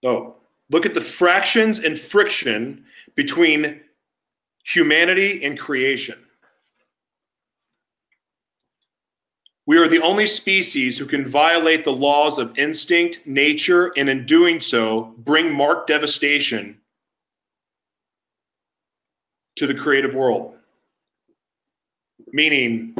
oh, 0.05 0.35
look 0.69 0.85
at 0.85 0.93
the 0.93 1.01
fractions 1.01 1.79
and 1.79 1.99
friction 1.99 2.85
between 3.15 3.81
humanity 4.63 5.43
and 5.43 5.57
creation. 5.57 6.23
We 9.69 9.77
are 9.77 9.87
the 9.87 10.01
only 10.01 10.25
species 10.25 10.97
who 10.97 11.05
can 11.05 11.29
violate 11.29 11.83
the 11.83 11.93
laws 11.93 12.39
of 12.39 12.57
instinct, 12.57 13.27
nature, 13.27 13.93
and 13.95 14.09
in 14.09 14.25
doing 14.25 14.61
so, 14.61 15.13
bring 15.19 15.53
marked 15.53 15.85
devastation 15.85 16.81
to 19.57 19.67
the 19.67 19.75
creative 19.75 20.15
world. 20.15 20.55
Meaning, 22.33 22.95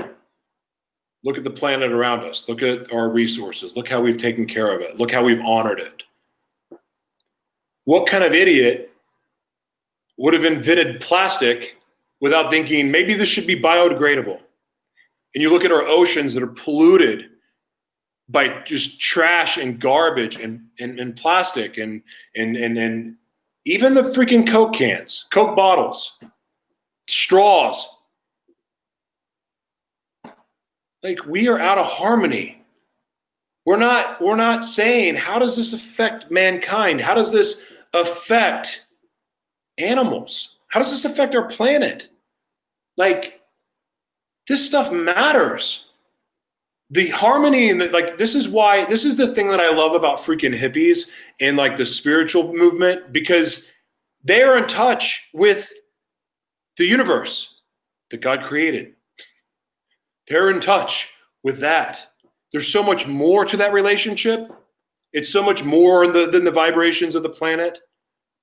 look 1.24 1.40
at 1.40 1.44
the 1.44 1.50
planet 1.50 1.92
around 1.92 2.20
us, 2.20 2.48
look 2.48 2.62
at 2.62 2.94
our 2.94 3.10
resources, 3.10 3.76
look 3.76 3.90
how 3.90 4.00
we've 4.00 4.18
taken 4.18 4.46
care 4.46 4.72
of 4.72 4.82
it, 4.82 4.96
look 4.96 5.10
how 5.10 5.24
we've 5.24 5.42
honored 5.42 5.80
it. 5.80 6.04
What 7.86 8.06
kind 8.06 8.24
of 8.24 8.34
idiot 8.34 8.92
would 10.18 10.36
have 10.36 10.46
invented 10.46 11.02
plastic 11.02 11.78
without 12.20 12.52
thinking 12.52 12.92
maybe 12.92 13.16
this 13.16 13.28
should 13.28 13.48
be 13.48 13.60
biodegradable? 13.60 14.42
And 15.36 15.42
you 15.42 15.50
look 15.50 15.66
at 15.66 15.72
our 15.72 15.86
oceans 15.86 16.34
that 16.34 16.44
are 16.44 16.48
polluted 16.48 17.30
by 18.30 18.62
just 18.64 19.00
trash 19.00 19.58
and 19.58 19.80
garbage 19.80 20.40
and, 20.40 20.62
and, 20.80 21.00
and 21.00 21.16
plastic 21.16 21.78
and, 21.78 22.02
and, 22.36 22.56
and, 22.56 22.78
and 22.78 23.16
even 23.66 23.94
the 23.94 24.04
freaking 24.04 24.48
Coke 24.48 24.74
cans, 24.74 25.28
Coke 25.32 25.56
bottles, 25.56 26.20
straws, 27.08 27.98
like 31.04 31.26
we 31.26 31.48
are 31.48 31.60
out 31.60 31.78
of 31.78 31.86
harmony. 31.86 32.64
We're 33.66 33.78
not 33.78 34.22
we're 34.22 34.36
not 34.36 34.66
saying 34.66 35.16
how 35.16 35.40
does 35.40 35.56
this 35.56 35.74
affect 35.74 36.32
mankind? 36.32 37.02
How 37.02 37.14
does 37.14 37.32
this 37.32 37.68
affect 37.94 38.88
animals? 39.78 40.58
How 40.68 40.80
does 40.80 40.92
this 40.92 41.06
affect 41.06 41.36
our 41.36 41.48
planet? 41.48 42.10
Like 42.98 43.39
this 44.50 44.66
stuff 44.66 44.92
matters 44.92 45.86
the 46.90 47.08
harmony 47.10 47.70
and 47.70 47.80
the, 47.80 47.88
like 47.90 48.18
this 48.18 48.36
is 48.36 48.50
why 48.50 48.84
this 48.86 49.06
is 49.06 49.16
the 49.16 49.34
thing 49.34 49.48
that 49.48 49.62
i 49.62 49.72
love 49.72 49.94
about 49.94 50.20
freaking 50.20 50.54
hippies 50.54 51.10
and 51.40 51.56
like 51.56 51.78
the 51.78 51.86
spiritual 51.86 52.54
movement 52.54 53.14
because 53.14 53.72
they 54.24 54.44
are 54.44 54.58
in 54.58 54.68
touch 54.68 55.30
with 55.34 55.72
the 56.78 56.86
universe 56.86 57.62
that 58.10 58.22
God 58.22 58.44
created. 58.44 58.94
They're 60.28 60.50
in 60.50 60.62
touch 60.62 61.14
with 61.44 61.60
that. 61.60 62.08
There's 62.52 62.68
so 62.68 62.84
much 62.84 63.08
more 63.08 63.46
to 63.46 63.58
that 63.58 63.74
relationship. 63.74 64.50
It's 65.14 65.30
so 65.30 65.44
much 65.44 65.64
more 65.64 66.08
the, 66.08 66.28
than 66.28 66.44
the 66.44 66.52
vibrations 66.52 67.16
of 67.16 67.24
the 67.24 67.30
planet. 67.30 67.80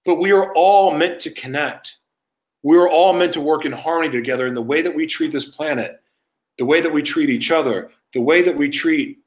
But 0.04 0.16
we 0.16 0.32
are 0.32 0.52
all 0.54 0.94
meant 0.94 1.18
to 1.20 1.30
connect. 1.30 1.98
We 2.66 2.76
are 2.78 2.88
all 2.88 3.12
meant 3.12 3.32
to 3.34 3.40
work 3.40 3.64
in 3.64 3.70
harmony 3.70 4.10
together 4.10 4.48
in 4.48 4.54
the 4.54 4.60
way 4.60 4.82
that 4.82 4.92
we 4.92 5.06
treat 5.06 5.30
this 5.30 5.44
planet, 5.44 6.02
the 6.58 6.64
way 6.64 6.80
that 6.80 6.92
we 6.92 7.00
treat 7.00 7.30
each 7.30 7.52
other, 7.52 7.92
the 8.12 8.20
way 8.20 8.42
that 8.42 8.56
we 8.56 8.68
treat 8.68 9.20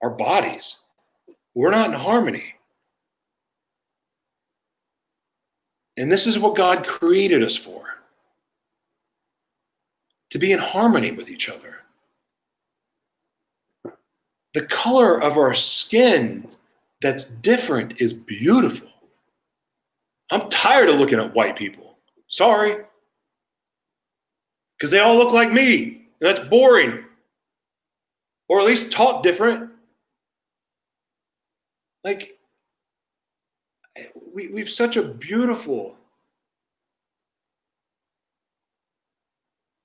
our 0.00 0.10
bodies. 0.10 0.78
We're 1.56 1.72
not 1.72 1.90
in 1.90 1.96
harmony. 1.96 2.54
And 5.96 6.10
this 6.10 6.28
is 6.28 6.38
what 6.38 6.54
God 6.54 6.86
created 6.86 7.42
us 7.42 7.56
for 7.56 7.82
to 10.30 10.38
be 10.38 10.52
in 10.52 10.60
harmony 10.60 11.10
with 11.10 11.30
each 11.30 11.48
other. 11.48 11.80
The 14.54 14.66
color 14.66 15.20
of 15.20 15.36
our 15.36 15.52
skin 15.52 16.46
that's 17.00 17.24
different 17.24 18.00
is 18.00 18.12
beautiful. 18.12 18.91
I'm 20.32 20.48
tired 20.48 20.88
of 20.88 20.96
looking 20.96 21.20
at 21.20 21.34
white 21.34 21.56
people. 21.56 21.98
Sorry. 22.26 22.84
Because 24.78 24.90
they 24.90 24.98
all 24.98 25.16
look 25.16 25.32
like 25.32 25.52
me, 25.52 26.06
and 26.20 26.20
that's 26.20 26.40
boring. 26.40 27.04
Or 28.48 28.58
at 28.58 28.66
least 28.66 28.92
talk 28.92 29.22
different. 29.22 29.70
Like, 32.02 32.38
we, 34.32 34.48
we've 34.48 34.70
such 34.70 34.96
a 34.96 35.02
beautiful 35.02 35.96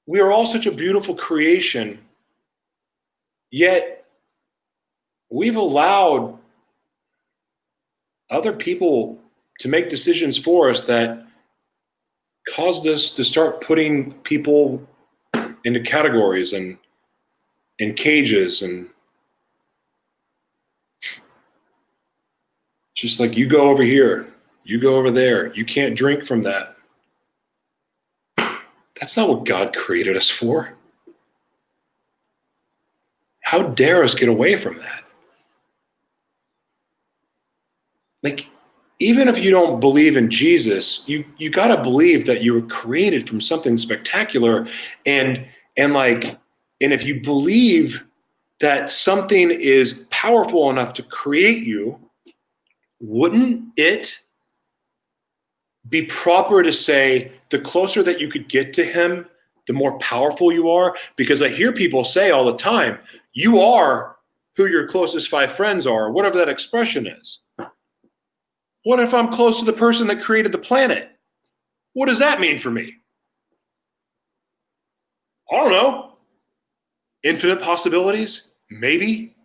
we 0.05 0.21
are 0.21 0.31
all 0.31 0.45
such 0.45 0.65
a 0.65 0.71
beautiful 0.71 1.13
creation 1.13 1.99
yet 3.51 4.05
we've 5.29 5.57
allowed 5.57 6.37
other 8.29 8.53
people 8.53 9.19
to 9.59 9.67
make 9.67 9.89
decisions 9.89 10.37
for 10.37 10.69
us 10.69 10.83
that 10.83 11.25
caused 12.53 12.87
us 12.87 13.09
to 13.11 13.23
start 13.23 13.61
putting 13.61 14.13
people 14.21 14.85
into 15.65 15.79
categories 15.79 16.53
and 16.53 16.77
in 17.79 17.93
cages 17.93 18.61
and 18.61 18.89
just 22.95 23.19
like 23.19 23.37
you 23.37 23.47
go 23.47 23.69
over 23.69 23.83
here 23.83 24.27
you 24.67 24.77
go 24.77 24.97
over 24.97 25.09
there. 25.09 25.53
You 25.53 25.63
can't 25.63 25.95
drink 25.95 26.25
from 26.25 26.43
that. 26.43 26.75
That's 28.99 29.15
not 29.15 29.29
what 29.29 29.45
God 29.45 29.73
created 29.73 30.17
us 30.17 30.29
for. 30.29 30.73
How 33.39 33.61
dare 33.63 34.03
us 34.03 34.13
get 34.13 34.27
away 34.27 34.57
from 34.57 34.77
that? 34.79 35.03
Like, 38.23 38.49
even 38.99 39.27
if 39.27 39.37
you 39.37 39.51
don't 39.51 39.79
believe 39.79 40.17
in 40.17 40.29
Jesus, 40.29 41.07
you 41.07 41.23
you 41.37 41.49
got 41.49 41.67
to 41.67 41.81
believe 41.81 42.25
that 42.25 42.41
you 42.41 42.53
were 42.53 42.63
created 42.63 43.27
from 43.27 43.41
something 43.41 43.77
spectacular 43.77 44.67
and 45.05 45.45
and 45.75 45.93
like 45.93 46.37
and 46.81 46.93
if 46.93 47.03
you 47.03 47.21
believe 47.21 48.03
that 48.59 48.91
something 48.91 49.51
is 49.51 50.05
powerful 50.09 50.69
enough 50.69 50.93
to 50.93 51.03
create 51.03 51.63
you, 51.63 51.99
wouldn't 52.99 53.63
it 53.77 54.19
be 55.89 56.03
proper 56.05 56.63
to 56.63 56.73
say 56.73 57.31
the 57.49 57.59
closer 57.59 58.03
that 58.03 58.19
you 58.19 58.29
could 58.29 58.49
get 58.49 58.73
to 58.73 58.83
him, 58.83 59.27
the 59.67 59.73
more 59.73 59.97
powerful 59.99 60.51
you 60.51 60.69
are. 60.69 60.95
Because 61.15 61.41
I 61.41 61.49
hear 61.49 61.71
people 61.71 62.03
say 62.03 62.31
all 62.31 62.45
the 62.45 62.55
time, 62.55 62.99
you 63.33 63.61
are 63.61 64.17
who 64.55 64.65
your 64.65 64.87
closest 64.87 65.29
five 65.29 65.51
friends 65.51 65.85
are, 65.85 66.11
whatever 66.11 66.37
that 66.37 66.49
expression 66.49 67.07
is. 67.07 67.39
What 68.87 69.01
if 69.01 69.13
I'm 69.13 69.33
close 69.33 69.59
to 69.59 69.65
the 69.65 69.73
person 69.73 70.07
that 70.07 70.23
created 70.23 70.53
the 70.53 70.57
planet? 70.57 71.11
What 71.91 72.05
does 72.05 72.19
that 72.19 72.39
mean 72.39 72.57
for 72.57 72.71
me? 72.71 72.93
I 75.51 75.57
don't 75.57 75.71
know. 75.71 76.13
Infinite 77.21 77.61
possibilities? 77.61 78.47
Maybe. 78.69 79.35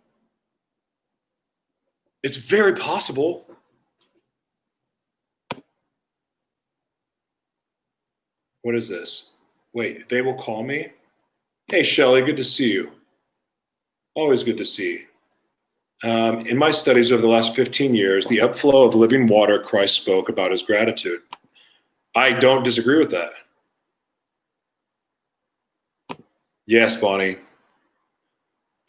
It's 2.23 2.37
very 2.37 2.71
possible. 2.73 3.45
What 8.61 8.75
is 8.75 8.87
this? 8.87 9.31
Wait, 9.73 10.07
they 10.07 10.21
will 10.21 10.35
call 10.35 10.63
me? 10.63 10.87
Hey, 11.67 11.83
Shelly, 11.83 12.21
good 12.21 12.37
to 12.37 12.45
see 12.45 12.71
you. 12.71 12.93
Always 14.15 14.41
good 14.41 14.57
to 14.57 14.63
see 14.63 14.91
you. 14.93 15.05
Um, 16.03 16.45
in 16.47 16.57
my 16.57 16.71
studies 16.71 17.13
over 17.13 17.21
the 17.21 17.29
last 17.29 17.55
15 17.55 17.95
years, 17.95 18.27
the 18.27 18.39
upflow 18.39 18.85
of 18.85 18.93
living 18.93 19.25
water, 19.25 19.57
Christ 19.57 19.95
spoke 19.95 20.27
about 20.27 20.51
his 20.51 20.61
gratitude. 20.61 21.21
I 22.13 22.31
don't 22.31 22.63
disagree 22.63 22.97
with 22.97 23.11
that. 23.11 23.31
Yes, 26.65 26.97
Bonnie. 26.97 27.37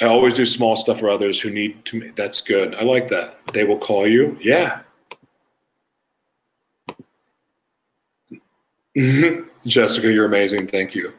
I 0.01 0.07
always 0.07 0.35
do 0.35 0.45
small 0.45 0.75
stuff 0.75 0.99
for 0.99 1.09
others 1.09 1.41
who 1.41 1.51
need 1.51 1.85
to. 1.87 2.13
That's 2.17 2.41
good. 2.41 2.75
I 2.75 2.83
like 2.83 3.07
that. 3.09 3.39
They 3.53 3.63
will 3.63 3.79
call 3.79 4.09
you. 4.09 4.37
Yeah. 4.41 4.81
Jessica, 9.67 10.13
you're 10.13 10.27
amazing. 10.27 10.67
Thank 10.67 10.97
you. 10.97 11.13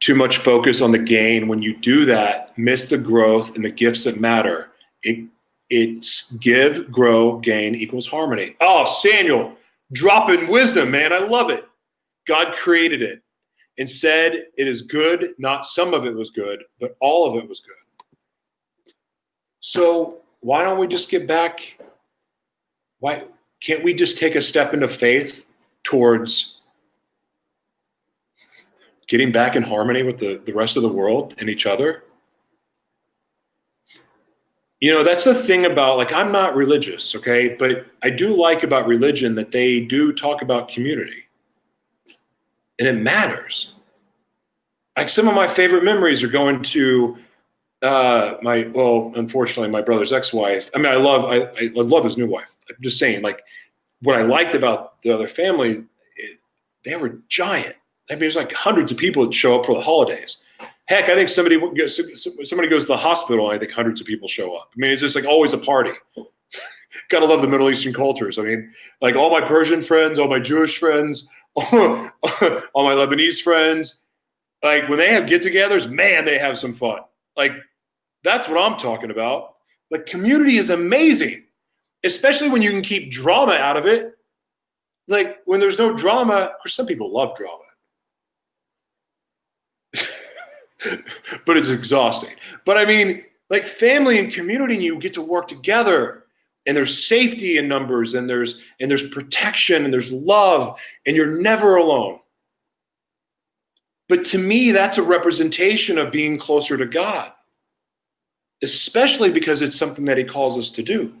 Too 0.00 0.14
much 0.14 0.38
focus 0.38 0.82
on 0.82 0.92
the 0.92 0.98
gain. 0.98 1.48
When 1.48 1.62
you 1.62 1.76
do 1.76 2.04
that, 2.04 2.56
miss 2.58 2.86
the 2.86 2.98
growth 2.98 3.56
and 3.56 3.64
the 3.64 3.70
gifts 3.70 4.04
that 4.04 4.20
matter. 4.20 4.70
It, 5.02 5.26
it's 5.70 6.32
give, 6.38 6.90
grow, 6.90 7.38
gain 7.38 7.74
equals 7.74 8.06
harmony. 8.06 8.56
Oh, 8.60 8.84
Samuel, 8.86 9.54
dropping 9.92 10.48
wisdom, 10.48 10.90
man. 10.90 11.12
I 11.12 11.18
love 11.18 11.50
it. 11.50 11.64
God 12.26 12.54
created 12.54 13.02
it 13.02 13.22
and 13.78 13.88
said 13.88 14.46
it 14.56 14.68
is 14.68 14.82
good. 14.82 15.34
Not 15.38 15.66
some 15.66 15.94
of 15.94 16.04
it 16.04 16.14
was 16.14 16.30
good, 16.30 16.62
but 16.80 16.96
all 17.00 17.28
of 17.28 17.42
it 17.42 17.48
was 17.48 17.60
good. 17.60 18.94
So 19.60 20.18
why 20.40 20.62
don't 20.62 20.78
we 20.78 20.86
just 20.86 21.10
get 21.10 21.26
back? 21.26 21.78
Why 23.00 23.24
can't 23.60 23.82
we 23.82 23.94
just 23.94 24.18
take 24.18 24.34
a 24.34 24.40
step 24.40 24.74
into 24.74 24.88
faith 24.88 25.44
towards 25.84 26.58
getting 29.08 29.32
back 29.32 29.56
in 29.56 29.62
harmony 29.62 30.02
with 30.02 30.18
the, 30.18 30.40
the 30.44 30.52
rest 30.52 30.76
of 30.76 30.82
the 30.82 30.88
world 30.88 31.34
and 31.38 31.48
each 31.48 31.66
other. 31.66 32.04
You 34.80 34.94
know, 34.94 35.02
that's 35.02 35.24
the 35.24 35.34
thing 35.34 35.66
about 35.66 35.96
like, 35.96 36.12
I'm 36.12 36.30
not 36.30 36.54
religious, 36.54 37.14
okay? 37.16 37.56
But 37.58 37.86
I 38.02 38.10
do 38.10 38.34
like 38.34 38.62
about 38.62 38.86
religion 38.86 39.34
that 39.34 39.50
they 39.50 39.80
do 39.80 40.12
talk 40.12 40.42
about 40.42 40.68
community 40.68 41.24
and 42.78 42.86
it 42.86 42.94
matters. 42.94 43.72
Like, 44.96 45.08
some 45.08 45.28
of 45.28 45.34
my 45.34 45.46
favorite 45.46 45.84
memories 45.84 46.22
are 46.22 46.28
going 46.28 46.62
to 46.62 47.18
uh 47.80 48.34
my 48.42 48.68
well 48.74 49.12
unfortunately 49.14 49.70
my 49.70 49.80
brother's 49.80 50.12
ex-wife 50.12 50.68
i 50.74 50.78
mean 50.78 50.90
i 50.90 50.96
love 50.96 51.24
I, 51.26 51.42
I 51.56 51.70
love 51.74 52.02
his 52.02 52.18
new 52.18 52.26
wife 52.26 52.56
i'm 52.68 52.74
just 52.80 52.98
saying 52.98 53.22
like 53.22 53.40
what 54.02 54.16
i 54.16 54.22
liked 54.22 54.56
about 54.56 55.00
the 55.02 55.12
other 55.12 55.28
family 55.28 55.84
it, 56.16 56.40
they 56.82 56.96
were 56.96 57.20
giant 57.28 57.76
I 58.10 58.14
mean, 58.14 58.20
there's 58.20 58.36
like 58.36 58.52
hundreds 58.52 58.90
of 58.90 58.98
people 58.98 59.24
that 59.24 59.34
show 59.34 59.58
up 59.58 59.66
for 59.66 59.74
the 59.74 59.80
holidays. 59.80 60.42
Heck, 60.88 61.10
I 61.10 61.14
think 61.14 61.28
somebody 61.28 61.60
goes, 61.74 62.00
somebody 62.48 62.66
goes 62.66 62.84
to 62.84 62.88
the 62.88 62.96
hospital, 62.96 63.50
and 63.50 63.56
I 63.56 63.58
think 63.60 63.72
hundreds 63.72 64.00
of 64.00 64.06
people 64.06 64.26
show 64.26 64.56
up. 64.56 64.70
I 64.74 64.76
mean, 64.78 64.90
it's 64.90 65.02
just 65.02 65.14
like 65.14 65.26
always 65.26 65.52
a 65.52 65.58
party. 65.58 65.92
Gotta 67.10 67.26
love 67.26 67.42
the 67.42 67.48
Middle 67.48 67.68
Eastern 67.68 67.92
cultures. 67.92 68.38
I 68.38 68.42
mean, 68.42 68.72
like 69.02 69.14
all 69.14 69.30
my 69.30 69.42
Persian 69.42 69.82
friends, 69.82 70.18
all 70.18 70.28
my 70.28 70.38
Jewish 70.38 70.78
friends, 70.78 71.28
all 71.56 72.10
my 72.22 72.94
Lebanese 72.94 73.42
friends, 73.42 74.00
like 74.62 74.88
when 74.88 74.98
they 74.98 75.12
have 75.12 75.26
get-togethers, 75.26 75.90
man, 75.90 76.24
they 76.24 76.38
have 76.38 76.58
some 76.58 76.72
fun. 76.72 77.00
Like 77.36 77.52
that's 78.24 78.48
what 78.48 78.56
I'm 78.58 78.78
talking 78.78 79.10
about. 79.10 79.56
Like 79.90 80.06
community 80.06 80.56
is 80.56 80.70
amazing, 80.70 81.44
especially 82.02 82.48
when 82.48 82.62
you 82.62 82.70
can 82.70 82.82
keep 82.82 83.10
drama 83.10 83.52
out 83.52 83.76
of 83.76 83.86
it. 83.86 84.14
Like 85.06 85.38
when 85.44 85.60
there's 85.60 85.78
no 85.78 85.94
drama, 85.94 86.34
of 86.34 86.58
course, 86.58 86.74
some 86.74 86.86
people 86.86 87.12
love 87.12 87.36
drama 87.36 87.67
but 91.46 91.56
it's 91.56 91.68
exhausting. 91.68 92.34
But 92.64 92.78
I 92.78 92.84
mean, 92.84 93.24
like 93.50 93.66
family 93.66 94.18
and 94.18 94.32
community, 94.32 94.74
and 94.74 94.82
you 94.82 94.98
get 94.98 95.14
to 95.14 95.22
work 95.22 95.48
together, 95.48 96.24
and 96.66 96.76
there's 96.76 97.06
safety 97.06 97.58
in 97.58 97.68
numbers, 97.68 98.14
and 98.14 98.28
there's 98.28 98.62
and 98.80 98.90
there's 98.90 99.08
protection, 99.08 99.84
and 99.84 99.92
there's 99.92 100.12
love, 100.12 100.78
and 101.06 101.16
you're 101.16 101.40
never 101.40 101.76
alone. 101.76 102.20
But 104.08 104.24
to 104.26 104.38
me, 104.38 104.72
that's 104.72 104.98
a 104.98 105.02
representation 105.02 105.98
of 105.98 106.10
being 106.10 106.38
closer 106.38 106.76
to 106.76 106.86
God, 106.86 107.32
especially 108.62 109.30
because 109.30 109.62
it's 109.62 109.76
something 109.76 110.04
that 110.06 110.18
He 110.18 110.24
calls 110.24 110.56
us 110.56 110.70
to 110.70 110.82
do. 110.82 111.14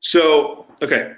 So, 0.00 0.66
okay, 0.82 1.14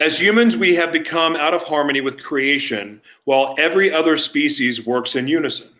As 0.00 0.20
humans, 0.20 0.56
we 0.56 0.74
have 0.74 0.92
become 0.92 1.36
out 1.36 1.54
of 1.54 1.62
harmony 1.62 2.00
with 2.00 2.22
creation 2.22 3.00
while 3.24 3.54
every 3.58 3.92
other 3.92 4.16
species 4.16 4.84
works 4.84 5.14
in 5.14 5.28
unison. 5.28 5.70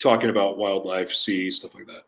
Talking 0.00 0.30
about 0.30 0.58
wildlife, 0.58 1.12
sea, 1.12 1.50
stuff 1.50 1.74
like 1.74 1.86
that. 1.86 2.04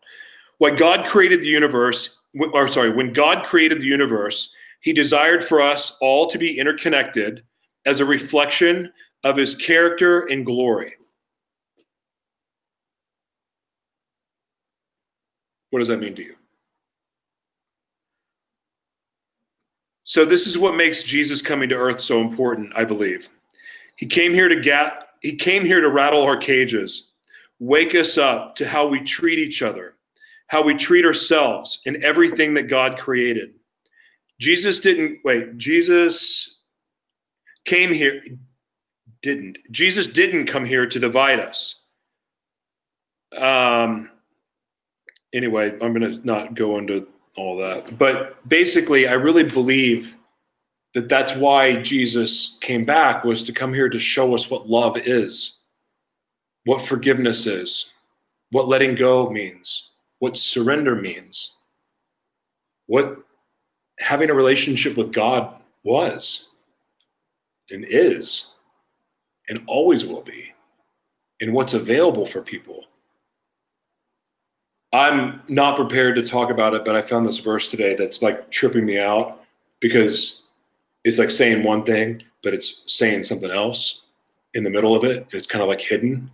When 0.58 0.76
God 0.76 1.06
created 1.06 1.40
the 1.40 1.46
universe, 1.46 2.22
or 2.52 2.68
sorry, 2.68 2.90
when 2.90 3.12
God 3.12 3.44
created 3.44 3.78
the 3.78 3.86
universe, 3.86 4.52
he 4.80 4.92
desired 4.92 5.44
for 5.44 5.60
us 5.60 5.96
all 6.00 6.26
to 6.26 6.38
be 6.38 6.58
interconnected 6.58 7.44
as 7.86 8.00
a 8.00 8.04
reflection 8.04 8.92
of 9.24 9.36
his 9.36 9.54
character 9.54 10.26
and 10.26 10.44
glory. 10.44 10.94
What 15.70 15.78
does 15.78 15.88
that 15.88 16.00
mean 16.00 16.14
to 16.16 16.22
you? 16.22 16.37
So 20.08 20.24
this 20.24 20.46
is 20.46 20.56
what 20.56 20.74
makes 20.74 21.02
Jesus 21.02 21.42
coming 21.42 21.68
to 21.68 21.74
earth 21.74 22.00
so 22.00 22.22
important, 22.22 22.72
I 22.74 22.82
believe. 22.82 23.28
He 23.96 24.06
came 24.06 24.32
here 24.32 24.48
to 24.48 24.58
get 24.58 25.04
he 25.20 25.34
came 25.34 25.66
here 25.66 25.82
to 25.82 25.90
rattle 25.90 26.22
our 26.22 26.36
cages, 26.38 27.08
wake 27.58 27.94
us 27.94 28.16
up 28.16 28.56
to 28.56 28.66
how 28.66 28.86
we 28.86 29.02
treat 29.02 29.38
each 29.38 29.60
other, 29.60 29.96
how 30.46 30.62
we 30.62 30.74
treat 30.74 31.04
ourselves 31.04 31.82
and 31.84 32.02
everything 32.02 32.54
that 32.54 32.68
God 32.68 32.96
created. 32.96 33.50
Jesus 34.40 34.80
didn't 34.80 35.18
wait, 35.26 35.58
Jesus 35.58 36.62
came 37.66 37.92
here 37.92 38.22
didn't. 39.20 39.58
Jesus 39.70 40.06
didn't 40.06 40.46
come 40.46 40.64
here 40.64 40.86
to 40.86 40.98
divide 40.98 41.38
us. 41.38 41.82
Um 43.36 44.08
anyway, 45.34 45.72
I'm 45.82 45.92
going 45.92 46.18
to 46.18 46.26
not 46.26 46.54
go 46.54 46.78
into 46.78 47.08
all 47.38 47.56
that. 47.58 47.98
But 47.98 48.36
basically, 48.48 49.06
I 49.06 49.14
really 49.14 49.44
believe 49.44 50.14
that 50.94 51.08
that's 51.08 51.34
why 51.34 51.76
Jesus 51.82 52.58
came 52.60 52.84
back 52.84 53.24
was 53.24 53.42
to 53.44 53.52
come 53.52 53.72
here 53.72 53.88
to 53.88 53.98
show 53.98 54.34
us 54.34 54.50
what 54.50 54.68
love 54.68 54.96
is, 54.96 55.58
what 56.64 56.82
forgiveness 56.82 57.46
is, 57.46 57.92
what 58.50 58.68
letting 58.68 58.94
go 58.94 59.30
means, 59.30 59.92
what 60.18 60.36
surrender 60.36 60.96
means, 60.96 61.56
what 62.86 63.18
having 63.98 64.30
a 64.30 64.34
relationship 64.34 64.96
with 64.96 65.12
God 65.12 65.54
was 65.84 66.48
and 67.70 67.84
is 67.84 68.54
and 69.48 69.62
always 69.66 70.04
will 70.04 70.22
be, 70.22 70.52
and 71.40 71.52
what's 71.52 71.74
available 71.74 72.26
for 72.26 72.42
people. 72.42 72.84
I'm 74.92 75.42
not 75.48 75.76
prepared 75.76 76.16
to 76.16 76.22
talk 76.22 76.50
about 76.50 76.74
it, 76.74 76.84
but 76.84 76.96
I 76.96 77.02
found 77.02 77.26
this 77.26 77.38
verse 77.38 77.70
today 77.70 77.94
that's 77.94 78.22
like 78.22 78.50
tripping 78.50 78.86
me 78.86 78.98
out 78.98 79.42
because 79.80 80.44
it's 81.04 81.18
like 81.18 81.30
saying 81.30 81.62
one 81.62 81.84
thing, 81.84 82.22
but 82.42 82.54
it's 82.54 82.84
saying 82.86 83.24
something 83.24 83.50
else 83.50 84.02
in 84.54 84.62
the 84.62 84.70
middle 84.70 84.96
of 84.96 85.04
it. 85.04 85.26
It's 85.30 85.46
kind 85.46 85.62
of 85.62 85.68
like 85.68 85.80
hidden. 85.80 86.30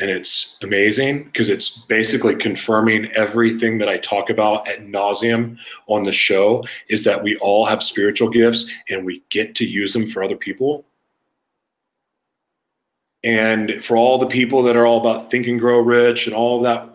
And 0.00 0.10
it's 0.10 0.58
amazing 0.62 1.24
because 1.24 1.50
it's 1.50 1.80
basically 1.84 2.34
confirming 2.34 3.12
everything 3.12 3.76
that 3.78 3.88
I 3.88 3.98
talk 3.98 4.30
about 4.30 4.66
at 4.66 4.86
nauseum 4.86 5.58
on 5.88 6.04
the 6.04 6.12
show 6.12 6.64
is 6.88 7.04
that 7.04 7.22
we 7.22 7.36
all 7.36 7.66
have 7.66 7.82
spiritual 7.82 8.30
gifts 8.30 8.70
and 8.88 9.04
we 9.04 9.22
get 9.28 9.54
to 9.56 9.66
use 9.66 9.92
them 9.92 10.08
for 10.08 10.22
other 10.22 10.36
people. 10.36 10.86
And 13.22 13.84
for 13.84 13.98
all 13.98 14.16
the 14.16 14.26
people 14.26 14.62
that 14.62 14.76
are 14.76 14.86
all 14.86 15.00
about 15.00 15.30
think 15.30 15.46
and 15.46 15.60
grow 15.60 15.80
rich 15.80 16.26
and 16.26 16.34
all 16.34 16.62
that 16.62 16.89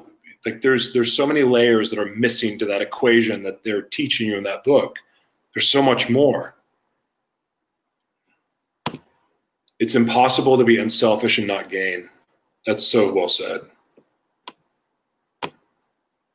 like 0.46 0.62
there's 0.62 0.94
there's 0.94 1.14
so 1.14 1.26
many 1.26 1.44
layers 1.44 1.90
that 1.90 2.00
are 2.00 2.14
missing 2.16 2.58
to 2.60 2.66
that 2.66 2.82
equation 2.82 3.42
that 3.44 3.64
they're 3.64 3.82
teaching 3.82 4.28
you 4.28 4.38
in 4.38 4.44
that 4.44 4.64
book. 4.64 4.96
There's 5.54 5.68
so 5.68 5.82
much 5.82 6.10
more. 6.10 6.56
It's 9.80 9.96
impossible 9.96 10.58
to 10.58 10.64
be 10.64 10.78
unselfish 10.78 11.38
and 11.38 11.48
not 11.48 11.70
gain. 11.70 12.10
That's 12.66 12.86
so 12.86 13.12
well 13.12 13.28
said. 13.28 13.62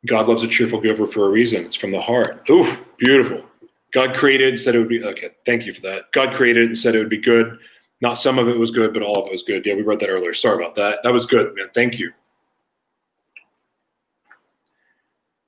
God 0.07 0.29
loves 0.29 0.43
a 0.43 0.49
cheerful 0.49 0.81
giver 0.81 1.07
for 1.07 1.27
a 1.27 1.31
reason. 1.31 1.65
It's 1.65 1.77
from 1.77 1.93
the 1.93 2.01
heart. 2.01 2.45
Ooh 2.51 2.67
beautiful. 2.99 3.43
God 3.93 4.15
created 4.15 4.61
said 4.61 4.75
it 4.75 4.79
would 4.79 4.89
be 4.89 5.03
okay 5.03 5.31
thank 5.47 5.67
you 5.67 5.73
for 5.73 5.81
that. 5.83 6.13
God 6.13 6.35
created 6.35 6.67
and 6.67 6.79
said 6.79 6.95
it 6.95 6.99
would 6.99 7.09
be 7.09 7.19
good. 7.19 7.59
Not 8.01 8.15
some 8.15 8.39
of 8.39 8.49
it 8.49 8.59
was 8.59 8.71
good 8.71 8.93
but 8.93 9.03
all 9.03 9.23
of 9.23 9.27
it 9.29 9.33
was 9.33 9.45
good. 9.45 9.65
Yeah 9.65 9.75
we 9.75 9.83
read 9.83 10.01
that 10.01 10.11
earlier. 10.11 10.35
Sorry 10.35 10.63
about 10.63 10.75
that. 10.75 11.03
That 11.05 11.13
was 11.13 11.27
good 11.27 11.55
man. 11.55 11.69
Thank 11.75 11.99
you 11.99 12.13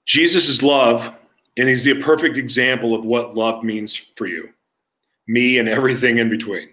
Jesus 0.07 0.49
is 0.49 0.63
love, 0.63 1.15
and 1.57 1.69
he's 1.69 1.85
the 1.85 2.01
perfect 2.03 2.37
example 2.37 2.95
of 2.95 3.05
what 3.05 3.37
love 3.37 3.63
means 3.63 3.95
for 3.95 4.27
you, 4.27 4.49
me, 5.27 5.59
and 5.59 5.69
everything 5.69 6.19
in 6.19 6.29
between. 6.29 6.71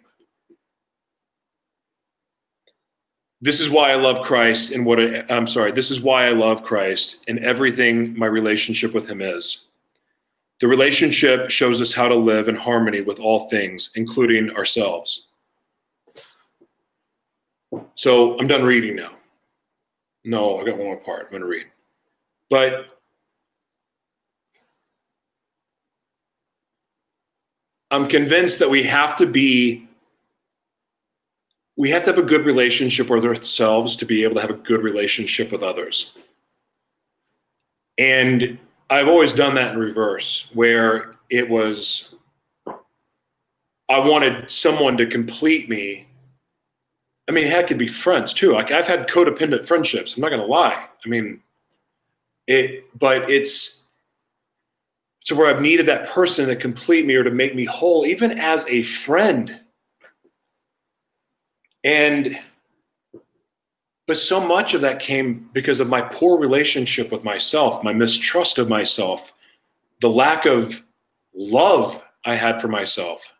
This 3.42 3.60
is 3.62 3.70
why 3.70 3.92
I 3.92 3.96
love 3.96 4.26
Christ 4.26 4.72
and 4.72 4.86
what 4.86 5.00
I, 5.00 5.24
I'm 5.30 5.48
sorry, 5.48 5.72
this 5.72 5.92
is 5.92 6.02
why 6.02 6.26
I 6.26 6.32
love 6.32 6.64
Christ 6.64 7.24
and 7.28 7.40
everything 7.40 8.18
my 8.18 8.26
relationship 8.26 8.94
with 8.94 9.10
him 9.10 9.22
is. 9.22 9.68
The 10.60 10.68
relationship 10.68 11.50
shows 11.50 11.80
us 11.80 11.94
how 11.94 12.10
to 12.10 12.16
live 12.16 12.50
in 12.50 12.56
harmony 12.56 13.00
with 13.00 13.20
all 13.20 13.48
things, 13.48 13.92
including 13.96 14.52
ourselves. 14.52 15.28
So 17.94 18.38
I'm 18.40 18.48
done 18.48 18.64
reading 18.64 18.98
now. 18.98 19.12
No, 20.26 20.60
I 20.60 20.66
got 20.66 20.78
one 20.78 20.88
more 20.88 20.98
part. 20.98 21.26
I'm 21.26 21.32
going 21.32 21.44
to 21.44 21.48
read. 21.48 21.68
But 22.50 22.99
I'm 27.92 28.08
convinced 28.08 28.60
that 28.60 28.70
we 28.70 28.84
have 28.84 29.16
to 29.18 29.26
be 29.26 29.88
we 31.76 31.90
have 31.90 32.04
to 32.04 32.12
have 32.12 32.20
a 32.20 32.28
good 32.28 32.46
relationship 32.46 33.10
with 33.10 33.24
ourselves 33.24 33.96
to 33.96 34.06
be 34.06 34.24
able 34.24 34.36
to 34.36 34.42
have 34.42 34.50
a 34.50 34.54
good 34.56 34.84
relationship 34.84 35.50
with 35.50 35.64
others. 35.64 36.14
And 37.98 38.60
I've 38.90 39.08
always 39.08 39.32
done 39.32 39.56
that 39.56 39.74
in 39.74 39.80
reverse, 39.80 40.50
where 40.54 41.16
it 41.30 41.50
was 41.50 42.14
I 43.90 44.00
wanted 44.00 44.52
someone 44.52 44.98
to 44.98 45.08
complete 45.08 45.68
me. 45.68 46.06
I 47.28 47.32
mean, 47.32 47.48
heck, 47.48 47.68
could 47.68 47.78
be 47.78 47.88
friends 47.88 48.34
too. 48.34 48.54
Like 48.54 48.72
I've 48.72 48.88
had 48.88 49.08
codependent 49.08 49.66
friendships. 49.66 50.16
I'm 50.16 50.22
not 50.22 50.30
going 50.30 50.42
to 50.42 50.48
lie. 50.48 50.86
I 51.06 51.10
mean, 51.10 51.42
it, 52.46 52.86
but 52.98 53.30
it's 53.30 53.79
to 55.26 55.36
where 55.36 55.48
I've 55.48 55.62
needed 55.62 55.86
that 55.88 56.10
person 56.10 56.48
to 56.48 56.56
complete 56.56 57.06
me 57.06 57.16
or 57.16 57.24
to 57.24 57.32
make 57.32 57.56
me 57.56 57.66
whole, 57.66 58.06
even 58.06 58.40
as 58.40 58.68
a 58.68 58.84
friend. 58.84 59.60
And 61.84 62.40
but 64.08 64.18
so 64.18 64.42
much 64.42 64.74
of 64.74 64.82
that 64.82 65.00
came 65.00 65.50
because 65.54 65.80
of 65.80 65.88
my 65.88 66.02
poor 66.02 66.40
relationship 66.40 67.12
with 67.12 67.24
myself, 67.24 67.84
my 67.84 67.94
mistrust 67.94 68.58
of 68.58 68.68
myself, 68.68 69.34
the 70.02 70.10
lack 70.10 70.48
of 70.48 70.84
love 71.36 72.02
I 72.26 72.34
had 72.34 72.60
for 72.60 72.68
myself. 72.68 73.32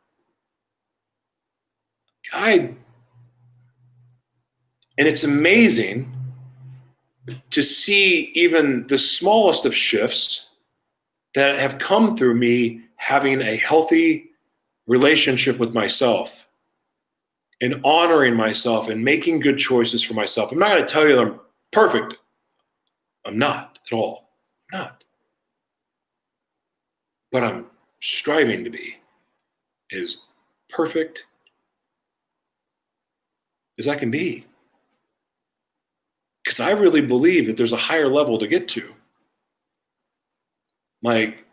I 2.32 2.76
and 5.00 5.08
it's 5.08 5.24
amazing 5.24 6.12
to 7.50 7.64
see 7.64 8.32
even 8.36 8.86
the 8.88 8.98
smallest 8.98 9.66
of 9.66 9.74
shifts 9.74 10.49
that 11.36 11.60
have 11.60 11.78
come 11.78 12.18
through 12.18 12.36
me 12.36 12.82
having 12.96 13.42
a 13.42 13.56
healthy 13.56 14.32
relationship 14.88 15.60
with 15.60 15.74
myself 15.74 16.48
and 17.62 17.80
honoring 17.84 18.36
myself 18.36 18.90
and 18.90 19.04
making 19.04 19.40
good 19.40 19.58
choices 19.58 20.02
for 20.02 20.14
myself. 20.14 20.52
I'm 20.52 20.60
not 20.60 20.70
going 20.70 20.86
to 20.86 20.92
tell 20.92 21.08
you 21.08 21.16
that 21.16 21.22
I'm 21.22 21.40
perfect. 21.72 22.16
I'm 23.26 23.38
not 23.38 23.80
at 23.92 23.96
all. 23.96 24.30
I'm 24.74 24.80
not. 24.80 25.04
But 27.32 27.44
I'm 27.44 27.66
striving 28.00 28.64
to 28.64 28.70
be 28.70 28.96
as 29.92 30.18
perfect 30.70 31.26
as 33.78 33.88
I 33.88 33.96
can 33.96 34.10
be. 34.10 34.46
Because 36.44 36.60
I 36.60 36.72
really 36.72 37.02
believe 37.02 37.46
that 37.48 37.58
there's 37.58 37.74
a 37.74 37.78
higher 37.78 38.08
level 38.08 38.38
to 38.38 38.48
get 38.48 38.68
to. 38.70 38.94
Like, 41.02 41.46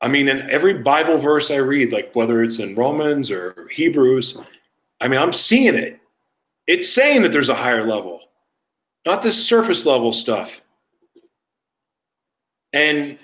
I 0.00 0.08
mean, 0.08 0.28
in 0.28 0.50
every 0.50 0.74
Bible 0.74 1.18
verse 1.18 1.50
I 1.50 1.56
read, 1.56 1.92
like 1.92 2.14
whether 2.14 2.42
it's 2.42 2.58
in 2.58 2.74
Romans 2.74 3.30
or 3.30 3.68
Hebrews, 3.70 4.40
I 5.00 5.08
mean, 5.08 5.20
I'm 5.20 5.32
seeing 5.32 5.74
it. 5.74 6.00
It's 6.66 6.92
saying 6.92 7.22
that 7.22 7.32
there's 7.32 7.48
a 7.48 7.54
higher 7.54 7.86
level, 7.86 8.20
not 9.04 9.22
this 9.22 9.46
surface 9.46 9.86
level 9.86 10.12
stuff. 10.12 10.60
And 12.72 13.18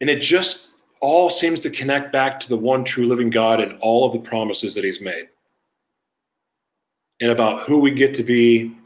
and 0.00 0.08
it 0.08 0.20
just 0.20 0.70
all 1.00 1.28
seems 1.30 1.60
to 1.60 1.70
connect 1.70 2.12
back 2.12 2.40
to 2.40 2.48
the 2.48 2.56
one 2.56 2.84
true 2.84 3.06
living 3.06 3.30
God 3.30 3.60
and 3.60 3.78
all 3.80 4.06
of 4.06 4.12
the 4.12 4.18
promises 4.18 4.74
that 4.74 4.84
he's 4.84 5.00
made. 5.00 5.28
And 7.20 7.30
about 7.30 7.62
who 7.62 7.78
we 7.78 7.90
get 7.90 8.14
to 8.14 8.22
be 8.22 8.76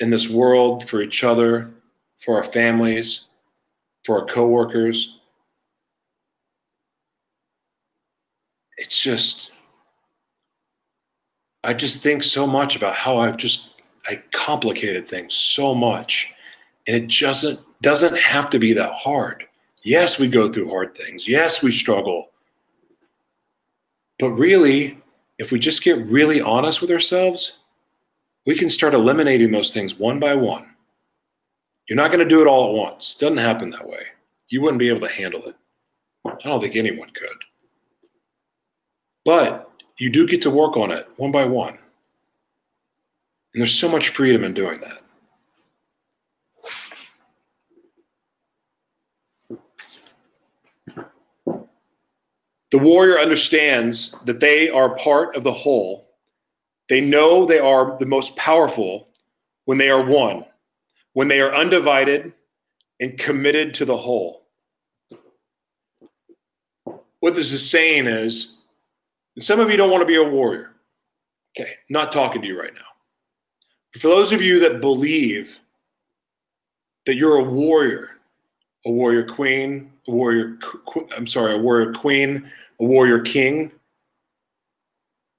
in 0.00 0.10
this 0.10 0.28
world 0.28 0.88
for 0.88 1.00
each 1.02 1.24
other, 1.24 1.70
for 2.18 2.36
our 2.36 2.44
families, 2.44 3.26
for 4.04 4.20
our 4.20 4.26
coworkers. 4.26 5.18
It's 8.76 9.00
just, 9.00 9.50
I 11.64 11.74
just 11.74 12.02
think 12.02 12.22
so 12.22 12.46
much 12.46 12.76
about 12.76 12.94
how 12.94 13.18
I've 13.18 13.36
just 13.36 13.70
I 14.08 14.22
complicated 14.32 15.06
things 15.06 15.34
so 15.34 15.74
much, 15.74 16.32
and 16.86 16.96
it 16.96 17.10
doesn't 17.20 17.60
doesn't 17.82 18.16
have 18.16 18.50
to 18.50 18.58
be 18.58 18.72
that 18.72 18.92
hard. 18.92 19.44
Yes, 19.84 20.18
we 20.18 20.28
go 20.28 20.50
through 20.50 20.70
hard 20.70 20.94
things. 20.94 21.28
Yes, 21.28 21.62
we 21.62 21.70
struggle. 21.70 22.30
But 24.18 24.30
really, 24.30 24.98
if 25.38 25.52
we 25.52 25.58
just 25.58 25.84
get 25.84 25.98
really 26.06 26.40
honest 26.40 26.80
with 26.80 26.90
ourselves, 26.90 27.58
we 28.48 28.56
can 28.56 28.70
start 28.70 28.94
eliminating 28.94 29.50
those 29.50 29.72
things 29.72 29.98
one 29.98 30.18
by 30.18 30.34
one. 30.34 30.74
You're 31.86 31.96
not 31.96 32.10
going 32.10 32.26
to 32.26 32.34
do 32.34 32.40
it 32.40 32.46
all 32.46 32.70
at 32.70 32.82
once. 32.82 33.14
It 33.14 33.20
doesn't 33.20 33.36
happen 33.36 33.68
that 33.68 33.86
way. 33.86 34.00
You 34.48 34.62
wouldn't 34.62 34.78
be 34.78 34.88
able 34.88 35.06
to 35.06 35.12
handle 35.12 35.44
it. 35.44 35.54
I 36.24 36.34
don't 36.44 36.58
think 36.58 36.74
anyone 36.74 37.10
could. 37.10 37.28
But 39.26 39.70
you 39.98 40.08
do 40.08 40.26
get 40.26 40.40
to 40.42 40.50
work 40.50 40.78
on 40.78 40.90
it 40.90 41.06
one 41.18 41.30
by 41.30 41.44
one. 41.44 41.76
And 43.52 43.60
there's 43.60 43.74
so 43.74 43.86
much 43.86 44.08
freedom 44.08 44.44
in 44.44 44.54
doing 44.54 44.80
that. 44.80 45.02
The 52.70 52.78
warrior 52.78 53.18
understands 53.18 54.16
that 54.24 54.40
they 54.40 54.70
are 54.70 54.96
part 54.96 55.36
of 55.36 55.44
the 55.44 55.52
whole. 55.52 56.07
They 56.88 57.00
know 57.00 57.44
they 57.44 57.58
are 57.58 57.98
the 57.98 58.06
most 58.06 58.36
powerful 58.36 59.08
when 59.66 59.78
they 59.78 59.90
are 59.90 60.04
one, 60.04 60.44
when 61.12 61.28
they 61.28 61.40
are 61.40 61.54
undivided 61.54 62.32
and 63.00 63.18
committed 63.18 63.74
to 63.74 63.84
the 63.84 63.96
whole. 63.96 64.46
What 67.20 67.34
this 67.34 67.52
is 67.52 67.68
saying 67.68 68.06
is, 68.06 68.56
some 69.38 69.60
of 69.60 69.70
you 69.70 69.76
don't 69.76 69.90
want 69.90 70.02
to 70.02 70.06
be 70.06 70.16
a 70.16 70.22
warrior. 70.22 70.74
Okay, 71.58 71.74
not 71.88 72.12
talking 72.12 72.42
to 72.42 72.48
you 72.48 72.58
right 72.58 72.74
now. 72.74 72.80
But 73.92 74.02
For 74.02 74.08
those 74.08 74.32
of 74.32 74.40
you 74.40 74.60
that 74.60 74.80
believe 74.80 75.58
that 77.06 77.16
you're 77.16 77.36
a 77.36 77.44
warrior, 77.44 78.10
a 78.86 78.90
warrior 78.90 79.24
queen, 79.24 79.92
a 80.06 80.10
warrior, 80.10 80.58
I'm 81.16 81.26
sorry, 81.26 81.54
a 81.54 81.58
warrior 81.58 81.92
queen, 81.92 82.50
a 82.80 82.84
warrior 82.84 83.20
king, 83.20 83.72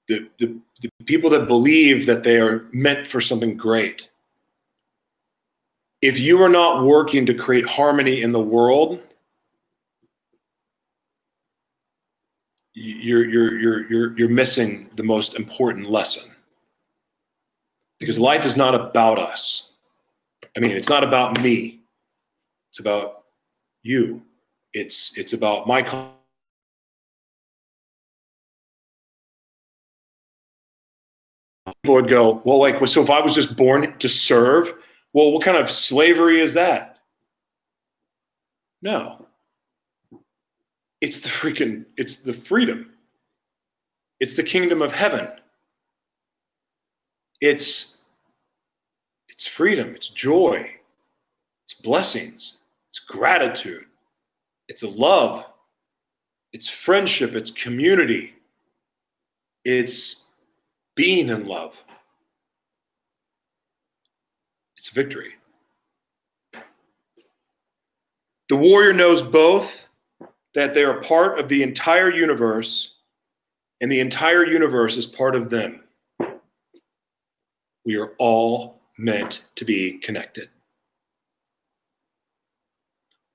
the, 0.08 0.28
the, 0.38 0.56
the 0.80 0.90
people 1.04 1.30
that 1.30 1.46
believe 1.46 2.06
that 2.06 2.22
they 2.22 2.38
are 2.38 2.66
meant 2.72 3.06
for 3.06 3.20
something 3.20 3.56
great. 3.56 4.08
If 6.02 6.18
you 6.18 6.42
are 6.42 6.48
not 6.48 6.84
working 6.84 7.26
to 7.26 7.34
create 7.34 7.66
harmony 7.66 8.22
in 8.22 8.32
the 8.32 8.40
world, 8.40 9.00
you're, 12.72 13.28
you're, 13.28 13.58
you're, 13.58 13.90
you're, 13.90 14.18
you're 14.18 14.28
missing 14.28 14.88
the 14.96 15.02
most 15.02 15.34
important 15.34 15.88
lesson 15.88 16.32
because 17.98 18.18
life 18.18 18.46
is 18.46 18.56
not 18.56 18.74
about 18.74 19.18
us. 19.18 19.72
I 20.56 20.60
mean, 20.60 20.72
it's 20.72 20.88
not 20.88 21.04
about 21.04 21.40
me. 21.40 21.80
It's 22.70 22.80
about 22.80 23.24
you. 23.82 24.22
It's 24.72 25.18
it's 25.18 25.32
about 25.32 25.66
my 25.66 25.82
people 31.66 31.94
would 31.94 32.08
go, 32.08 32.40
well, 32.44 32.58
like, 32.58 32.86
so 32.88 33.02
if 33.02 33.10
I 33.10 33.20
was 33.20 33.34
just 33.34 33.56
born 33.56 33.96
to 33.98 34.08
serve, 34.08 34.72
well, 35.12 35.32
what 35.32 35.42
kind 35.42 35.56
of 35.56 35.70
slavery 35.70 36.40
is 36.40 36.54
that? 36.54 36.98
No. 38.82 39.26
It's 41.00 41.20
the 41.20 41.28
freaking, 41.28 41.84
it's 41.96 42.16
the 42.22 42.32
freedom. 42.32 42.90
It's 44.20 44.34
the 44.34 44.42
kingdom 44.42 44.82
of 44.82 44.92
heaven. 44.92 45.28
It's 47.40 47.96
it's 49.30 49.46
freedom, 49.46 49.94
it's 49.94 50.08
joy, 50.08 50.70
it's 51.64 51.72
blessings, 51.72 52.58
it's 52.90 52.98
gratitude, 52.98 53.86
it's 54.68 54.82
love, 54.82 55.46
it's 56.52 56.68
friendship, 56.68 57.34
it's 57.34 57.50
community, 57.50 58.34
it's 59.64 60.19
being 61.00 61.30
in 61.30 61.46
love. 61.46 61.82
It's 64.76 64.90
victory. 64.90 65.32
The 68.50 68.56
warrior 68.56 68.92
knows 68.92 69.22
both 69.22 69.86
that 70.52 70.74
they 70.74 70.84
are 70.84 71.00
part 71.00 71.40
of 71.40 71.48
the 71.48 71.62
entire 71.62 72.10
universe 72.10 72.96
and 73.80 73.90
the 73.90 74.00
entire 74.00 74.44
universe 74.44 74.98
is 74.98 75.06
part 75.06 75.34
of 75.34 75.48
them. 75.48 75.84
We 77.86 77.96
are 77.96 78.12
all 78.18 78.82
meant 78.98 79.46
to 79.54 79.64
be 79.64 79.92
connected. 80.00 80.50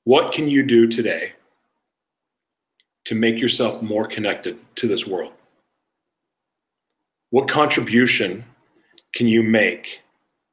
What 0.03 0.33
can 0.33 0.47
you 0.47 0.61
do 0.61 0.85
today 0.85 1.33
to 3.05 3.15
make 3.15 3.39
yourself 3.39 3.81
more 3.81 4.05
connected 4.05 4.59
to 4.75 4.87
this 4.87 5.07
world? 5.07 5.33
What 7.31 7.47
contribution 7.47 8.45
can 9.13 9.27
you 9.27 9.43
make 9.43 10.01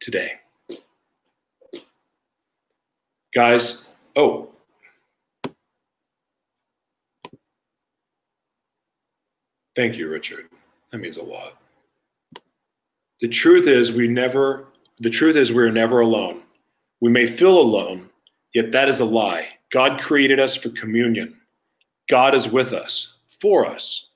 today? 0.01 0.33
Guys, 3.35 3.93
oh, 4.17 4.51
thank 9.77 9.97
you, 9.97 10.09
Richard. 10.09 10.49
That 10.91 10.99
means 10.99 11.17
a 11.17 11.23
lot. 11.23 11.55
The 13.21 13.29
truth 13.29 13.69
is, 13.69 13.93
we 13.93 14.09
never, 14.09 14.67
the 14.99 15.09
truth 15.09 15.37
is, 15.37 15.53
we're 15.53 15.71
never 15.71 16.01
alone. 16.01 16.43
We 17.01 17.11
may 17.11 17.27
feel 17.27 17.59
alone, 17.59 18.11
yet 18.55 18.73
that 18.73 18.89
is 18.89 19.01
a 19.01 19.05
lie. 19.05 19.47
God 19.71 20.01
created 20.01 20.41
us 20.41 20.57
for 20.57 20.71
communion. 20.71 21.37
God 22.09 22.35
is 22.35 22.49
with 22.49 22.73
us, 22.73 23.19
for 23.41 23.65
us. 23.65 24.11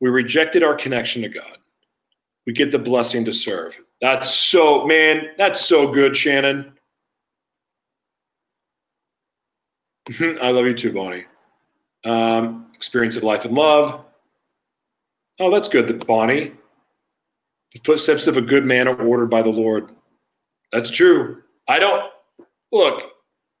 We 0.00 0.10
rejected 0.10 0.62
our 0.62 0.74
connection 0.74 1.22
to 1.22 1.28
God. 1.28 1.59
We 2.50 2.54
get 2.54 2.72
the 2.72 2.80
blessing 2.80 3.24
to 3.26 3.32
serve. 3.32 3.78
That's 4.00 4.28
so, 4.28 4.84
man, 4.84 5.28
that's 5.38 5.60
so 5.60 5.92
good, 5.92 6.16
Shannon. 6.16 6.72
I 10.20 10.50
love 10.50 10.66
you 10.66 10.74
too, 10.74 10.92
Bonnie. 10.92 11.26
Um, 12.04 12.66
experience 12.74 13.14
of 13.14 13.22
life 13.22 13.44
and 13.44 13.54
love. 13.54 14.04
Oh, 15.38 15.48
that's 15.48 15.68
good, 15.68 16.04
Bonnie. 16.08 16.50
The 17.72 17.80
footsteps 17.84 18.26
of 18.26 18.36
a 18.36 18.42
good 18.42 18.66
man 18.66 18.88
are 18.88 19.00
ordered 19.00 19.30
by 19.30 19.42
the 19.42 19.50
Lord. 19.50 19.92
That's 20.72 20.90
true. 20.90 21.44
I 21.68 21.78
don't 21.78 22.10
look, 22.72 23.12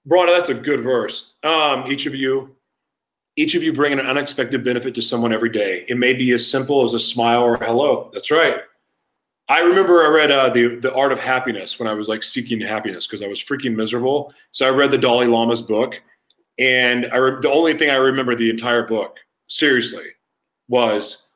Brana, 0.08 0.36
that's 0.36 0.48
a 0.48 0.54
good 0.54 0.80
verse. 0.80 1.34
Um, 1.44 1.86
each 1.86 2.06
of 2.06 2.16
you, 2.16 2.56
each 3.36 3.54
of 3.54 3.62
you 3.62 3.72
bring 3.72 3.92
an 3.92 4.00
unexpected 4.00 4.64
benefit 4.64 4.96
to 4.96 5.00
someone 5.00 5.32
every 5.32 5.50
day. 5.50 5.84
It 5.88 5.96
may 5.96 6.12
be 6.12 6.32
as 6.32 6.44
simple 6.44 6.82
as 6.82 6.92
a 6.94 6.98
smile 6.98 7.44
or 7.44 7.54
a 7.54 7.64
hello. 7.64 8.10
That's 8.12 8.32
right. 8.32 8.62
I 9.50 9.58
remember 9.62 10.04
I 10.04 10.08
read 10.08 10.30
uh, 10.30 10.48
the 10.48 10.76
the 10.76 10.94
Art 10.94 11.10
of 11.10 11.18
Happiness 11.18 11.76
when 11.80 11.88
I 11.88 11.92
was 11.92 12.08
like 12.08 12.22
seeking 12.22 12.60
happiness 12.60 13.08
because 13.08 13.20
I 13.20 13.26
was 13.26 13.42
freaking 13.42 13.74
miserable. 13.74 14.32
So 14.52 14.64
I 14.64 14.70
read 14.70 14.92
the 14.92 14.98
Dalai 14.98 15.26
Lama's 15.26 15.60
book, 15.60 16.00
and 16.60 17.06
I 17.12 17.16
re- 17.16 17.40
the 17.40 17.50
only 17.50 17.74
thing 17.74 17.90
I 17.90 17.96
remember 17.96 18.36
the 18.36 18.48
entire 18.48 18.86
book 18.86 19.18
seriously 19.48 20.06
was 20.68 21.32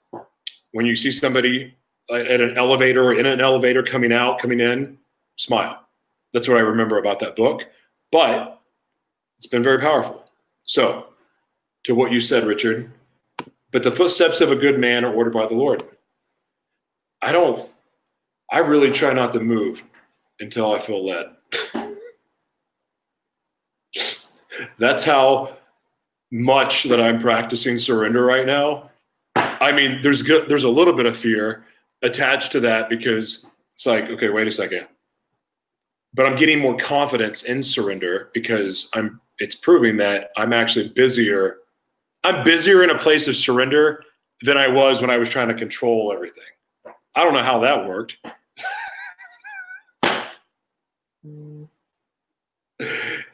when 0.70 0.86
you 0.86 0.95
see 0.95 1.11
somebody 1.11 1.74
at 2.09 2.41
an 2.41 2.57
elevator 2.57 3.03
or 3.03 3.15
in 3.15 3.27
an 3.27 3.41
elevator 3.41 3.82
coming 3.82 4.12
out, 4.12 4.39
coming 4.39 4.61
in, 4.61 4.97
smile. 5.35 5.81
That's 6.32 6.47
what 6.47 6.59
I 6.59 6.61
remember 6.61 6.99
about 6.99 7.19
that 7.19 7.35
book. 7.35 7.69
But 8.12 8.61
it's 9.39 9.49
been 9.49 9.62
very 9.65 9.81
powerful. 9.81 10.24
So, 10.62 11.07
to 11.82 11.97
what 11.97 12.12
you 12.12 12.20
said, 12.20 12.45
Richard, 12.45 12.93
but 13.73 13.82
the 13.82 13.91
footsteps 13.91 14.41
of 14.41 14.53
a 14.53 14.57
good 14.57 14.78
man 14.78 15.05
are 15.05 15.12
ordered 15.12 15.32
by 15.32 15.47
the 15.47 15.55
Lord. 15.55 15.82
I 17.20 17.32
don't, 17.32 17.69
I 18.51 18.59
really 18.59 18.91
try 18.91 19.12
not 19.12 19.33
to 19.33 19.41
move 19.41 19.83
until 20.41 20.75
I 20.75 20.79
feel 20.79 21.05
led. 21.05 21.27
That's 24.79 25.03
how 25.03 25.57
much 26.31 26.85
that 26.85 27.01
I'm 27.01 27.21
practicing 27.21 27.79
surrender 27.79 28.25
right 28.25 28.47
now. 28.47 28.91
I 29.37 29.73
mean, 29.73 30.01
there's 30.03 30.23
good, 30.23 30.49
there's 30.49 30.65
a 30.65 30.69
little 30.69 30.95
bit 30.95 31.07
of 31.07 31.16
fear, 31.16 31.65
attached 32.03 32.53
to 32.53 32.61
that 32.61 32.89
because 32.89 33.47
it's 33.75 33.87
like, 33.87 34.11
okay, 34.11 34.29
wait 34.29 34.47
a 34.47 34.53
second. 34.53 34.87
But 36.12 36.27
I'm 36.27 36.37
getting 36.37 36.61
more 36.61 36.77
confidence 36.77 37.45
in 37.45 37.62
surrender 37.62 38.31
because 38.35 38.91
I'm 38.95 39.21
it's 39.41 39.57
proving 39.57 39.97
that 39.97 40.31
I'm 40.37 40.53
actually 40.53 40.89
busier. 40.89 41.59
I'm 42.23 42.45
busier 42.45 42.85
in 42.85 42.91
a 42.91 42.99
place 42.99 43.27
of 43.27 43.35
surrender 43.35 44.03
than 44.43 44.57
I 44.57 44.69
was 44.69 45.01
when 45.01 45.11
I 45.11 45.19
was 45.19 45.29
trying 45.29 45.49
to 45.49 45.55
control 45.55 46.12
everything. 46.12 46.45
I 47.16 47.24
don't 47.24 47.35
know 47.35 47.43
how 47.43 47.61
that 47.61 47.86
worked. 47.86 48.16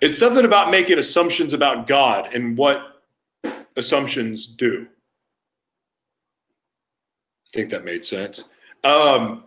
it's 0.00 0.18
something 0.18 0.44
about 0.44 0.70
making 0.70 0.98
assumptions 0.98 1.52
about 1.52 1.86
God 1.86 2.34
and 2.34 2.56
what 2.56 3.02
assumptions 3.76 4.46
do. 4.46 4.86
I 7.46 7.50
think 7.52 7.70
that 7.70 7.84
made 7.84 8.04
sense. 8.04 8.44
Um, 8.84 9.44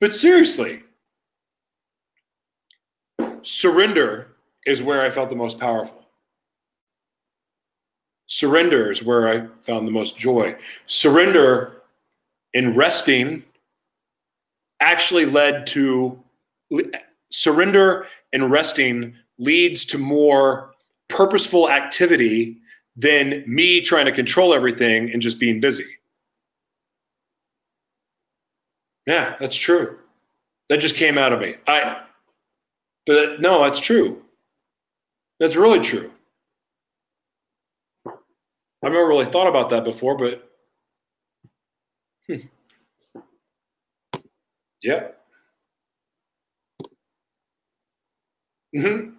but 0.00 0.12
seriously, 0.12 0.82
surrender 3.42 4.28
is 4.66 4.82
where 4.82 5.02
I 5.02 5.10
felt 5.10 5.30
the 5.30 5.36
most 5.36 5.58
powerful. 5.58 5.96
Surrender 8.26 8.90
is 8.90 9.02
where 9.02 9.28
I 9.28 9.46
found 9.62 9.88
the 9.88 9.92
most 9.92 10.18
joy. 10.18 10.54
Surrender 10.86 11.82
in 12.52 12.76
resting 12.76 13.42
actually 14.80 15.26
led 15.26 15.66
to 15.68 16.18
surrender 17.30 18.06
and 18.32 18.50
resting 18.50 19.14
leads 19.38 19.84
to 19.86 19.98
more 19.98 20.72
purposeful 21.08 21.70
activity 21.70 22.56
than 22.96 23.42
me 23.46 23.80
trying 23.80 24.06
to 24.06 24.12
control 24.12 24.52
everything 24.54 25.10
and 25.12 25.22
just 25.22 25.38
being 25.38 25.60
busy. 25.60 25.86
Yeah, 29.06 29.36
that's 29.40 29.56
true. 29.56 29.98
That 30.68 30.78
just 30.78 30.94
came 30.94 31.18
out 31.18 31.32
of 31.32 31.40
me. 31.40 31.56
I 31.66 32.02
but 33.06 33.40
no, 33.40 33.64
that's 33.64 33.80
true. 33.80 34.22
That's 35.40 35.56
really 35.56 35.80
true. 35.80 36.12
I've 38.06 38.92
never 38.92 39.08
really 39.08 39.24
thought 39.24 39.48
about 39.48 39.70
that 39.70 39.84
before, 39.84 40.16
but 40.16 40.50
hmm. 42.26 42.46
Yeah. 44.82 45.08
Mm-hmm. 48.74 49.10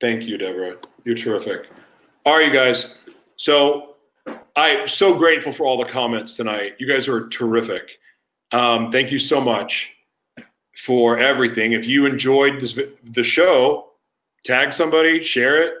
Thank 0.00 0.24
you, 0.24 0.38
Deborah. 0.38 0.76
You're 1.04 1.14
terrific. 1.14 1.68
All 2.24 2.38
right, 2.38 2.46
you 2.46 2.52
guys. 2.52 2.98
So 3.36 3.96
I'm 4.56 4.88
so 4.88 5.14
grateful 5.16 5.52
for 5.52 5.64
all 5.64 5.76
the 5.76 5.84
comments 5.84 6.36
tonight. 6.36 6.74
You 6.78 6.86
guys 6.86 7.08
are 7.08 7.28
terrific. 7.28 7.98
Um, 8.52 8.90
thank 8.90 9.10
you 9.10 9.18
so 9.18 9.40
much 9.40 9.94
for 10.76 11.18
everything. 11.18 11.72
If 11.72 11.86
you 11.86 12.06
enjoyed 12.06 12.60
this 12.60 12.78
the 13.04 13.24
show, 13.24 13.90
tag 14.44 14.72
somebody, 14.72 15.22
share 15.22 15.62
it. 15.62 15.74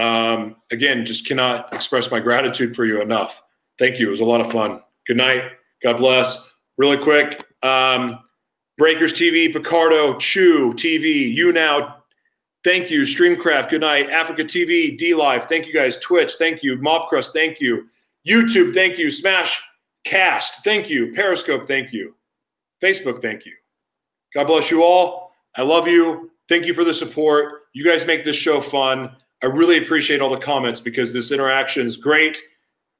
Um, 0.00 0.56
again, 0.70 1.04
just 1.04 1.26
cannot 1.26 1.72
express 1.74 2.10
my 2.10 2.20
gratitude 2.20 2.74
for 2.74 2.84
you 2.84 3.00
enough. 3.02 3.42
Thank 3.78 3.98
you. 3.98 4.08
It 4.08 4.10
was 4.10 4.20
a 4.20 4.24
lot 4.24 4.40
of 4.40 4.50
fun. 4.50 4.80
Good 5.06 5.16
night. 5.16 5.44
God 5.82 5.96
bless. 5.96 6.52
Really 6.76 6.98
quick. 6.98 7.44
Um, 7.62 8.20
Breakers 8.78 9.12
TV, 9.12 9.52
Picarto, 9.52 10.18
Chew 10.18 10.72
TV, 10.72 11.36
YouNow, 11.36 12.00
Thank 12.62 12.90
you. 12.90 13.02
Streamcraft. 13.02 13.70
Good 13.70 13.80
night. 13.80 14.08
AfreecaTV, 14.08 14.98
D 14.98 15.14
Live, 15.14 15.46
Thank 15.46 15.66
you 15.66 15.72
guys. 15.72 15.96
Twitch. 15.98 16.34
Thank 16.34 16.62
you. 16.62 16.76
Mobcrush. 16.76 17.32
Thank 17.32 17.60
you. 17.60 17.86
YouTube. 18.26 18.74
Thank 18.74 18.98
you. 18.98 19.10
Smash 19.10 19.62
Cast. 20.04 20.62
Thank 20.62 20.90
you. 20.90 21.12
Periscope. 21.14 21.66
Thank 21.66 21.92
you. 21.92 22.14
Facebook. 22.82 23.22
Thank 23.22 23.46
you. 23.46 23.52
God 24.34 24.46
bless 24.46 24.70
you 24.70 24.82
all. 24.82 25.32
I 25.56 25.62
love 25.62 25.88
you. 25.88 26.30
Thank 26.48 26.66
you 26.66 26.74
for 26.74 26.84
the 26.84 26.94
support. 26.94 27.62
You 27.72 27.84
guys 27.84 28.06
make 28.06 28.24
this 28.24 28.36
show 28.36 28.60
fun. 28.60 29.16
I 29.42 29.46
really 29.46 29.78
appreciate 29.78 30.20
all 30.20 30.30
the 30.30 30.36
comments 30.36 30.80
because 30.80 31.12
this 31.12 31.32
interaction 31.32 31.86
is 31.86 31.96
great. 31.96 32.42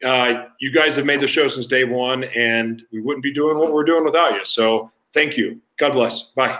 Uh, 0.04 0.46
you 0.60 0.72
guys 0.72 0.96
have 0.96 1.04
made 1.06 1.20
the 1.20 1.26
show 1.26 1.46
since 1.48 1.66
day 1.66 1.84
one, 1.84 2.24
and 2.24 2.82
we 2.92 3.00
wouldn't 3.00 3.22
be 3.22 3.32
doing 3.32 3.58
what 3.58 3.72
we're 3.72 3.84
doing 3.84 4.04
without 4.04 4.34
you. 4.34 4.44
So 4.44 4.90
thank 5.12 5.36
you. 5.36 5.60
God 5.78 5.92
bless. 5.92 6.32
Bye. 6.32 6.58